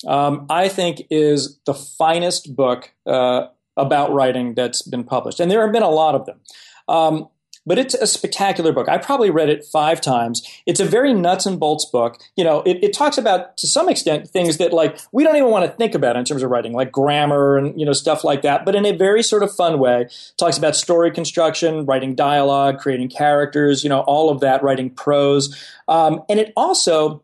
um, 0.05 0.45
I 0.49 0.67
think 0.67 1.07
is 1.09 1.57
the 1.65 1.73
finest 1.73 2.55
book 2.55 2.93
uh, 3.07 3.47
about 3.75 4.13
writing 4.13 4.53
that's 4.53 4.83
been 4.83 5.03
published. 5.03 5.39
And 5.39 5.49
there 5.49 5.61
have 5.61 5.71
been 5.71 5.81
a 5.81 5.89
lot 5.89 6.13
of 6.13 6.25
them. 6.27 6.39
Um, 6.87 7.29
but 7.65 7.79
it's 7.79 7.93
a 7.93 8.07
spectacular 8.07 8.71
book. 8.71 8.89
I 8.89 8.97
probably 8.97 9.29
read 9.29 9.49
it 9.49 9.65
five 9.65 10.01
times. 10.01 10.41
It's 10.65 10.79
a 10.79 10.85
very 10.85 11.13
nuts 11.13 11.45
and 11.45 11.59
bolts 11.59 11.85
book. 11.85 12.21
You 12.35 12.43
know, 12.43 12.61
it, 12.63 12.83
it 12.83 12.93
talks 12.93 13.17
about 13.17 13.57
to 13.57 13.67
some 13.67 13.89
extent 13.89 14.29
things 14.29 14.57
that 14.57 14.73
like 14.73 14.99
we 15.11 15.23
don't 15.23 15.35
even 15.35 15.49
want 15.49 15.65
to 15.65 15.71
think 15.71 15.95
about 15.95 16.15
in 16.15 16.25
terms 16.25 16.43
of 16.43 16.49
writing, 16.49 16.73
like 16.73 16.91
grammar 16.91 17.57
and 17.57 17.79
you 17.79 17.85
know 17.85 17.93
stuff 17.93 18.23
like 18.23 18.41
that. 18.41 18.65
But 18.65 18.75
in 18.75 18.85
a 18.85 18.95
very 18.95 19.23
sort 19.23 19.43
of 19.43 19.53
fun 19.55 19.79
way. 19.79 20.07
talks 20.37 20.57
about 20.57 20.75
story 20.75 21.11
construction, 21.11 21.85
writing 21.85 22.15
dialogue, 22.15 22.79
creating 22.79 23.09
characters, 23.09 23.83
you 23.83 23.89
know, 23.89 24.01
all 24.01 24.29
of 24.29 24.39
that, 24.41 24.63
writing 24.63 24.89
prose, 24.89 25.55
um, 25.87 26.21
and 26.29 26.39
it 26.39 26.53
also 26.55 27.23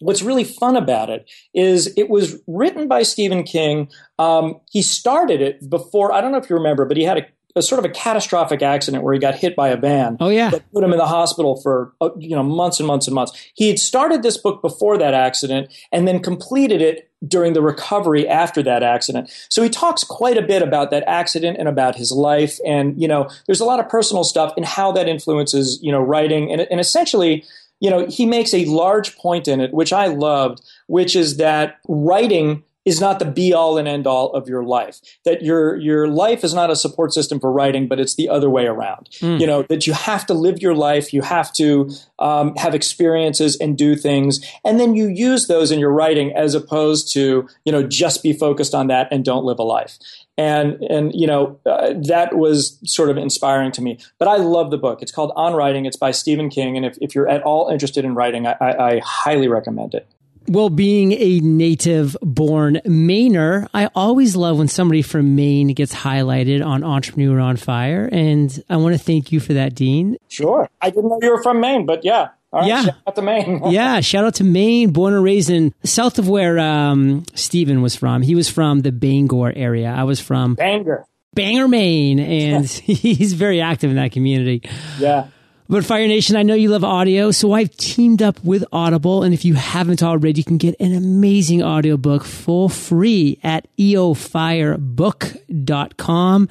what's 0.00 0.22
really 0.22 0.44
fun 0.44 0.76
about 0.76 1.10
it 1.10 1.28
is 1.54 1.92
it 1.96 2.08
was 2.08 2.40
written 2.46 2.88
by 2.88 3.02
Stephen 3.02 3.42
King. 3.42 3.90
Um, 4.18 4.60
he 4.70 4.82
started 4.82 5.40
it 5.40 5.68
before, 5.68 6.12
I 6.12 6.20
don't 6.20 6.32
know 6.32 6.38
if 6.38 6.48
you 6.48 6.56
remember, 6.56 6.84
but 6.84 6.96
he 6.96 7.02
had 7.04 7.18
a, 7.18 7.26
a, 7.58 7.62
sort 7.62 7.78
of 7.78 7.84
a 7.84 7.92
catastrophic 7.92 8.62
accident 8.62 9.04
where 9.04 9.12
he 9.12 9.20
got 9.20 9.34
hit 9.34 9.54
by 9.54 9.68
a 9.68 9.76
van. 9.76 10.16
Oh, 10.20 10.30
yeah. 10.30 10.50
That 10.50 10.72
put 10.72 10.82
him 10.82 10.92
in 10.92 10.98
the 10.98 11.06
hospital 11.06 11.60
for, 11.60 11.92
uh, 12.00 12.10
you 12.18 12.34
know, 12.34 12.42
months 12.42 12.80
and 12.80 12.86
months 12.86 13.06
and 13.06 13.14
months. 13.14 13.32
He 13.54 13.68
had 13.68 13.78
started 13.78 14.22
this 14.22 14.38
book 14.38 14.62
before 14.62 14.96
that 14.98 15.14
accident 15.14 15.72
and 15.92 16.08
then 16.08 16.20
completed 16.20 16.80
it 16.80 17.10
during 17.26 17.52
the 17.52 17.62
recovery 17.62 18.28
after 18.28 18.62
that 18.62 18.82
accident. 18.82 19.30
So 19.48 19.62
he 19.62 19.68
talks 19.68 20.04
quite 20.04 20.38
a 20.38 20.42
bit 20.42 20.62
about 20.62 20.90
that 20.92 21.04
accident 21.06 21.58
and 21.58 21.68
about 21.68 21.96
his 21.96 22.12
life. 22.12 22.58
And, 22.64 23.00
you 23.00 23.08
know, 23.08 23.28
there's 23.46 23.60
a 23.60 23.64
lot 23.64 23.80
of 23.80 23.88
personal 23.88 24.24
stuff 24.24 24.52
and 24.56 24.64
how 24.64 24.92
that 24.92 25.08
influences, 25.08 25.80
you 25.82 25.90
know, 25.90 26.00
writing. 26.00 26.52
And, 26.52 26.62
and 26.70 26.78
essentially, 26.80 27.44
you 27.80 27.90
know, 27.90 28.06
he 28.06 28.26
makes 28.26 28.54
a 28.54 28.64
large 28.66 29.16
point 29.16 29.48
in 29.48 29.60
it, 29.60 29.72
which 29.72 29.92
I 29.92 30.06
loved, 30.06 30.60
which 30.86 31.16
is 31.16 31.36
that 31.36 31.78
writing 31.88 32.62
is 32.84 33.00
not 33.00 33.18
the 33.18 33.24
be 33.24 33.52
all 33.52 33.76
and 33.76 33.86
end 33.86 34.06
all 34.06 34.32
of 34.32 34.48
your 34.48 34.62
life. 34.64 35.00
That 35.24 35.42
your 35.42 35.76
your 35.76 36.08
life 36.08 36.44
is 36.44 36.54
not 36.54 36.70
a 36.70 36.76
support 36.76 37.12
system 37.12 37.40
for 37.40 37.52
writing, 37.52 37.88
but 37.88 38.00
it's 38.00 38.14
the 38.14 38.28
other 38.28 38.48
way 38.48 38.66
around. 38.66 39.08
Mm. 39.20 39.40
You 39.40 39.46
know 39.46 39.62
that 39.64 39.86
you 39.86 39.92
have 39.92 40.26
to 40.26 40.34
live 40.34 40.60
your 40.60 40.74
life, 40.74 41.12
you 41.12 41.22
have 41.22 41.52
to 41.54 41.90
um, 42.18 42.54
have 42.56 42.74
experiences 42.74 43.56
and 43.60 43.76
do 43.76 43.96
things, 43.96 44.40
and 44.64 44.80
then 44.80 44.94
you 44.94 45.08
use 45.08 45.46
those 45.46 45.70
in 45.70 45.78
your 45.78 45.92
writing 45.92 46.32
as 46.34 46.54
opposed 46.54 47.12
to 47.14 47.48
you 47.64 47.72
know 47.72 47.82
just 47.82 48.22
be 48.22 48.32
focused 48.32 48.74
on 48.74 48.86
that 48.88 49.08
and 49.10 49.24
don't 49.24 49.44
live 49.44 49.58
a 49.58 49.64
life 49.64 49.98
and 50.38 50.80
and 50.84 51.12
you 51.14 51.26
know 51.26 51.58
uh, 51.66 51.92
that 52.06 52.36
was 52.36 52.78
sort 52.84 53.10
of 53.10 53.18
inspiring 53.18 53.72
to 53.72 53.82
me. 53.82 53.98
But 54.18 54.28
I 54.28 54.36
love 54.36 54.70
the 54.70 54.78
book. 54.78 55.02
It's 55.02 55.12
called 55.12 55.32
On 55.36 55.52
Writing. 55.52 55.84
It's 55.84 55.96
by 55.96 56.12
Stephen 56.12 56.48
King, 56.48 56.76
and 56.76 56.86
if, 56.86 56.96
if 57.02 57.14
you're 57.14 57.28
at 57.28 57.42
all 57.42 57.68
interested 57.68 58.04
in 58.04 58.14
writing, 58.14 58.46
I, 58.46 58.56
I, 58.60 58.90
I 58.90 59.00
highly 59.04 59.48
recommend 59.48 59.94
it. 59.94 60.08
Well, 60.48 60.70
being 60.70 61.12
a 61.12 61.40
native 61.40 62.16
born 62.22 62.80
Mainer, 62.86 63.68
I 63.74 63.90
always 63.94 64.34
love 64.34 64.56
when 64.56 64.68
somebody 64.68 65.02
from 65.02 65.36
Maine 65.36 65.74
gets 65.74 65.94
highlighted 65.94 66.64
on 66.64 66.82
Entrepreneur 66.82 67.38
on 67.38 67.56
Fire. 67.56 68.08
And 68.10 68.64
I 68.70 68.78
want 68.78 68.96
to 68.96 68.98
thank 68.98 69.30
you 69.30 69.40
for 69.40 69.52
that, 69.54 69.74
Dean. 69.74 70.16
Sure. 70.28 70.68
I 70.80 70.88
didn't 70.88 71.10
know 71.10 71.18
you 71.20 71.30
were 71.30 71.42
from 71.42 71.60
Maine, 71.60 71.84
but 71.84 72.02
yeah. 72.02 72.28
yeah. 72.54 72.84
Shout 72.84 72.94
out 73.06 73.16
to 73.16 73.22
Maine. 73.22 73.62
yeah. 73.70 74.00
Shout 74.00 74.24
out 74.24 74.34
to 74.36 74.44
Maine, 74.44 74.90
born 74.90 75.12
and 75.12 75.22
raised 75.22 75.50
in 75.50 75.74
south 75.84 76.18
of 76.18 76.28
where 76.28 76.58
um, 76.58 77.24
Stephen 77.34 77.82
was 77.82 77.94
from. 77.94 78.22
He 78.22 78.34
was 78.34 78.48
from 78.48 78.80
the 78.80 78.92
Bangor 78.92 79.52
area. 79.54 79.90
I 79.90 80.04
was 80.04 80.18
from 80.18 80.54
Bangor. 80.54 81.04
Bangor, 81.34 81.68
Maine. 81.68 82.20
And 82.20 82.66
he's 82.84 83.34
very 83.34 83.60
active 83.60 83.90
in 83.90 83.96
that 83.96 84.12
community. 84.12 84.62
Yeah. 84.98 85.28
But 85.70 85.84
Fire 85.84 86.08
Nation, 86.08 86.34
I 86.34 86.44
know 86.44 86.54
you 86.54 86.70
love 86.70 86.82
audio, 86.82 87.30
so 87.30 87.52
I've 87.52 87.76
teamed 87.76 88.22
up 88.22 88.42
with 88.42 88.64
Audible. 88.72 89.22
And 89.22 89.34
if 89.34 89.44
you 89.44 89.52
haven't 89.52 90.02
already, 90.02 90.40
you 90.40 90.44
can 90.44 90.56
get 90.56 90.74
an 90.80 90.94
amazing 90.94 91.62
audiobook 91.62 92.24
for 92.24 92.70
free 92.70 93.38
at 93.44 93.68
eofirebook.com. 93.76 96.48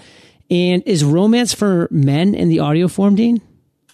And 0.51 0.83
is 0.85 1.03
Romance 1.03 1.55
for 1.55 1.87
Men 1.89 2.35
in 2.35 2.49
the 2.49 2.59
audio 2.59 2.87
form, 2.87 3.15
Dean? 3.15 3.41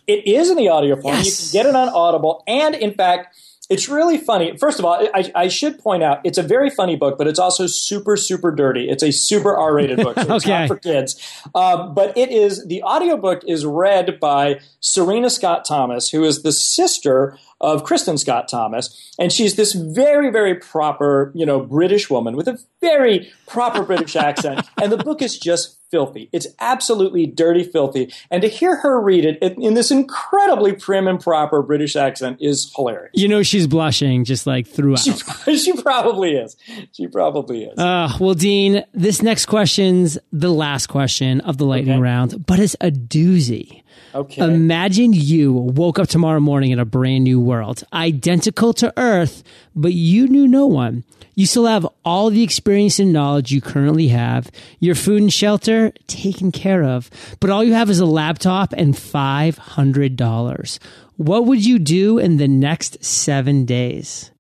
It 0.08 0.28
is 0.28 0.50
in 0.50 0.58
the 0.58 0.68
audio 0.68 1.02
form. 1.02 1.16
Yes. 1.16 1.54
You 1.54 1.62
can 1.62 1.64
get 1.64 1.70
it 1.70 1.76
on 1.78 1.88
Audible. 1.88 2.44
And 2.46 2.76
in 2.76 2.94
fact, 2.94 3.38
it's 3.70 3.88
really 3.88 4.18
funny. 4.18 4.58
First 4.58 4.78
of 4.78 4.86
all, 4.86 5.08
I, 5.14 5.32
I, 5.34 5.48
should 5.48 5.80
point 5.80 6.04
out 6.04 6.20
it's 6.26 6.38
a 6.38 6.44
very 6.44 6.70
funny 6.70 6.98
book, 6.98 7.18
but 7.18 7.28
it's 7.28 7.40
also 7.40 7.66
super, 7.66 8.18
super 8.18 8.52
dirty. 8.52 8.90
It's 8.90 9.02
a 9.02 9.12
super 9.12 9.56
R-rated 9.56 10.00
book. 10.00 10.16
So 10.16 10.22
it's 10.36 10.46
okay. 10.46 10.60
not 10.60 10.68
for 10.68 10.76
kids. 10.76 11.16
Um, 11.56 11.94
but 11.94 12.16
it 12.18 12.30
is 12.30 12.66
the 12.68 12.84
audiobook 12.84 13.42
is 13.48 13.66
read 13.66 14.20
by 14.20 14.60
Serena 14.82 15.30
Scott 15.30 15.64
Thomas, 15.66 16.10
who 16.10 16.26
is 16.26 16.44
the 16.44 16.52
sister 16.52 17.38
of 17.62 17.86
Kristin 17.86 18.20
Scott 18.20 18.50
Thomas, 18.50 19.14
and 19.18 19.32
she's 19.32 19.56
this 19.56 19.72
very, 19.72 20.30
very 20.30 20.56
proper, 20.56 21.32
you 21.34 21.46
know, 21.46 21.62
British 21.62 22.10
woman 22.10 22.36
with 22.36 22.50
a 22.50 22.60
very 22.82 23.32
proper 23.48 23.84
British 23.84 24.16
accent. 24.16 24.68
And 24.82 24.92
the 24.92 24.98
book 24.98 25.22
is 25.22 25.40
just 25.40 25.80
filthy. 25.94 26.28
It's 26.32 26.48
absolutely 26.58 27.28
dirty, 27.28 27.64
filthy. 27.64 28.12
And 28.32 28.42
to 28.42 28.48
hear 28.48 28.78
her 28.78 29.00
read 29.00 29.26
it 29.26 29.38
in 29.44 29.76
this 29.76 29.92
incredibly 29.92 30.74
prim 30.74 31.08
and 31.08 31.20
proper 31.20 31.62
British 31.62 31.96
accent 31.96 32.40
is 32.42 32.74
hilarious. 32.76 33.12
You 33.14 33.28
know, 33.28 33.44
she's 33.44 33.68
blushing 33.68 34.24
just 34.24 34.48
like 34.48 34.66
throughout. 34.66 35.02
She, 35.02 35.12
she 35.58 35.74
probably 35.80 36.32
is. 36.32 36.58
She 36.94 37.06
probably 37.06 37.66
is. 37.66 37.78
Uh, 37.78 38.12
well, 38.20 38.34
Dean, 38.34 38.84
this 38.92 39.22
next 39.22 39.46
question's 39.46 40.18
the 40.32 40.52
last 40.52 40.88
question 40.88 41.42
of 41.42 41.60
the 41.60 41.66
lightning 41.66 41.98
okay. 41.98 42.02
round, 42.02 42.44
but 42.48 42.60
it's 42.60 42.76
a 42.82 42.90
doozy. 42.90 43.84
Okay. 44.16 44.44
Imagine 44.44 45.14
you 45.14 45.54
woke 45.54 46.00
up 46.00 46.08
tomorrow 46.08 46.40
morning 46.40 46.72
in 46.72 46.80
a 46.80 46.86
brand 46.86 47.24
new 47.24 47.40
world, 47.40 47.84
identical 47.94 48.74
to 48.74 48.92
Earth, 48.98 49.44
but 49.76 49.94
you 49.94 50.28
knew 50.28 50.48
no 50.48 50.66
one. 50.66 51.04
You 51.36 51.48
still 51.48 51.66
have 51.66 51.88
all 52.06 52.30
the 52.30 52.44
experience 52.44 53.00
and 53.00 53.12
knowledge 53.12 53.52
you 53.52 53.60
currently 53.60 54.10
have, 54.10 54.52
your 54.80 54.94
food 54.94 55.22
and 55.22 55.34
shelter 55.34 55.83
taken 56.08 56.52
care 56.52 56.84
of, 56.84 57.10
but 57.40 57.50
all 57.50 57.64
you 57.64 57.74
have 57.74 57.90
is 57.90 58.00
a 58.00 58.06
laptop 58.06 58.74
and 58.74 58.94
$500. 58.94 60.80
What 61.18 61.46
would 61.46 61.66
you 61.66 61.80
do 61.80 62.18
in 62.18 62.38
the 62.38 62.48
next 62.48 63.04
seven 63.04 63.66
days? 63.66 64.32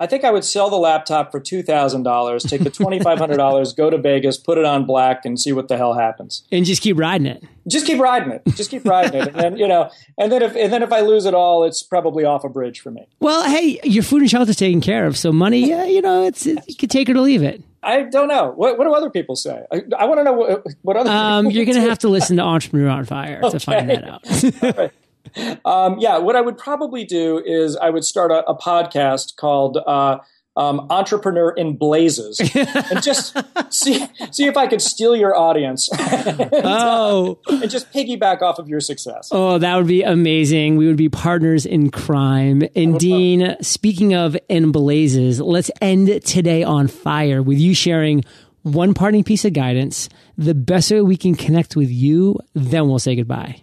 I 0.00 0.06
think 0.06 0.24
I 0.24 0.30
would 0.30 0.44
sell 0.44 0.70
the 0.70 0.76
laptop 0.76 1.30
for 1.30 1.38
two 1.38 1.62
thousand 1.62 2.04
dollars, 2.04 2.42
take 2.42 2.62
the 2.62 2.70
twenty 2.70 2.98
five 2.98 3.18
hundred 3.18 3.36
dollars, 3.36 3.74
go 3.74 3.90
to 3.90 3.98
Vegas, 3.98 4.38
put 4.38 4.56
it 4.56 4.64
on 4.64 4.86
black, 4.86 5.26
and 5.26 5.38
see 5.38 5.52
what 5.52 5.68
the 5.68 5.76
hell 5.76 5.92
happens. 5.92 6.42
And 6.50 6.64
just 6.64 6.80
keep 6.80 6.98
riding 6.98 7.26
it. 7.26 7.44
Just 7.68 7.86
keep 7.86 8.00
riding 8.00 8.32
it. 8.32 8.42
Just 8.56 8.70
keep 8.70 8.86
riding 8.86 9.20
it, 9.20 9.28
and 9.28 9.36
then 9.36 9.56
you 9.58 9.68
know, 9.68 9.90
and 10.16 10.32
then 10.32 10.42
if 10.42 10.56
and 10.56 10.72
then 10.72 10.82
if 10.82 10.90
I 10.90 11.00
lose 11.00 11.26
it 11.26 11.34
all, 11.34 11.64
it's 11.64 11.82
probably 11.82 12.24
off 12.24 12.44
a 12.44 12.48
bridge 12.48 12.80
for 12.80 12.90
me. 12.90 13.06
Well, 13.20 13.44
hey, 13.44 13.78
your 13.84 14.02
food 14.02 14.22
and 14.22 14.30
shelter 14.30 14.50
is 14.50 14.56
taken 14.56 14.80
care 14.80 15.06
of, 15.06 15.18
so 15.18 15.32
money, 15.32 15.68
yeah, 15.68 15.84
you 15.84 16.00
know, 16.00 16.24
it's 16.24 16.46
it, 16.46 16.64
you 16.66 16.76
can 16.76 16.88
take 16.88 17.10
it 17.10 17.16
or 17.16 17.20
leave 17.20 17.42
it. 17.42 17.62
I 17.82 18.02
don't 18.02 18.28
know. 18.28 18.52
What, 18.56 18.78
what 18.78 18.84
do 18.84 18.92
other 18.92 19.10
people 19.10 19.36
say? 19.36 19.64
I, 19.72 19.82
I 19.98 20.04
want 20.04 20.20
to 20.20 20.24
know 20.24 20.32
what, 20.32 20.66
what 20.82 20.96
other. 20.96 21.10
Um, 21.10 21.50
you're 21.50 21.64
going 21.64 21.76
to 21.76 21.88
have 21.88 21.98
to 22.00 22.08
listen 22.08 22.36
to 22.36 22.42
Entrepreneur 22.42 22.88
on 22.88 23.04
Fire 23.04 23.40
okay. 23.42 23.58
to 23.58 23.60
find 23.60 23.90
that 23.90 24.04
out. 24.04 24.90
Um, 25.64 25.98
yeah, 25.98 26.18
what 26.18 26.36
I 26.36 26.40
would 26.40 26.58
probably 26.58 27.04
do 27.04 27.42
is 27.44 27.76
I 27.76 27.90
would 27.90 28.04
start 28.04 28.30
a, 28.30 28.44
a 28.46 28.56
podcast 28.56 29.36
called. 29.36 29.76
Uh, 29.76 30.18
um, 30.56 30.88
entrepreneur 30.90 31.52
in 31.52 31.76
blazes 31.76 32.40
and 32.40 33.02
just 33.02 33.36
see 33.72 34.06
see 34.30 34.46
if 34.46 34.56
I 34.56 34.66
could 34.66 34.82
steal 34.82 35.16
your 35.16 35.36
audience. 35.36 35.88
and, 35.98 36.50
oh, 36.52 37.38
uh, 37.48 37.60
and 37.62 37.70
just 37.70 37.92
piggyback 37.92 38.42
off 38.42 38.58
of 38.58 38.68
your 38.68 38.80
success. 38.80 39.28
Oh, 39.32 39.58
that 39.58 39.76
would 39.76 39.86
be 39.86 40.02
amazing. 40.02 40.76
We 40.76 40.86
would 40.86 40.96
be 40.96 41.08
partners 41.08 41.66
in 41.66 41.90
crime. 41.90 42.62
And 42.74 42.98
Dean, 42.98 43.56
speaking 43.62 44.14
of 44.14 44.36
in 44.48 44.72
blazes, 44.72 45.40
let's 45.40 45.70
end 45.80 46.22
today 46.24 46.62
on 46.62 46.88
fire 46.88 47.42
with 47.42 47.58
you 47.58 47.74
sharing 47.74 48.24
one 48.62 48.92
parting 48.92 49.24
piece 49.24 49.44
of 49.44 49.52
guidance, 49.52 50.08
the 50.36 50.54
best 50.54 50.90
way 50.90 51.00
we 51.00 51.16
can 51.16 51.34
connect 51.34 51.76
with 51.76 51.90
you. 51.90 52.38
Then 52.54 52.88
we'll 52.88 52.98
say 52.98 53.16
goodbye. 53.16 53.62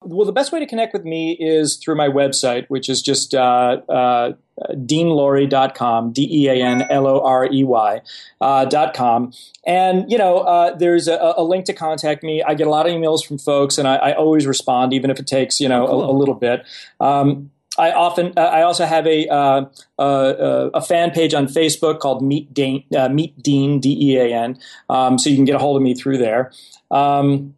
Well, 0.00 0.26
the 0.26 0.32
best 0.32 0.52
way 0.52 0.60
to 0.60 0.66
connect 0.66 0.92
with 0.92 1.04
me 1.04 1.32
is 1.32 1.76
through 1.76 1.96
my 1.96 2.08
website, 2.08 2.66
which 2.68 2.88
is 2.88 3.02
just 3.02 3.34
uh, 3.34 3.80
uh, 3.88 4.32
deanlorey.com, 4.70 6.12
D-E-A-N-L-O-R-E-Y 6.12 8.00
uh, 8.40 8.64
dot 8.66 8.94
com. 8.94 9.32
And, 9.66 10.08
you 10.10 10.16
know, 10.16 10.38
uh, 10.38 10.76
there's 10.76 11.08
a, 11.08 11.34
a, 11.36 11.42
link 11.42 11.64
to 11.64 11.72
contact 11.72 12.22
me. 12.22 12.44
I 12.44 12.54
get 12.54 12.68
a 12.68 12.70
lot 12.70 12.86
of 12.86 12.92
emails 12.92 13.26
from 13.26 13.38
folks, 13.38 13.76
and 13.76 13.88
I, 13.88 13.96
I 13.96 14.12
always 14.14 14.46
respond, 14.46 14.92
even 14.92 15.10
if 15.10 15.18
it 15.18 15.26
takes, 15.26 15.58
you 15.60 15.68
know, 15.68 15.84
oh, 15.84 15.90
cool. 15.90 16.04
a, 16.04 16.10
a, 16.10 16.16
little 16.16 16.34
bit. 16.34 16.64
Um, 17.00 17.50
I 17.76 17.90
often, 17.92 18.32
uh, 18.36 18.40
I 18.40 18.62
also 18.62 18.86
have 18.86 19.06
a 19.06 19.28
uh, 19.28 19.64
uh, 19.98 20.70
a 20.74 20.80
fan 20.80 21.10
page 21.10 21.34
on 21.34 21.46
Facebook 21.46 22.00
called 22.00 22.22
Meet 22.22 22.52
Dean, 22.52 22.84
uh, 22.96 23.08
Meet 23.08 23.40
Dean, 23.42 23.78
D 23.78 23.96
E 24.12 24.16
A 24.16 24.34
N. 24.34 24.58
Um, 24.88 25.18
so 25.18 25.30
you 25.30 25.36
can 25.36 25.44
get 25.44 25.54
a 25.54 25.58
hold 25.58 25.76
of 25.76 25.82
me 25.82 25.94
through 25.94 26.18
there. 26.18 26.52
Um, 26.90 27.54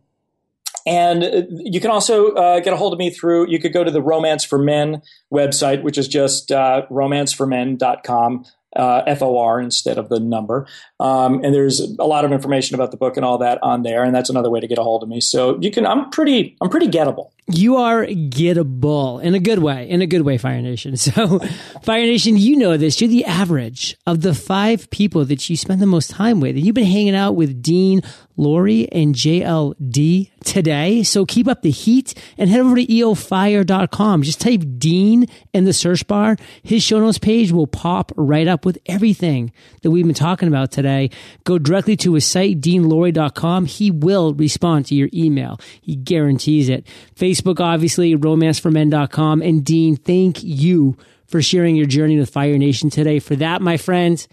and 0.87 1.25
uh, 1.25 1.43
you 1.51 1.81
can 1.81 1.91
also 1.91 2.33
uh, 2.33 2.61
get 2.61 2.73
a 2.73 2.77
hold 2.77 2.93
of 2.93 2.99
me 2.99 3.11
through, 3.11 3.49
you 3.49 3.59
could 3.59 3.73
go 3.73 3.85
to 3.85 3.91
the 3.91 4.03
Romance 4.03 4.45
for 4.45 4.59
Men 4.59 5.03
website, 5.33 5.83
which 5.83 5.99
is 5.99 6.09
just 6.09 6.51
uh, 6.51 6.83
romanceformen.com, 6.91 8.45
uh, 8.77 9.15
FOR 9.17 9.61
instead 9.61 9.99
of 9.99 10.09
the 10.09 10.21
number. 10.21 10.67
Um, 11.01 11.45
and 11.45 11.55
there's 11.55 11.81
a 11.99 12.05
lot 12.05 12.25
of 12.25 12.33
information 12.33 12.75
about 12.75 12.91
the 12.91 12.97
book 12.97 13.17
and 13.17 13.25
all 13.25 13.39
that 13.39 13.59
on 13.63 13.83
there. 13.83 14.05
And 14.05 14.15
that's 14.15 14.31
another 14.31 14.51
way 14.51 14.61
to 14.61 14.67
get 14.67 14.79
a 14.79 14.83
hold 14.83 15.03
of 15.03 15.09
me. 15.09 15.21
So 15.21 15.59
you 15.61 15.71
can, 15.71 15.87
I'm 15.87 16.11
pretty, 16.11 16.57
I'm 16.61 16.69
pretty 16.69 16.89
gettable. 16.89 17.31
You 17.47 17.77
are 17.77 18.07
gettable 18.07 19.23
in 19.23 19.35
a 19.35 19.41
good 19.41 19.59
way, 19.59 19.89
in 19.89 20.03
a 20.03 20.07
good 20.07 20.23
way, 20.23 20.39
Fire 20.39 20.61
Nation. 20.63 20.97
So, 21.01 21.41
Fire 21.83 22.03
Nation, 22.03 22.37
you 22.37 22.57
know 22.57 22.77
this. 22.77 23.01
You're 23.01 23.09
the 23.09 23.25
average 23.25 23.97
of 24.07 24.21
the 24.21 24.35
five 24.35 24.89
people 24.91 25.25
that 25.25 25.49
you 25.49 25.57
spend 25.57 25.81
the 25.81 25.87
most 25.87 26.11
time 26.11 26.41
with. 26.41 26.57
And 26.57 26.65
you've 26.65 26.75
been 26.75 26.85
hanging 26.85 27.17
out 27.17 27.35
with 27.35 27.63
Dean, 27.63 28.03
Lorey, 28.37 28.87
and 28.93 29.15
JLD 29.15 30.31
today. 30.45 31.03
So 31.03 31.27
keep 31.27 31.49
up 31.49 31.63
the 31.63 31.71
heat 31.71 32.15
and 32.39 32.49
head 32.49 32.61
over 32.61 32.77
to 32.77 32.87
eofire.com. 32.87 34.23
Just 34.23 34.41
type 34.41 34.63
Dean 34.79 35.27
in 35.53 35.65
the 35.65 35.73
search 35.73 36.07
bar. 36.07 36.37
His 36.63 36.83
show 36.83 37.01
notes 37.01 37.19
page 37.19 37.51
will 37.51 37.67
pop 37.67 38.13
right 38.17 38.47
up 38.47 38.65
with 38.65 38.79
everything 38.87 39.53
that 39.83 39.91
we've 39.91 40.07
been 40.07 40.15
talking 40.15 40.49
about 40.49 40.71
today. 40.71 41.11
Go 41.45 41.59
directly 41.59 41.97
to 41.99 42.15
his 42.15 42.25
site, 42.25 42.61
deanlorey.com. 42.61 43.67
He 43.67 43.91
will 43.91 44.35
respond 44.35 44.87
to 44.87 44.95
your 44.95 45.09
email. 45.13 45.59
He 45.81 45.97
guarantees 45.97 46.69
it. 46.69 46.87
Facebook, 47.17 47.30
obviously, 47.61 48.17
romanceformen.com. 48.17 49.43
And 49.43 49.65
Dean, 49.65 49.97
thank 49.97 50.43
you 50.43 50.97
for 51.27 51.41
sharing 51.41 51.77
your 51.77 51.87
journey 51.87 52.19
with 52.19 52.31
Fire 52.31 52.59
Nation 52.59 52.91
today. 52.91 53.19
For 53.19 53.37
that, 53.37 53.63
my 53.63 53.77
friend, 53.77 54.27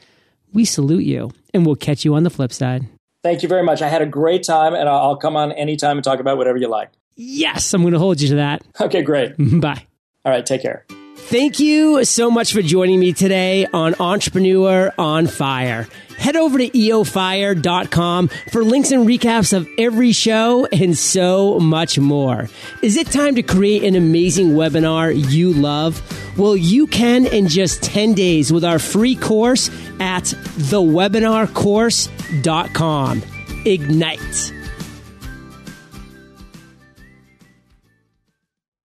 we 0.53 0.65
salute 0.65 1.03
you 1.03 1.31
and 1.53 1.65
we'll 1.65 1.75
catch 1.75 2.03
you 2.05 2.15
on 2.15 2.23
the 2.23 2.29
flip 2.29 2.51
side. 2.51 2.87
Thank 3.23 3.43
you 3.43 3.49
very 3.49 3.63
much. 3.63 3.81
I 3.81 3.89
had 3.89 4.01
a 4.01 4.05
great 4.05 4.43
time, 4.43 4.73
and 4.73 4.87
I'll 4.87 5.17
come 5.17 5.35
on 5.35 5.51
anytime 5.51 5.97
and 5.97 6.03
talk 6.03 6.19
about 6.19 6.37
whatever 6.37 6.57
you 6.57 6.69
like. 6.69 6.91
Yes, 7.15 7.73
I'm 7.73 7.81
going 7.81 7.93
to 7.93 7.99
hold 7.99 8.21
you 8.21 8.29
to 8.29 8.35
that. 8.35 8.63
Okay, 8.79 9.01
great. 9.01 9.33
Bye. 9.37 9.85
All 10.23 10.31
right, 10.31 10.45
take 10.45 10.61
care. 10.61 10.85
Thank 11.29 11.59
you 11.59 12.05
so 12.05 12.31
much 12.31 12.53
for 12.53 12.61
joining 12.61 13.01
me 13.01 13.11
today 13.11 13.67
on 13.73 13.95
Entrepreneur 13.99 14.93
on 14.97 15.27
Fire. 15.27 15.85
Head 16.17 16.37
over 16.37 16.57
to 16.57 16.69
eofire.com 16.69 18.29
for 18.53 18.63
links 18.63 18.91
and 18.91 19.05
recaps 19.05 19.51
of 19.51 19.67
every 19.77 20.13
show 20.13 20.67
and 20.71 20.97
so 20.97 21.59
much 21.59 21.99
more. 21.99 22.47
Is 22.81 22.95
it 22.95 23.07
time 23.07 23.35
to 23.35 23.43
create 23.43 23.83
an 23.83 23.95
amazing 23.95 24.51
webinar 24.51 25.13
you 25.29 25.51
love? 25.51 26.01
Well, 26.37 26.55
you 26.55 26.87
can 26.87 27.25
in 27.25 27.49
just 27.49 27.83
10 27.83 28.13
days 28.13 28.53
with 28.53 28.63
our 28.63 28.79
free 28.79 29.15
course 29.15 29.69
at 29.99 30.23
thewebinarcourse.com. 30.23 33.23
Ignite. 33.65 34.56